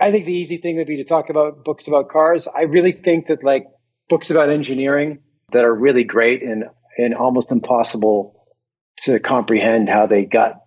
I 0.00 0.10
think 0.10 0.26
the 0.26 0.32
easy 0.32 0.58
thing 0.58 0.76
would 0.76 0.86
be 0.86 0.96
to 0.98 1.04
talk 1.04 1.30
about 1.30 1.64
books 1.64 1.86
about 1.88 2.10
cars. 2.10 2.46
I 2.46 2.62
really 2.62 2.92
think 2.92 3.26
that 3.28 3.44
like 3.44 3.66
books 4.08 4.30
about 4.30 4.50
engineering 4.50 5.20
that 5.52 5.64
are 5.64 5.74
really 5.74 6.04
great 6.04 6.42
and 6.42 6.64
and 6.96 7.14
almost 7.14 7.50
impossible 7.50 8.46
to 8.98 9.18
comprehend 9.18 9.88
how 9.88 10.06
they 10.06 10.24
got 10.24 10.60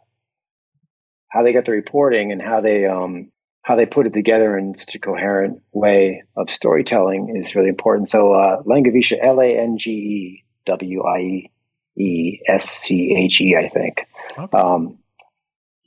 how 1.30 1.44
they 1.44 1.54
got 1.54 1.66
the 1.66 1.72
reporting 1.72 2.32
and 2.32 2.42
how 2.42 2.62
they 2.62 2.86
um 2.86 3.32
how 3.62 3.76
they 3.76 3.86
put 3.86 4.06
it 4.08 4.14
together 4.14 4.58
in 4.58 4.76
such 4.76 4.96
a 4.96 5.00
coherent 5.00 5.62
way 5.74 6.24
of 6.36 6.50
storytelling 6.50 7.36
is 7.36 7.56
really 7.56 7.70
important. 7.70 8.08
So 8.10 8.34
uh 8.34 8.62
Langewiesche 8.64 9.18
L 9.22 9.40
A 9.40 9.58
N 9.58 9.78
G 9.78 9.92
E 9.92 10.44
W 10.66 11.04
I 11.04 11.20
E 11.20 11.52
S 12.48 12.70
C 12.70 13.16
H 13.16 13.42
E 13.42 13.56
I 13.56 13.70
think. 13.70 14.08
Okay. 14.38 14.58
Um 14.58 15.00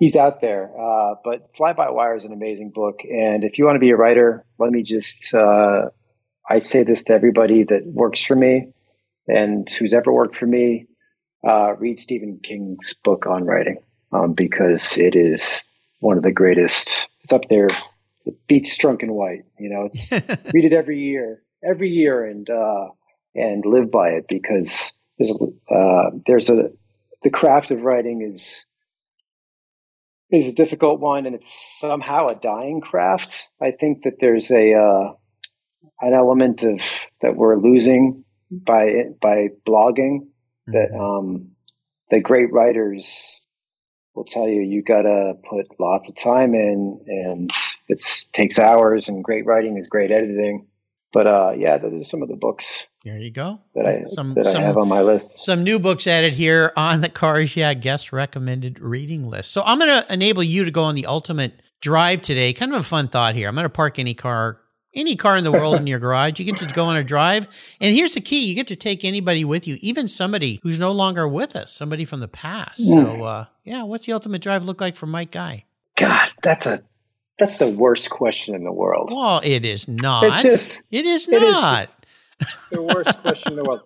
he's 0.01 0.17
out 0.17 0.41
there. 0.41 0.73
Uh, 0.77 1.15
but 1.23 1.55
Fly 1.57 1.73
by 1.75 1.91
Wire 1.91 2.17
is 2.17 2.25
an 2.25 2.33
amazing 2.33 2.71
book. 2.75 3.03
And 3.05 3.45
if 3.45 3.59
you 3.59 3.67
want 3.67 3.77
to 3.77 3.81
be 3.81 3.91
a 3.91 3.97
writer, 3.97 4.45
let 4.59 4.73
me 4.73 4.83
just, 4.83 5.33
uh, 5.33 5.91
I 6.49 6.59
say 6.59 6.83
this 6.83 7.05
to 7.05 7.15
everybody 7.15 7.63
that 7.65 7.87
works 7.87 8.25
for 8.25 8.35
me 8.35 8.73
and 9.29 9.69
who's 9.71 9.95
ever 9.95 10.13
worked 10.13 10.37
for 10.37 10.47
me, 10.47 10.87
uh, 11.47 11.75
read 11.79 12.01
Stephen 12.01 12.41
King's 12.43 12.95
book 13.05 13.27
on 13.27 13.45
writing, 13.45 13.79
um, 14.13 14.33
because 14.33 14.99
it 14.99 15.15
is 15.15 15.69
one 16.01 16.17
of 16.17 16.23
the 16.23 16.33
greatest. 16.33 17.09
It's 17.23 17.33
up 17.33 17.49
there. 17.49 17.69
It 18.25 18.35
beats 18.49 18.77
Strunk 18.77 19.03
and 19.03 19.13
White. 19.13 19.45
You 19.59 19.71
know, 19.71 19.89
it's, 19.93 20.11
read 20.53 20.65
it 20.65 20.73
every 20.73 20.99
year, 20.99 21.43
every 21.65 21.89
year, 21.89 22.25
and 22.25 22.49
uh, 22.51 22.89
and 23.35 23.65
live 23.65 23.91
by 23.91 24.11
it 24.11 24.27
because 24.29 24.93
there's 25.21 25.39
a, 25.39 25.75
uh, 25.75 26.11
there's 26.27 26.49
a 26.49 26.71
the 27.23 27.31
craft 27.31 27.71
of 27.71 27.83
writing 27.83 28.23
is 28.23 28.65
is 30.31 30.47
a 30.47 30.53
difficult 30.53 31.01
one, 31.01 31.27
and 31.27 31.35
it's 31.35 31.79
somehow 31.79 32.29
a 32.29 32.37
dying 32.37 32.81
craft. 32.81 33.35
I 33.61 33.73
think 33.73 34.05
that 34.05 34.15
there's 34.21 34.51
a 34.51 34.75
uh, 34.75 35.13
an 36.01 36.15
element 36.15 36.63
of 36.63 36.81
that 37.21 37.37
we're 37.37 37.59
losing 37.59 38.25
by 38.51 39.05
by 39.21 39.49
blogging 39.67 40.29
that 40.69 40.93
um, 40.99 41.51
the 42.11 42.21
great 42.21 42.53
writers 42.53 43.23
will 44.15 44.25
tell 44.25 44.49
you 44.49 44.63
you 44.63 44.83
got 44.83 45.03
to 45.03 45.35
put 45.49 45.67
lots 45.79 46.09
of 46.09 46.17
time 46.17 46.55
in, 46.55 47.01
and 47.07 47.51
it 47.89 48.03
takes 48.33 48.59
hours. 48.59 49.09
And 49.09 49.23
great 49.23 49.45
writing 49.45 49.77
is 49.77 49.87
great 49.87 50.11
editing. 50.11 50.67
But 51.13 51.27
uh, 51.27 51.53
yeah, 51.57 51.79
those 51.79 51.93
are 52.01 52.05
some 52.05 52.23
of 52.23 52.29
the 52.29 52.37
books. 52.37 52.87
There 53.05 53.19
you 53.19 53.31
go. 53.31 53.61
That 53.75 53.87
I 53.87 54.05
some, 54.05 54.35
that 54.35 54.47
some, 54.47 54.63
I 54.63 54.67
have 54.67 54.77
on 54.77 54.89
my 54.89 55.03
list. 55.03 55.41
Some 55.41 55.65
new 55.65 55.79
books 55.79 56.07
added 56.07 56.35
here 56.35 56.73
on 56.77 57.01
the 57.01 57.09
Cars 57.09 57.57
Yeah 57.57 57.75
guest 57.75 58.13
recommended 58.13 58.79
reading 58.79 59.29
list. 59.29 59.51
So 59.51 59.63
I'm 59.65 59.79
going 59.79 60.03
to 60.03 60.13
enable 60.13 60.43
you 60.43 60.65
to 60.65 60.71
go 60.71 60.83
on 60.83 60.95
the 60.95 61.07
ultimate 61.07 61.61
drive 61.81 62.23
today. 62.23 62.53
Kind 62.53 62.73
of 62.73 62.81
a 62.81 62.85
fun 62.85 63.09
thought 63.09 63.35
here. 63.35 63.49
I'm 63.49 63.55
going 63.55 63.65
to 63.65 63.71
park 63.71 63.99
any 63.99 64.15
car 64.15 64.61
any 64.95 65.15
car 65.15 65.37
in 65.37 65.45
the 65.45 65.53
world 65.53 65.77
in 65.77 65.87
your 65.87 65.99
garage. 65.99 66.39
You 66.39 66.45
get 66.45 66.57
to 66.59 66.67
go 66.67 66.85
on 66.85 66.97
a 66.97 67.05
drive. 67.05 67.47
And 67.81 67.95
here's 67.95 68.15
the 68.15 68.21
key 68.21 68.49
you 68.49 68.55
get 68.55 68.67
to 68.69 68.77
take 68.77 69.05
anybody 69.05 69.45
with 69.45 69.67
you, 69.67 69.77
even 69.81 70.09
somebody 70.09 70.61
who's 70.63 70.79
no 70.79 70.93
longer 70.93 71.27
with 71.29 71.57
us, 71.57 71.73
somebody 71.73 72.05
from 72.05 72.21
the 72.21 72.29
past. 72.29 72.81
Mm. 72.81 72.95
So, 72.95 73.25
uh, 73.25 73.45
yeah, 73.65 73.85
what's 73.85 74.07
the 74.07 74.13
ultimate 74.13 74.43
drive 74.43 74.65
look 74.65 74.81
like 74.81 74.97
for 74.97 75.07
Mike 75.07 75.31
Guy? 75.31 75.65
God, 75.97 76.31
that's 76.43 76.67
a 76.67 76.83
that's 77.41 77.59
the 77.59 77.69
worst 77.69 78.11
question 78.11 78.55
in 78.55 78.63
the 78.63 78.73
world. 78.73 79.11
Well, 79.13 79.41
it 79.43 79.65
is 79.65 79.89
not. 79.89 80.25
It's 80.25 80.43
just, 80.43 80.83
it 80.93 81.07
is 81.07 81.27
not. 81.27 81.89
It 82.41 82.47
is 82.47 82.49
the 82.71 82.83
worst 82.83 83.19
question 83.23 83.53
in 83.53 83.57
the 83.57 83.65
world. 83.65 83.81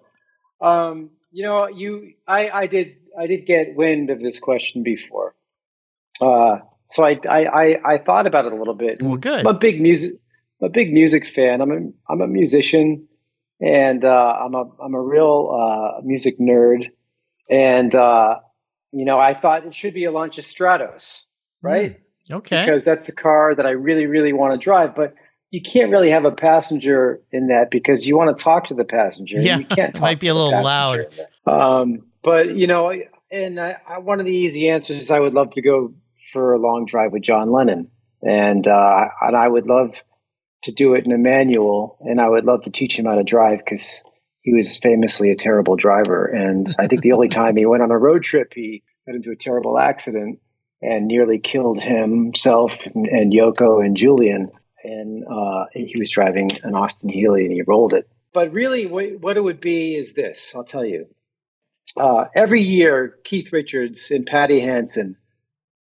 Um, 0.61 1.11
you 1.32 1.44
know, 1.44 1.68
you, 1.68 2.12
I, 2.28 2.50
I 2.50 2.66
did, 2.66 2.96
I 3.18 3.26
did 3.26 3.46
get 3.46 3.74
wind 3.74 4.11
of 4.11 4.20
this 4.20 4.38
question 4.38 4.82
before. 4.82 5.34
Uh, 6.20 6.59
so 6.90 7.05
I, 7.05 7.18
I, 7.28 7.44
I, 7.46 7.94
I 7.94 7.98
thought 7.98 8.26
about 8.26 8.44
it 8.44 8.52
a 8.52 8.57
little 8.57 8.74
bit. 8.74 9.02
Well, 9.02 9.16
good. 9.16 9.40
I'm 9.40 9.46
a 9.46 9.59
big 9.59 9.80
music, 9.80 10.12
I'm 10.61 10.66
a 10.66 10.70
big 10.70 10.92
music 10.92 11.26
fan. 11.26 11.61
I'm 11.61 11.70
a, 11.70 12.12
I'm 12.12 12.20
a 12.20 12.26
musician, 12.26 13.09
and 13.61 14.05
uh, 14.05 14.36
I'm 14.44 14.55
a, 14.55 14.64
I'm 14.82 14.94
a 14.94 15.00
real 15.00 15.96
uh, 15.98 16.02
music 16.05 16.38
nerd. 16.38 16.90
And 17.50 17.94
uh, 17.94 18.40
you 18.92 19.05
know, 19.05 19.18
I 19.18 19.34
thought 19.34 19.66
it 19.66 19.74
should 19.74 19.92
be 19.94 20.05
a 20.05 20.12
Lancia 20.12 20.42
Stratos, 20.42 21.22
right? 21.62 21.98
Mm, 21.98 22.03
okay. 22.31 22.64
Because 22.64 22.85
that's 22.85 23.07
the 23.07 23.12
car 23.12 23.55
that 23.55 23.66
I 23.66 23.70
really, 23.70 24.07
really 24.07 24.33
want 24.33 24.59
to 24.59 24.62
drive, 24.62 24.95
but 24.95 25.14
you 25.51 25.62
can't 25.62 25.91
really 25.91 26.11
have 26.11 26.25
a 26.25 26.33
passenger 26.33 27.20
in 27.31 27.47
that 27.49 27.70
because 27.70 28.05
you 28.05 28.16
want 28.16 28.37
to 28.37 28.43
talk 28.43 28.68
to 28.68 28.75
the 28.75 28.85
passenger. 28.85 29.37
Yeah, 29.39 29.59
you 29.59 29.64
can't. 29.66 29.95
it 29.95 30.01
might 30.01 30.18
be 30.18 30.29
a 30.29 30.35
little 30.35 30.62
loud. 30.62 31.07
Um, 31.47 32.07
but 32.22 32.57
you 32.57 32.66
know, 32.66 32.93
and 33.31 33.61
I, 33.61 33.77
I, 33.89 33.99
one 33.99 34.18
of 34.18 34.27
the 34.27 34.33
easy 34.33 34.68
answers 34.68 34.97
is 34.99 35.11
I 35.11 35.20
would 35.20 35.35
love 35.35 35.51
to 35.53 35.62
go 35.62 35.95
for 36.33 36.55
a 36.55 36.59
long 36.59 36.87
drive 36.87 37.12
with 37.12 37.22
John 37.22 37.53
Lennon, 37.53 37.89
and 38.20 38.66
uh, 38.66 39.05
and 39.22 39.37
I 39.37 39.47
would 39.47 39.66
love 39.66 39.95
to 40.64 40.72
do 40.72 40.95
it 40.95 41.05
in 41.05 41.12
a 41.12 41.18
manual, 41.18 41.99
and 42.01 42.20
I 42.20 42.29
would 42.29 42.45
love 42.45 42.62
to 42.62 42.70
teach 42.70 42.99
him 42.99 43.05
how 43.05 43.14
to 43.14 43.22
drive 43.22 43.59
because 43.59 44.03
he 44.41 44.53
was 44.53 44.77
famously 44.77 45.31
a 45.31 45.37
terrible 45.37 45.77
driver. 45.77 46.27
And 46.27 46.75
I 46.79 46.89
think 46.89 47.03
the 47.03 47.12
only 47.12 47.29
time 47.41 47.57
he 47.57 47.66
went 47.66 47.83
on 47.83 47.91
a 47.91 47.99
road 47.99 48.25
trip, 48.25 48.53
he 48.55 48.83
got 49.07 49.14
into 49.14 49.31
a 49.31 49.37
terrible 49.37 49.79
accident 49.79 50.41
and 50.85 51.07
nearly 51.07 51.39
killed 51.39 51.80
himself 51.82 52.78
and, 52.95 53.32
Yoko 53.32 53.85
and 53.85 53.97
Julian. 53.97 54.51
And 54.82 55.24
uh, 55.26 55.64
he 55.72 55.95
was 55.99 56.11
driving 56.11 56.51
an 56.62 56.74
Austin 56.74 57.09
Healey 57.09 57.45
and 57.45 57.53
he 57.53 57.62
rolled 57.62 57.95
it. 57.95 58.09
But 58.35 58.53
really, 58.53 58.87
what 58.87 59.37
it 59.37 59.41
would 59.41 59.61
be 59.61 59.95
is 59.95 60.12
this 60.12 60.53
I'll 60.55 60.64
tell 60.64 60.85
you. 60.85 61.07
Uh, 61.97 62.24
every 62.35 62.62
year, 62.62 63.16
Keith 63.24 63.53
Richards 63.53 64.11
and 64.11 64.26
Patti 64.26 64.61
Hansen, 64.61 65.16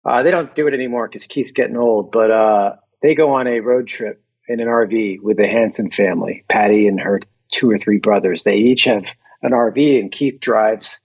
uh, 0.05 0.22
they 0.22 0.30
don't 0.30 0.55
do 0.55 0.66
it 0.66 0.74
anymore 0.74 1.09
because 1.09 1.26
Keith's 1.26 1.53
getting 1.53 1.76
old, 1.76 2.11
but 2.11 2.30
uh, 2.30 2.72
they 3.01 3.14
go 3.14 3.35
on 3.35 3.47
a 3.47 3.61
road 3.61 3.87
trip 3.87 4.22
in 4.49 4.61
an 4.61 4.66
RV 4.66 5.20
with 5.22 5.37
the 5.37 5.47
Hansen 5.47 5.91
family, 5.91 6.45
Patti 6.49 6.89
and 6.89 7.01
her 7.01 7.20
two 7.53 7.70
or 7.70 7.78
three 7.78 7.99
brothers. 7.99 8.43
They 8.43 8.57
each 8.57 8.85
have 8.85 9.07
an 9.43 9.53
RV, 9.53 10.01
and 10.01 10.11
Keith 10.11 10.41
drives 10.41 10.99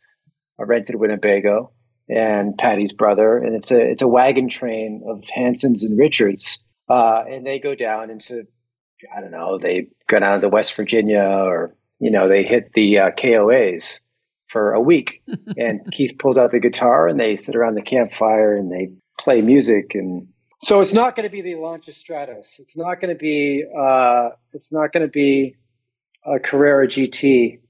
a 0.57 0.65
rented 0.65 0.95
Winnebago, 0.95 1.71
and 2.09 2.57
Patti's 2.57 2.93
brother, 2.93 3.37
and 3.37 3.55
it's 3.55 3.71
a 3.71 3.79
it's 3.79 4.01
a 4.01 4.07
wagon 4.07 4.49
train 4.49 5.03
of 5.07 5.21
Hansens 5.35 5.83
and 5.83 5.97
Richards, 5.97 6.59
uh, 6.89 7.23
and 7.27 7.45
they 7.45 7.59
go 7.59 7.75
down 7.75 8.09
into 8.09 8.43
I 9.15 9.21
don't 9.21 9.31
know, 9.31 9.57
they 9.57 9.87
go 10.07 10.19
down 10.19 10.41
to 10.41 10.49
West 10.49 10.75
Virginia, 10.75 11.21
or 11.21 11.75
you 11.99 12.11
know, 12.11 12.27
they 12.27 12.43
hit 12.43 12.73
the 12.73 12.99
uh, 12.99 13.11
KOAs 13.11 13.99
for 14.47 14.73
a 14.73 14.81
week, 14.81 15.21
and 15.57 15.81
Keith 15.91 16.17
pulls 16.17 16.37
out 16.37 16.51
the 16.51 16.59
guitar, 16.59 17.07
and 17.07 17.19
they 17.19 17.35
sit 17.35 17.55
around 17.55 17.75
the 17.75 17.81
campfire 17.81 18.55
and 18.55 18.71
they 18.71 18.89
play 19.19 19.41
music 19.41 19.91
and 19.95 20.27
so 20.61 20.81
it's 20.81 20.93
not 20.93 21.15
going 21.15 21.27
to 21.27 21.31
be 21.31 21.41
the 21.41 21.55
Lancia 21.55 21.91
Stratos. 21.91 22.59
It's 22.59 22.75
not 22.75 22.99
going 22.99 23.13
to 23.13 23.17
be. 23.17 23.63
Uh, 23.65 24.29
it's 24.51 24.71
not 24.73 24.91
going 24.91 25.05
to 25.05 25.11
be 25.11 25.55
a 26.25 26.37
Carrera 26.39 26.85
GT 26.85 27.61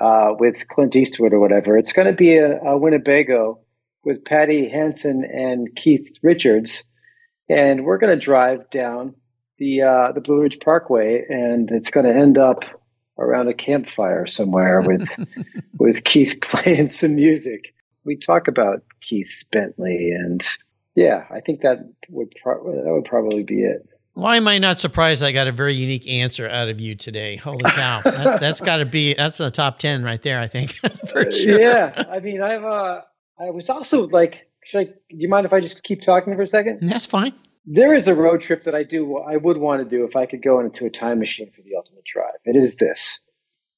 uh, 0.00 0.34
with 0.38 0.68
Clint 0.68 0.94
Eastwood 0.94 1.32
or 1.32 1.40
whatever. 1.40 1.76
It's 1.76 1.92
going 1.92 2.06
to 2.06 2.14
be 2.14 2.36
a, 2.36 2.58
a, 2.60 2.78
Winnebago 2.78 3.60
with 4.06 4.24
Patti 4.24 4.68
Hansen 4.68 5.24
and 5.24 5.68
Keith 5.76 6.06
Richards, 6.22 6.84
and 7.50 7.84
we're 7.84 7.98
going 7.98 8.18
to 8.18 8.24
drive 8.24 8.70
down 8.70 9.16
the 9.58 9.82
uh, 9.82 10.12
the 10.12 10.20
Blue 10.20 10.40
Ridge 10.40 10.58
Parkway, 10.64 11.26
and 11.28 11.68
it's 11.70 11.90
going 11.90 12.06
to 12.06 12.14
end 12.14 12.38
up 12.38 12.64
around 13.18 13.48
a 13.48 13.54
campfire 13.54 14.26
somewhere 14.26 14.80
with 14.80 15.08
with 15.78 16.04
Keith 16.04 16.38
playing 16.42 16.88
some 16.88 17.16
music. 17.16 17.74
We 18.04 18.16
talk 18.16 18.46
about 18.46 18.84
Keith 19.02 19.44
Bentley 19.50 20.12
and 20.12 20.42
yeah, 20.94 21.24
I 21.30 21.40
think 21.40 21.60
that 21.60 21.78
would 22.08 22.32
pro- 22.42 22.64
that 22.64 22.90
would 22.90 23.04
probably 23.04 23.42
be 23.42 23.62
it. 23.62 23.86
Why 24.14 24.36
am 24.36 24.48
I 24.48 24.56
not 24.58 24.78
surprised? 24.78 25.22
I 25.22 25.32
got 25.32 25.46
a 25.46 25.52
very 25.52 25.74
unique 25.74 26.08
answer 26.08 26.48
out 26.48 26.70
of 26.70 26.80
you 26.80 26.94
today. 26.94 27.36
Holy 27.36 27.64
cow! 27.64 28.00
that's, 28.02 28.40
that's 28.40 28.60
got 28.62 28.78
to 28.78 28.86
be 28.86 29.12
that's 29.12 29.40
a 29.40 29.50
top 29.50 29.78
ten 29.78 30.02
right 30.04 30.22
there. 30.22 30.40
I 30.40 30.46
think 30.46 30.70
for 31.12 31.30
sure. 31.30 31.60
Yeah, 31.60 32.04
I 32.10 32.20
mean, 32.20 32.40
I've 32.40 32.64
uh, 32.64 33.02
I 33.38 33.50
was 33.50 33.68
also 33.68 34.06
like, 34.06 34.48
should 34.64 34.80
I? 34.80 34.84
Do 34.84 34.92
you 35.10 35.28
mind 35.28 35.46
if 35.46 35.52
I 35.52 35.60
just 35.60 35.82
keep 35.82 36.02
talking 36.02 36.34
for 36.34 36.42
a 36.42 36.48
second? 36.48 36.80
That's 36.82 37.06
fine. 37.06 37.32
There 37.66 37.94
is 37.94 38.06
a 38.06 38.14
road 38.14 38.40
trip 38.40 38.64
that 38.64 38.74
I 38.74 38.84
do. 38.84 39.18
I 39.18 39.36
would 39.36 39.58
want 39.58 39.82
to 39.82 39.96
do 39.96 40.04
if 40.04 40.14
I 40.14 40.26
could 40.26 40.42
go 40.42 40.60
into 40.60 40.86
a 40.86 40.90
time 40.90 41.18
machine 41.18 41.50
for 41.54 41.62
the 41.62 41.76
ultimate 41.76 42.04
drive. 42.04 42.38
It 42.44 42.56
is 42.56 42.76
this. 42.76 43.18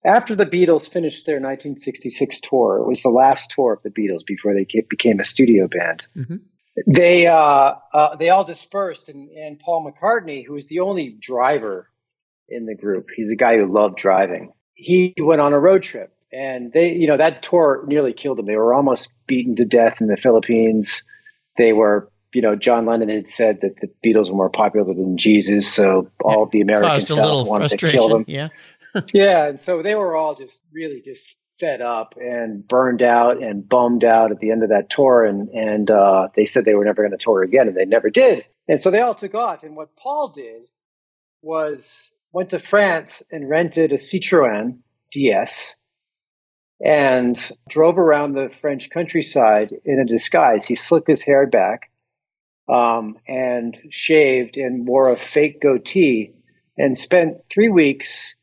After 0.05 0.37
the 0.37 0.47
Beatles 0.47 0.89
finished 0.89 1.27
their 1.27 1.37
1966 1.37 2.41
tour, 2.43 2.79
it 2.79 2.87
was 2.87 3.03
the 3.03 3.09
last 3.09 3.51
tour 3.51 3.73
of 3.73 3.83
the 3.83 3.91
Beatles 3.91 4.25
before 4.27 4.55
they 4.55 4.67
became 4.89 5.19
a 5.19 5.25
studio 5.25 5.67
band. 5.67 6.05
Mm-hmm 6.17 6.37
they 6.87 7.27
uh, 7.27 7.75
uh, 7.93 8.17
they 8.17 8.31
all 8.31 8.45
dispersed, 8.45 9.09
and, 9.09 9.29
and 9.31 9.59
Paul 9.59 9.91
McCartney, 9.91 10.45
who 10.47 10.55
was 10.55 10.69
the 10.69 10.81
only 10.81 11.17
driver 11.21 11.91
in 12.49 12.67
the 12.67 12.75
group, 12.75 13.09
he's 13.15 13.31
a 13.31 13.37
guy 13.37 13.57
who 13.57 13.67
loved 13.67 13.97
driving. 13.97 14.53
He 14.75 15.15
went 15.19 15.41
on 15.41 15.53
a 15.53 15.59
road 15.59 15.83
trip, 15.83 16.15
and 16.33 16.73
they, 16.73 16.93
you 16.93 17.07
know, 17.07 17.17
that 17.17 17.43
tour 17.43 17.85
nearly 17.87 18.13
killed 18.13 18.39
them 18.39 18.47
They 18.47 18.57
were 18.57 18.75
almost 18.75 19.11
beaten 19.27 19.57
to 19.57 19.65
death 19.65 20.01
in 20.01 20.09
the 20.09 20.17
Philippines. 20.17 21.03
They 21.57 21.73
were, 21.73 22.11
you 22.35 22.43
know, 22.43 22.55
John 22.55 22.87
Lennon 22.87 23.09
had 23.09 23.29
said 23.29 23.61
that 23.63 23.77
the 23.81 23.89
Beatles 24.05 24.31
were 24.31 24.37
more 24.37 24.51
popular 24.51 24.93
than 24.93 25.17
Jesus, 25.17 25.73
so 25.73 26.11
all 26.23 26.43
of 26.43 26.51
the 26.51 26.61
American 26.61 27.01
South 27.01 27.49
wanted 27.49 27.71
to 27.71 27.77
kill 27.77 28.09
them. 28.09 28.25
Yeah, 28.29 28.49
yeah, 29.13 29.47
and 29.47 29.61
so 29.61 29.83
they 29.83 29.95
were 29.95 30.15
all 30.15 30.35
just 30.35 30.61
really 30.73 31.03
just 31.05 31.35
fed 31.59 31.81
up 31.81 32.15
and 32.21 32.67
burned 32.67 33.03
out 33.03 33.43
and 33.43 33.69
bummed 33.69 34.05
out 34.05 34.31
at 34.31 34.39
the 34.39 34.51
end 34.51 34.63
of 34.63 34.69
that 34.69 34.91
tour 34.91 35.25
and 35.25 35.49
and 35.49 35.91
uh, 35.91 36.29
they 36.37 36.47
said 36.47 36.65
they 36.65 36.75
were 36.75 36.85
never 36.85 37.03
going 37.03 37.17
to 37.17 37.23
tour 37.23 37.43
again 37.43 37.67
and 37.67 37.77
they 37.77 37.85
never 37.85 38.11
did 38.11 38.45
and 38.69 38.81
so 38.81 38.91
they 38.91 39.01
all 39.01 39.15
took 39.15 39.35
off 39.35 39.63
and 39.65 39.75
what 39.75 39.95
paul 39.97 40.33
did 40.35 40.63
was 41.43 42.13
went 42.33 42.51
to 42.51 42.59
france 42.59 43.23
and 43.33 43.49
rented 43.49 43.93
a 43.93 43.97
citroen 43.97 44.79
ds 45.11 45.75
and 46.85 47.51
drove 47.69 47.99
around 47.99 48.33
the 48.33 48.51
french 48.61 48.91
countryside 48.91 49.75
in 49.85 49.99
a 50.01 50.05
disguise 50.05 50.65
he 50.65 50.75
slicked 50.75 51.09
his 51.09 51.23
hair 51.23 51.47
back 51.47 51.91
um, 52.69 53.17
and 53.27 53.77
shaved 53.91 54.57
and 54.57 54.87
wore 54.87 55.11
a 55.11 55.19
fake 55.19 55.61
goatee 55.61 56.35
and 56.77 56.97
spent 56.97 57.39
three 57.51 57.69
weeks 57.69 58.35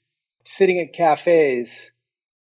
sitting 0.44 0.80
at 0.80 0.94
cafes 0.94 1.92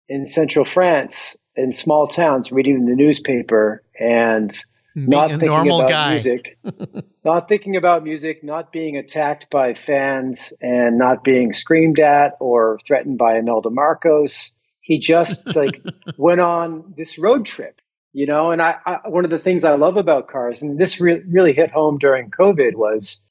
in 0.09 0.25
central 0.25 0.65
France 0.65 1.37
in 1.55 1.73
small 1.73 2.07
towns 2.07 2.51
reading 2.51 2.85
the 2.85 2.95
newspaper 2.95 3.83
and 3.99 4.57
being 4.93 5.09
not 5.09 5.29
thinking 5.29 5.49
about 5.49 5.87
guy. 5.87 6.11
music, 6.11 6.57
not 7.23 7.47
thinking 7.47 7.77
about 7.77 8.03
music, 8.03 8.43
not 8.43 8.71
being 8.71 8.97
attacked 8.97 9.49
by 9.49 9.73
fans 9.73 10.51
and 10.61 10.97
not 10.97 11.23
being 11.23 11.53
screamed 11.53 11.99
at 11.99 12.33
or 12.39 12.77
threatened 12.85 13.17
by 13.17 13.37
Imelda 13.37 13.69
Marcos. 13.69 14.51
He 14.91 14.99
just 14.99 15.47
like 15.55 15.81
went 16.17 16.41
on 16.41 16.93
this 16.97 17.17
road 17.17 17.45
trip, 17.45 17.79
you 18.11 18.25
know. 18.25 18.51
And 18.51 18.61
I, 18.61 18.75
I, 18.85 19.07
one 19.07 19.23
of 19.23 19.31
the 19.31 19.39
things 19.39 19.63
I 19.63 19.75
love 19.75 19.95
about 19.95 20.27
cars, 20.27 20.61
and 20.61 20.77
this 20.77 20.99
re- 20.99 21.23
really 21.29 21.53
hit 21.53 21.71
home 21.71 21.97
during 21.97 22.29
COVID, 22.29 22.75
was 22.75 23.21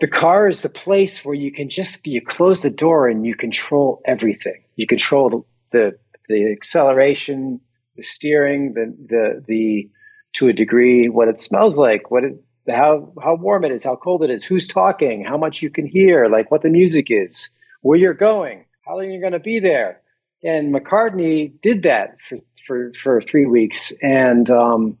the 0.00 0.06
car 0.06 0.50
is 0.50 0.60
the 0.60 0.68
place 0.68 1.24
where 1.24 1.34
you 1.34 1.50
can 1.50 1.70
just 1.70 2.06
you 2.06 2.20
close 2.20 2.60
the 2.60 2.68
door 2.68 3.08
and 3.08 3.24
you 3.24 3.34
control 3.34 4.02
everything. 4.04 4.62
You 4.76 4.86
control 4.86 5.30
the, 5.30 5.42
the 5.72 5.98
the 6.28 6.52
acceleration, 6.52 7.58
the 7.96 8.02
steering, 8.02 8.74
the 8.74 8.94
the 9.08 9.44
the 9.46 9.90
to 10.34 10.48
a 10.48 10.52
degree 10.52 11.08
what 11.08 11.28
it 11.28 11.40
smells 11.40 11.78
like, 11.78 12.10
what 12.10 12.24
it 12.24 12.34
how 12.68 13.14
how 13.24 13.34
warm 13.36 13.64
it 13.64 13.72
is, 13.72 13.82
how 13.82 13.96
cold 13.96 14.22
it 14.24 14.28
is, 14.30 14.44
who's 14.44 14.68
talking, 14.68 15.24
how 15.24 15.38
much 15.38 15.62
you 15.62 15.70
can 15.70 15.86
hear, 15.86 16.28
like 16.28 16.50
what 16.50 16.60
the 16.60 16.68
music 16.68 17.06
is, 17.08 17.48
where 17.80 17.98
you're 17.98 18.12
going, 18.12 18.66
how 18.86 18.98
long 18.98 19.10
you're 19.10 19.22
going 19.22 19.32
to 19.32 19.38
be 19.38 19.58
there. 19.58 20.02
And 20.42 20.74
McCartney 20.74 21.52
did 21.62 21.82
that 21.82 22.16
for 22.28 22.38
for 22.66 22.92
for 22.94 23.20
three 23.20 23.46
weeks 23.46 23.92
and 24.02 24.50
um, 24.50 24.98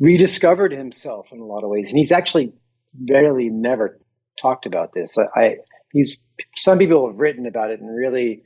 rediscovered 0.00 0.72
himself 0.72 1.28
in 1.32 1.40
a 1.40 1.44
lot 1.44 1.64
of 1.64 1.70
ways. 1.70 1.88
And 1.88 1.98
he's 1.98 2.12
actually 2.12 2.52
barely 2.92 3.48
never 3.48 3.98
talked 4.40 4.66
about 4.66 4.92
this. 4.92 5.16
I, 5.18 5.40
I 5.40 5.56
he's 5.92 6.18
some 6.56 6.78
people 6.78 7.06
have 7.06 7.18
written 7.18 7.46
about 7.46 7.70
it 7.70 7.80
and 7.80 7.94
really 7.94 8.42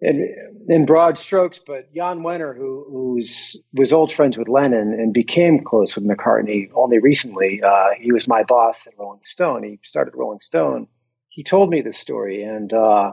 in, 0.00 0.64
in 0.68 0.86
broad 0.86 1.18
strokes, 1.18 1.58
but 1.64 1.92
Jan 1.92 2.20
Wenner, 2.20 2.56
who 2.56 2.86
who's 2.88 3.56
was 3.72 3.92
old 3.92 4.12
friends 4.12 4.38
with 4.38 4.48
Lennon 4.48 4.92
and 4.92 5.12
became 5.12 5.64
close 5.64 5.96
with 5.96 6.06
McCartney 6.06 6.68
only 6.74 6.98
recently, 6.98 7.60
uh, 7.62 7.88
he 7.98 8.12
was 8.12 8.28
my 8.28 8.44
boss 8.44 8.86
at 8.86 8.94
Rolling 8.98 9.20
Stone. 9.24 9.64
He 9.64 9.80
started 9.84 10.14
Rolling 10.16 10.40
Stone. 10.40 10.86
He 11.28 11.42
told 11.42 11.70
me 11.70 11.82
this 11.82 11.98
story, 11.98 12.42
and 12.42 12.72
uh, 12.72 13.12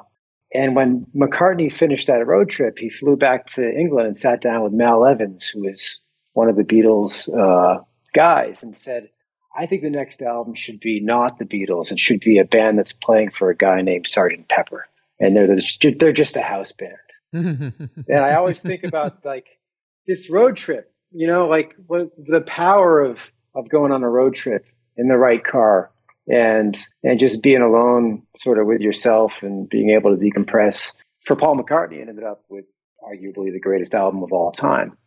and 0.56 0.76
when 0.76 1.06
McCartney 1.16 1.72
finished 1.72 2.08
that 2.08 2.26
road 2.26 2.50
trip, 2.50 2.78
he 2.80 2.90
flew 2.90 3.16
back 3.16 3.48
to 3.52 3.68
England 3.68 4.08
and 4.08 4.18
sat 4.18 4.42
down 4.42 4.64
with 4.64 4.74
Mal 4.74 5.06
Evans, 5.06 5.48
who 5.48 5.64
was 5.64 6.00
one 6.34 6.50
of 6.50 6.56
the 6.56 6.64
Beatles 6.64 7.30
uh, 7.30 7.82
guys, 8.14 8.64
and 8.64 8.78
said, 8.78 9.10
"I 9.58 9.66
think 9.66 9.82
the 9.82 9.90
next 9.90 10.22
album 10.22 10.56
should 10.56 10.80
be 10.80 11.00
not 11.00 11.40
the 11.40 11.46
Beatles. 11.46 11.92
It 11.92 12.00
should 12.00 12.20
be 12.20 12.40
a 12.40 12.46
band 12.46 12.80
that's 12.80 12.94
playing 12.94 13.32
for 13.32 13.50
a 13.50 13.56
guy 13.56 13.82
named 13.82 14.08
Sergeant 14.08 14.48
Pepper." 14.50 14.88
and 15.20 15.36
they're 15.36 15.48
the, 15.48 15.96
they're 16.00 16.14
just 16.14 16.36
a 16.36 16.42
house 16.42 16.72
band. 16.72 16.94
and 17.34 18.24
I 18.24 18.36
always 18.36 18.62
think 18.62 18.84
about 18.84 19.26
like 19.26 19.46
this 20.08 20.30
road 20.30 20.58
trip, 20.58 20.92
you 21.12 21.28
know, 21.28 21.48
like 21.48 21.76
what, 21.88 22.12
the 22.18 22.42
power 22.42 23.02
of 23.02 23.32
of 23.54 23.70
going 23.70 23.92
on 23.92 24.04
a 24.04 24.10
road 24.10 24.36
trip 24.36 24.66
in 24.98 25.08
the 25.08 25.18
right 25.18 25.44
car 25.44 25.92
and 26.28 26.78
and 27.04 27.20
just 27.20 27.42
being 27.42 27.62
alone, 27.62 28.24
sort 28.38 28.60
of 28.60 28.68
with 28.68 28.82
yourself 28.82 29.44
and 29.44 29.70
being 29.70 29.92
able 29.92 30.16
to 30.16 30.22
decompress. 30.22 30.94
For 31.26 31.36
Paul 31.36 31.58
McCartney, 31.58 32.02
it 32.02 32.10
ended 32.10 32.24
up 32.24 32.44
with 32.50 32.66
arguably 33.04 33.52
the 33.52 33.60
greatest 33.60 33.94
album 33.94 34.24
of 34.24 34.32
all 34.32 34.52
time, 34.52 34.98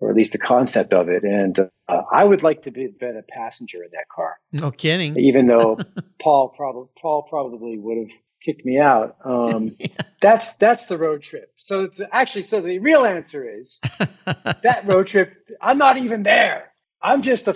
or 0.00 0.10
at 0.10 0.16
least 0.16 0.32
the 0.32 0.38
concept 0.38 0.92
of 0.92 1.08
it. 1.08 1.24
And 1.24 1.58
uh, 1.58 2.02
I 2.12 2.24
would 2.24 2.42
like 2.42 2.62
to 2.62 2.70
be 2.70 2.88
been 2.88 3.16
a 3.16 3.22
passenger 3.22 3.82
in 3.82 3.90
that 3.92 4.08
car. 4.14 4.36
No 4.52 4.70
kidding. 4.70 5.18
Even 5.18 5.46
though 5.46 5.78
Paul 6.22 6.54
probably 6.56 6.88
Paul 7.00 7.26
probably 7.28 7.78
would 7.78 7.98
have 7.98 8.18
kicked 8.44 8.64
me 8.64 8.78
out. 8.78 9.16
Um, 9.24 9.76
yeah. 9.78 9.88
That's 10.20 10.52
that's 10.54 10.86
the 10.86 10.98
road 10.98 11.22
trip. 11.22 11.52
So 11.58 11.88
actually, 12.12 12.44
so 12.44 12.60
the 12.60 12.78
real 12.78 13.04
answer 13.04 13.48
is 13.48 13.80
that 14.62 14.82
road 14.86 15.06
trip. 15.06 15.34
I'm 15.60 15.78
not 15.78 15.98
even 15.98 16.22
there. 16.22 16.72
I'm 17.00 17.22
just 17.22 17.46
a 17.46 17.54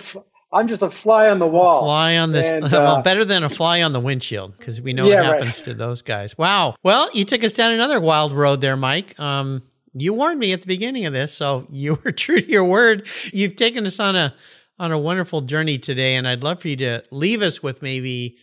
I'm 0.53 0.67
just 0.67 0.81
a 0.81 0.91
fly 0.91 1.29
on 1.29 1.39
the 1.39 1.47
wall. 1.47 1.83
Fly 1.83 2.17
on 2.17 2.31
this. 2.31 2.51
And, 2.51 2.63
uh, 2.65 2.69
well, 2.71 3.01
better 3.01 3.25
than 3.25 3.43
a 3.43 3.49
fly 3.49 3.81
on 3.81 3.93
the 3.93 3.99
windshield 3.99 4.57
because 4.57 4.81
we 4.81 4.93
know 4.93 5.07
yeah, 5.09 5.15
what 5.15 5.25
happens 5.25 5.59
right. 5.59 5.65
to 5.65 5.73
those 5.73 6.01
guys. 6.01 6.37
Wow. 6.37 6.75
Well, 6.83 7.09
you 7.13 7.25
took 7.25 7.43
us 7.43 7.53
down 7.53 7.71
another 7.71 7.99
wild 7.99 8.31
road 8.33 8.61
there, 8.61 8.77
Mike. 8.77 9.19
Um, 9.19 9.63
you 9.93 10.13
warned 10.13 10.39
me 10.39 10.53
at 10.53 10.61
the 10.61 10.67
beginning 10.67 11.05
of 11.05 11.13
this, 11.13 11.33
so 11.33 11.67
you 11.69 11.97
were 12.05 12.11
true 12.11 12.41
to 12.41 12.49
your 12.49 12.65
word. 12.65 13.07
You've 13.31 13.55
taken 13.55 13.85
us 13.85 13.99
on 13.99 14.15
a 14.15 14.33
on 14.79 14.91
a 14.91 14.97
wonderful 14.97 15.41
journey 15.41 15.77
today, 15.77 16.15
and 16.15 16.27
I'd 16.27 16.43
love 16.43 16.61
for 16.61 16.67
you 16.67 16.75
to 16.77 17.03
leave 17.11 17.41
us 17.41 17.61
with 17.61 17.81
maybe 17.81 18.37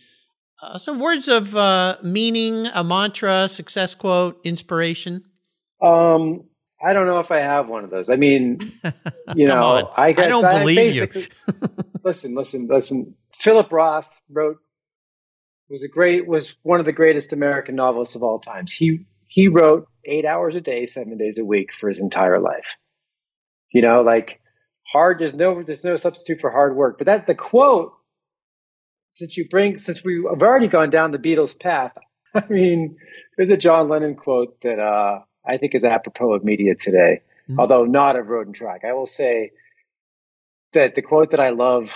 uh, 0.61 0.77
some 0.77 0.99
words 0.99 1.27
of 1.27 1.55
uh, 1.55 1.97
meaning, 2.01 2.67
a 2.67 2.83
mantra, 2.83 3.49
success 3.49 3.95
quote, 3.95 4.39
inspiration. 4.45 5.25
Um, 5.81 6.45
I 6.83 6.93
don't 6.93 7.05
know 7.05 7.19
if 7.19 7.31
I 7.31 7.39
have 7.39 7.67
one 7.67 7.83
of 7.83 7.89
those. 7.89 8.09
I 8.09 8.15
mean, 8.15 8.59
you 9.35 9.45
know. 9.45 9.91
I, 9.95 10.13
guess 10.13 10.25
I 10.25 10.29
don't 10.29 10.45
I 10.45 10.59
believe 10.59 10.95
you. 10.95 11.27
listen, 12.03 12.35
listen, 12.35 12.67
listen. 12.67 13.15
Philip 13.39 13.71
Roth 13.71 14.07
wrote 14.29 14.57
was 15.69 15.83
a 15.83 15.87
great 15.87 16.27
was 16.27 16.53
one 16.63 16.79
of 16.79 16.85
the 16.85 16.91
greatest 16.91 17.33
American 17.33 17.75
novelists 17.75 18.15
of 18.15 18.23
all 18.23 18.39
times. 18.39 18.71
He 18.71 19.05
he 19.27 19.47
wrote 19.47 19.87
eight 20.05 20.25
hours 20.25 20.55
a 20.55 20.61
day, 20.61 20.85
seven 20.85 21.17
days 21.17 21.37
a 21.37 21.45
week 21.45 21.69
for 21.79 21.87
his 21.87 21.99
entire 21.99 22.39
life. 22.39 22.65
You 23.71 23.81
know, 23.81 24.01
like 24.01 24.41
hard. 24.91 25.19
There's 25.19 25.33
no 25.33 25.63
there's 25.63 25.85
no 25.85 25.95
substitute 25.95 26.41
for 26.41 26.51
hard 26.51 26.75
work. 26.75 26.97
But 26.97 27.07
that 27.07 27.27
the 27.27 27.35
quote 27.35 27.93
since 29.13 29.37
you 29.37 29.47
bring 29.49 29.77
since 29.77 30.03
we've 30.03 30.25
already 30.25 30.67
gone 30.67 30.89
down 30.89 31.11
the 31.11 31.17
Beatles 31.17 31.57
path, 31.57 31.93
I 32.35 32.43
mean, 32.49 32.97
there's 33.37 33.49
a 33.49 33.57
John 33.57 33.89
Lennon 33.89 34.15
quote 34.15 34.61
that 34.63 34.79
uh, 34.79 35.19
I 35.45 35.57
think 35.57 35.75
is 35.75 35.83
apropos 35.83 36.33
of 36.33 36.43
media 36.43 36.75
today, 36.75 37.21
mm-hmm. 37.49 37.59
although 37.59 37.85
not 37.85 38.15
of 38.15 38.27
Road 38.27 38.47
and 38.47 38.55
Track. 38.55 38.81
I 38.87 38.93
will 38.93 39.07
say 39.07 39.51
that 40.73 40.95
the 40.95 41.01
quote 41.01 41.31
that 41.31 41.39
I 41.39 41.49
love 41.49 41.89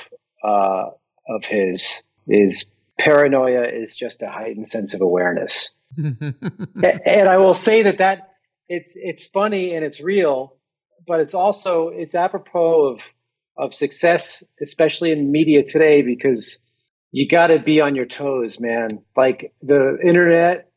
uh, 0.44 0.90
of 1.28 1.46
his 1.46 2.02
is 2.28 2.66
paranoia 3.00 3.64
is 3.64 3.96
just 3.96 4.22
a 4.22 4.30
heightened 4.30 4.68
sense 4.68 4.94
of 4.94 5.02
awareness. 5.02 5.70
and 5.98 7.30
I 7.30 7.38
will 7.38 7.54
say 7.54 7.84
that 7.84 8.00
that 8.00 8.32
it's 8.68 8.94
it's 8.96 9.26
funny 9.26 9.76
and 9.76 9.86
it's 9.86 10.00
real, 10.00 10.56
but 11.08 11.20
it's 11.20 11.34
also 11.34 11.90
it's 11.90 12.16
apropos 12.16 12.94
of 12.94 13.02
of 13.58 13.74
success, 13.74 14.44
especially 14.62 15.12
in 15.12 15.32
media 15.32 15.64
today, 15.64 16.02
because 16.02 16.60
you 17.12 17.28
got 17.28 17.48
to 17.48 17.60
be 17.60 17.80
on 17.80 17.96
your 17.96 18.06
toes, 18.06 18.60
man. 18.60 19.00
Like 19.16 19.54
the 19.62 19.98
internet, 20.04 20.70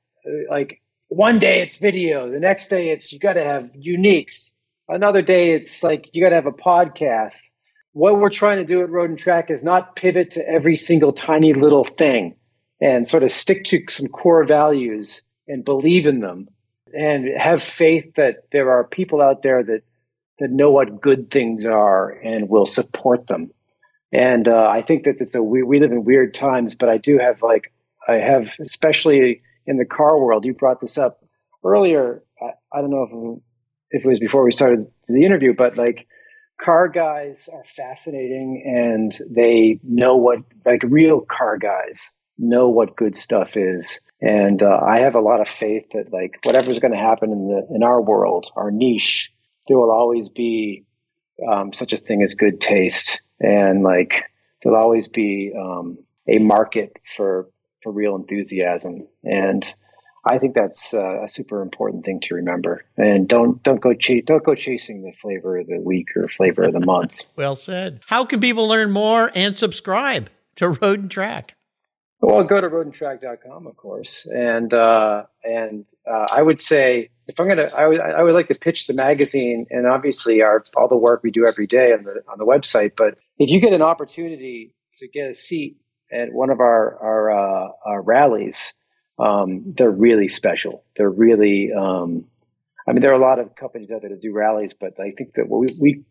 like 0.49 0.81
one 1.09 1.39
day 1.39 1.61
it's 1.61 1.77
video, 1.77 2.31
the 2.31 2.41
next 2.41 2.69
day 2.69 2.91
it's 2.91 3.13
you 3.13 3.19
got 3.19 3.35
to 3.35 3.45
have 3.45 3.71
uniques. 3.73 4.51
Another 4.89 5.23
day 5.23 5.53
it's 5.53 5.83
like 5.83 6.11
you 6.13 6.23
got 6.23 6.31
to 6.31 6.35
have 6.37 6.47
a 6.47 6.53
podcast. 6.53 7.51
What 7.93 8.19
we're 8.19 8.31
trying 8.31 8.59
to 8.59 8.65
do 8.65 8.83
at 8.83 8.91
Road 8.91 9.11
and 9.11 9.19
Track 9.19 9.51
is 9.51 9.63
not 9.63 9.97
pivot 9.97 10.33
to 10.33 10.49
every 10.49 10.77
single 10.77 11.13
tiny 11.13 11.53
little 11.53 11.85
thing 11.85 12.37
and 12.81 13.07
sort 13.07 13.23
of 13.23 13.33
stick 13.33 13.65
to 13.65 13.83
some 13.89 14.09
core 14.09 14.45
values 14.45 15.23
and 15.49 15.65
believe 15.65 16.07
in 16.07 16.21
them 16.21 16.49
and 16.95 17.29
have 17.39 17.63
faith 17.63 18.15
that 18.17 18.45
there 18.53 18.71
are 18.71 18.85
people 18.85 19.21
out 19.21 19.43
there 19.43 19.63
that 19.63 19.83
that 20.39 20.51
know 20.51 20.71
what 20.71 21.01
good 21.01 21.31
things 21.31 21.67
are 21.67 22.11
and 22.11 22.49
will 22.49 22.67
support 22.67 23.27
them 23.27 23.51
and 24.13 24.49
uh, 24.49 24.69
I 24.69 24.83
think 24.83 25.05
that 25.05 25.17
it's 25.21 25.35
a 25.35 25.43
we, 25.43 25.63
we 25.63 25.81
live 25.81 25.93
in 25.93 26.05
weird 26.05 26.35
times, 26.35 26.75
but 26.75 26.89
I 26.89 26.97
do 26.97 27.19
have 27.19 27.43
like 27.43 27.73
I 28.07 28.15
have 28.15 28.51
especially 28.61 29.43
in 29.69 29.77
the 29.77 29.85
car 29.85 30.19
world. 30.19 30.45
You 30.45 30.55
brought 30.55 30.81
this 30.81 30.99
up 30.99 31.23
earlier. 31.63 32.25
I, 32.43 32.79
I 32.79 32.81
don't 32.81 32.91
know 32.91 33.05
if 33.91 34.01
if 34.01 34.05
it 34.05 34.09
was 34.09 34.19
before 34.19 34.45
we 34.45 34.53
started 34.53 34.87
the 35.09 35.25
interview, 35.25 35.55
but 35.55 35.79
like 35.79 36.07
car 36.61 36.89
guys 36.89 37.49
are 37.53 37.65
fascinating 37.65 38.63
and 38.67 39.17
they 39.31 39.79
know 39.85 40.17
what 40.17 40.41
like 40.67 40.83
real 40.85 41.21
car 41.21 41.57
guys 41.57 42.11
know 42.37 42.69
what 42.69 42.97
good 42.97 43.17
stuff 43.17 43.57
is 43.57 44.01
and 44.21 44.63
uh, 44.63 44.81
i 44.85 44.99
have 44.99 45.15
a 45.15 45.21
lot 45.21 45.41
of 45.41 45.49
faith 45.49 45.85
that 45.93 46.13
like 46.13 46.39
whatever's 46.43 46.81
going 46.81 46.93
to 46.93 46.99
happen 46.99 47.31
in 47.31 47.47
the 47.47 47.75
in 47.75 47.83
our 47.85 48.01
world 48.03 48.51
our 48.57 48.73
niche 48.73 49.31
there 49.69 49.79
will 49.79 49.91
always 49.91 50.29
be 50.29 50.85
um, 51.49 51.73
such 51.73 51.93
a 51.93 51.97
thing 51.97 52.23
as 52.23 52.35
good 52.35 52.61
taste 52.61 53.21
and 53.41 53.85
like 53.85 54.25
there'll 54.63 54.79
always 54.79 55.07
be 55.07 55.53
um, 55.57 55.97
a 56.29 56.39
market 56.39 56.97
for 57.17 57.49
for 57.83 57.93
real 57.93 58.17
enthusiasm 58.17 59.07
and 59.25 59.65
I 60.25 60.39
think 60.39 60.55
that's 60.55 60.93
uh, 60.93 61.23
a 61.25 61.29
super 61.29 61.63
important 61.63 62.05
thing 62.05 62.21
to 62.21 62.35
remember. 62.35 62.85
And 62.97 63.27
don't 63.29 63.63
don't 63.63 63.81
go 63.81 63.95
ch- 63.95 64.25
don't 64.27 64.45
go 64.45 64.55
chasing 64.55 65.03
the 65.03 65.13
flavor 65.13 65.57
of 65.59 65.69
the 65.69 65.81
week 65.81 66.09
or 66.17 66.29
flavor 66.29 66.65
of 66.65 66.73
the 66.73 66.85
month. 66.85 67.23
well 67.37 67.57
said. 67.57 68.01
How 68.07 68.25
can 68.25 68.41
people 68.41 68.69
learn 68.69 68.91
more 68.91 69.31
and 69.35 69.57
subscribe 69.57 70.29
to 70.57 70.69
Road 70.69 71.01
and 71.01 71.11
Track? 71.11 71.55
Well, 72.21 72.43
go 72.43 72.61
to 72.61 72.69
roadandtrack.com, 72.69 73.69
of 73.69 73.77
course, 73.77 74.27
and 74.27 74.75
uh, 74.75 75.23
and 75.45 75.87
uh, 76.05 76.27
I 76.33 76.43
would 76.43 76.61
say 76.61 77.11
if 77.29 77.39
I'm 77.39 77.47
gonna, 77.47 77.71
I 77.75 77.87
would, 77.87 78.01
I 78.01 78.23
would 78.23 78.35
like 78.35 78.49
to 78.49 78.57
pitch 78.57 78.89
the 78.89 78.93
magazine 78.93 79.67
and 79.71 79.87
obviously 79.87 80.43
our 80.43 80.65
all 80.77 80.89
the 80.89 80.97
work 80.97 81.23
we 81.23 81.31
do 81.31 81.47
every 81.47 81.69
day 81.69 81.93
on 81.93 82.03
the 82.03 82.23
on 82.29 82.39
the 82.39 82.45
website. 82.45 82.93
But 82.97 83.19
if 83.39 83.51
you 83.51 83.61
get 83.61 83.73
an 83.73 83.83
opportunity 83.83 84.75
to 84.99 85.07
get 85.07 85.31
a 85.31 85.35
seat 85.35 85.77
at 86.13 86.33
one 86.33 86.51
of 86.51 86.61
our 86.61 86.99
our, 87.01 87.31
uh, 87.31 87.69
our 87.85 88.03
rallies, 88.03 88.73
um, 89.19 89.75
they're 89.77 89.91
really 89.91 90.29
special. 90.29 90.85
They're 90.97 91.11
really, 91.11 91.73
um, 91.73 92.25
I 92.87 92.93
mean, 92.93 93.03
there 93.03 93.13
are 93.13 93.21
a 93.21 93.25
lot 93.27 93.39
of 93.39 93.55
companies 93.55 93.91
out 93.91 94.03
there 94.03 94.11
that 94.11 94.23
do 94.23 94.33
rallies, 94.33 94.75
but 94.75 94.99
I 95.01 95.13
think 95.13 95.35
that 95.35 95.49
we, 95.49 95.67
we 95.81 96.05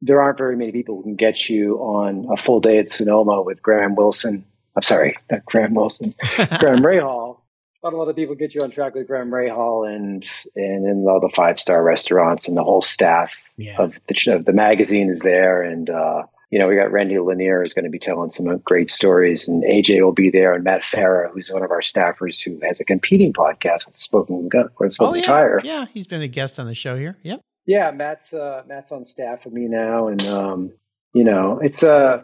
there 0.00 0.20
aren't 0.20 0.38
very 0.38 0.56
many 0.56 0.72
people 0.72 0.96
who 0.96 1.02
can 1.02 1.16
get 1.16 1.48
you 1.48 1.76
on 1.78 2.26
a 2.32 2.36
full 2.36 2.60
day 2.60 2.78
at 2.78 2.88
Sonoma 2.88 3.42
with 3.42 3.62
Graham 3.62 3.94
Wilson 3.94 4.44
I'm 4.76 4.82
sorry, 4.82 5.16
not 5.30 5.44
Graham 5.44 5.74
Wilson, 5.74 6.14
Graham 6.58 6.80
Rahal. 6.80 7.38
Not 7.82 7.94
a 7.94 7.96
lot 7.96 8.08
of 8.08 8.14
people 8.14 8.36
get 8.36 8.54
you 8.54 8.60
on 8.62 8.70
track 8.70 8.94
with 8.94 9.08
Graham 9.08 9.30
Rahal 9.30 9.92
and 9.92 10.24
and 10.54 10.86
in 10.86 11.04
all 11.08 11.20
the 11.20 11.32
five 11.34 11.58
star 11.58 11.82
restaurants 11.82 12.46
and 12.46 12.56
the 12.56 12.62
whole 12.62 12.80
staff 12.80 13.32
yeah. 13.56 13.76
of 13.82 13.94
the 14.06 14.32
of 14.32 14.44
the 14.44 14.52
magazine 14.52 15.10
is 15.10 15.20
there 15.20 15.62
and 15.62 15.90
uh, 15.90 16.22
you 16.52 16.58
know 16.58 16.68
we 16.68 16.76
got 16.76 16.92
Randy 16.92 17.18
Lanier 17.18 17.62
is 17.62 17.72
going 17.72 17.84
to 17.84 17.90
be 17.90 17.98
telling 17.98 18.30
some 18.30 18.46
great 18.58 18.90
stories 18.90 19.48
and 19.48 19.64
AJ 19.64 20.04
will 20.04 20.12
be 20.12 20.30
there 20.30 20.52
and 20.52 20.62
Matt 20.62 20.82
Farah 20.82 21.30
who's 21.32 21.50
one 21.50 21.64
of 21.64 21.72
our 21.72 21.80
staffers 21.80 22.40
who 22.40 22.60
has 22.64 22.78
a 22.78 22.84
competing 22.84 23.32
podcast 23.32 23.86
with 23.86 23.94
the 23.94 24.00
Smoking 24.00 24.48
Gun 24.48 24.68
or 24.76 24.90
Smoking 24.90 25.14
oh, 25.14 25.16
yeah. 25.16 25.26
Tire. 25.26 25.60
Yeah, 25.64 25.86
he's 25.92 26.06
been 26.06 26.22
a 26.22 26.28
guest 26.28 26.60
on 26.60 26.66
the 26.66 26.74
show 26.74 26.96
here. 26.96 27.16
Yep. 27.22 27.40
Yeah, 27.64 27.90
Matt's 27.90 28.34
uh, 28.34 28.62
Matt's 28.68 28.92
on 28.92 29.04
staff 29.06 29.44
with 29.44 29.54
me 29.54 29.62
now 29.62 30.08
and 30.08 30.22
um, 30.26 30.72
you 31.14 31.24
know 31.24 31.58
it's 31.60 31.82
a 31.82 31.96
uh, 31.96 32.22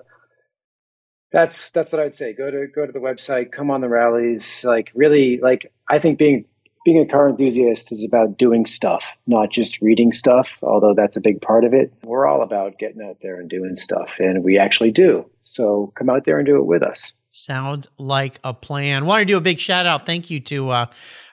that's 1.32 1.70
that's 1.70 1.92
what 1.92 2.00
I'd 2.00 2.14
say. 2.14 2.32
Go 2.32 2.50
to 2.50 2.66
go 2.66 2.86
to 2.86 2.92
the 2.92 2.98
website, 2.98 3.50
come 3.50 3.70
on 3.70 3.80
the 3.80 3.88
rallies. 3.88 4.64
Like 4.64 4.92
really, 4.94 5.38
like 5.42 5.72
I 5.88 5.98
think 5.98 6.18
being 6.18 6.44
being 6.88 7.00
a 7.02 7.06
car 7.06 7.28
enthusiast 7.28 7.92
is 7.92 8.02
about 8.02 8.38
doing 8.38 8.64
stuff, 8.64 9.04
not 9.26 9.50
just 9.50 9.82
reading 9.82 10.10
stuff, 10.10 10.48
although 10.62 10.94
that's 10.96 11.18
a 11.18 11.20
big 11.20 11.38
part 11.42 11.66
of 11.66 11.74
it. 11.74 11.92
We're 12.02 12.26
all 12.26 12.40
about 12.40 12.78
getting 12.78 13.02
out 13.02 13.18
there 13.20 13.38
and 13.38 13.50
doing 13.50 13.76
stuff, 13.76 14.08
and 14.18 14.42
we 14.42 14.56
actually 14.56 14.92
do. 14.92 15.28
So 15.44 15.92
come 15.96 16.08
out 16.08 16.24
there 16.24 16.38
and 16.38 16.46
do 16.46 16.56
it 16.56 16.64
with 16.64 16.82
us. 16.82 17.12
Sounds 17.30 17.88
like 17.98 18.38
a 18.42 18.54
plan. 18.54 19.04
Want 19.04 19.20
to 19.20 19.26
do 19.26 19.36
a 19.36 19.40
big 19.40 19.58
shout 19.58 19.86
out. 19.86 20.06
Thank 20.06 20.30
you 20.30 20.40
to 20.40 20.70
uh, 20.70 20.86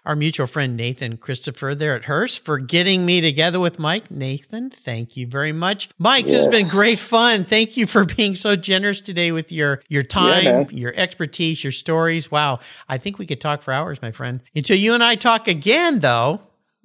our 0.06 0.16
mutual 0.16 0.46
friend 0.46 0.76
Nathan 0.76 1.18
Christopher 1.18 1.74
there 1.74 1.96
at 1.96 2.06
Hearst 2.06 2.44
for 2.44 2.60
getting 2.60 3.06
me 3.06 3.22
together 3.22 3.60
with 3.60 3.80
Mike. 3.80 4.12
Nathan, 4.12 4.70
thank 4.70 5.18
you 5.18 5.26
very 5.26 5.52
much. 5.52 5.90
Mike, 5.98 6.26
yes. 6.26 6.32
this 6.32 6.40
has 6.46 6.48
been 6.48 6.68
great 6.68 7.00
fun. 7.00 7.46
Thank 7.46 7.78
you 7.78 7.88
for 7.88 8.06
being 8.18 8.36
so 8.36 8.56
generous 8.56 9.02
today 9.02 9.32
with 9.32 9.52
your 9.52 9.82
your 9.90 10.04
time, 10.04 10.44
yeah, 10.44 10.66
your 10.72 10.94
expertise, 10.96 11.64
your 11.64 11.72
stories. 11.72 12.30
Wow, 12.30 12.60
I 12.88 12.98
think 12.98 13.18
we 13.18 13.26
could 13.26 13.42
talk 13.42 13.62
for 13.62 13.74
hours, 13.74 14.02
my 14.02 14.12
friend. 14.12 14.42
Until 14.56 14.78
you 14.78 14.94
and 14.94 15.04
I 15.04 15.16
talk 15.16 15.48
again, 15.48 16.00
though, 16.00 16.42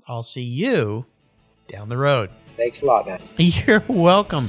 I'll 0.06 0.22
see 0.22 0.42
you 0.42 1.04
down 1.68 1.88
the 1.88 1.96
road. 1.96 2.30
Thanks 2.56 2.82
a 2.82 2.86
lot, 2.86 3.06
man. 3.06 3.20
You're 3.36 3.82
welcome. 3.88 4.48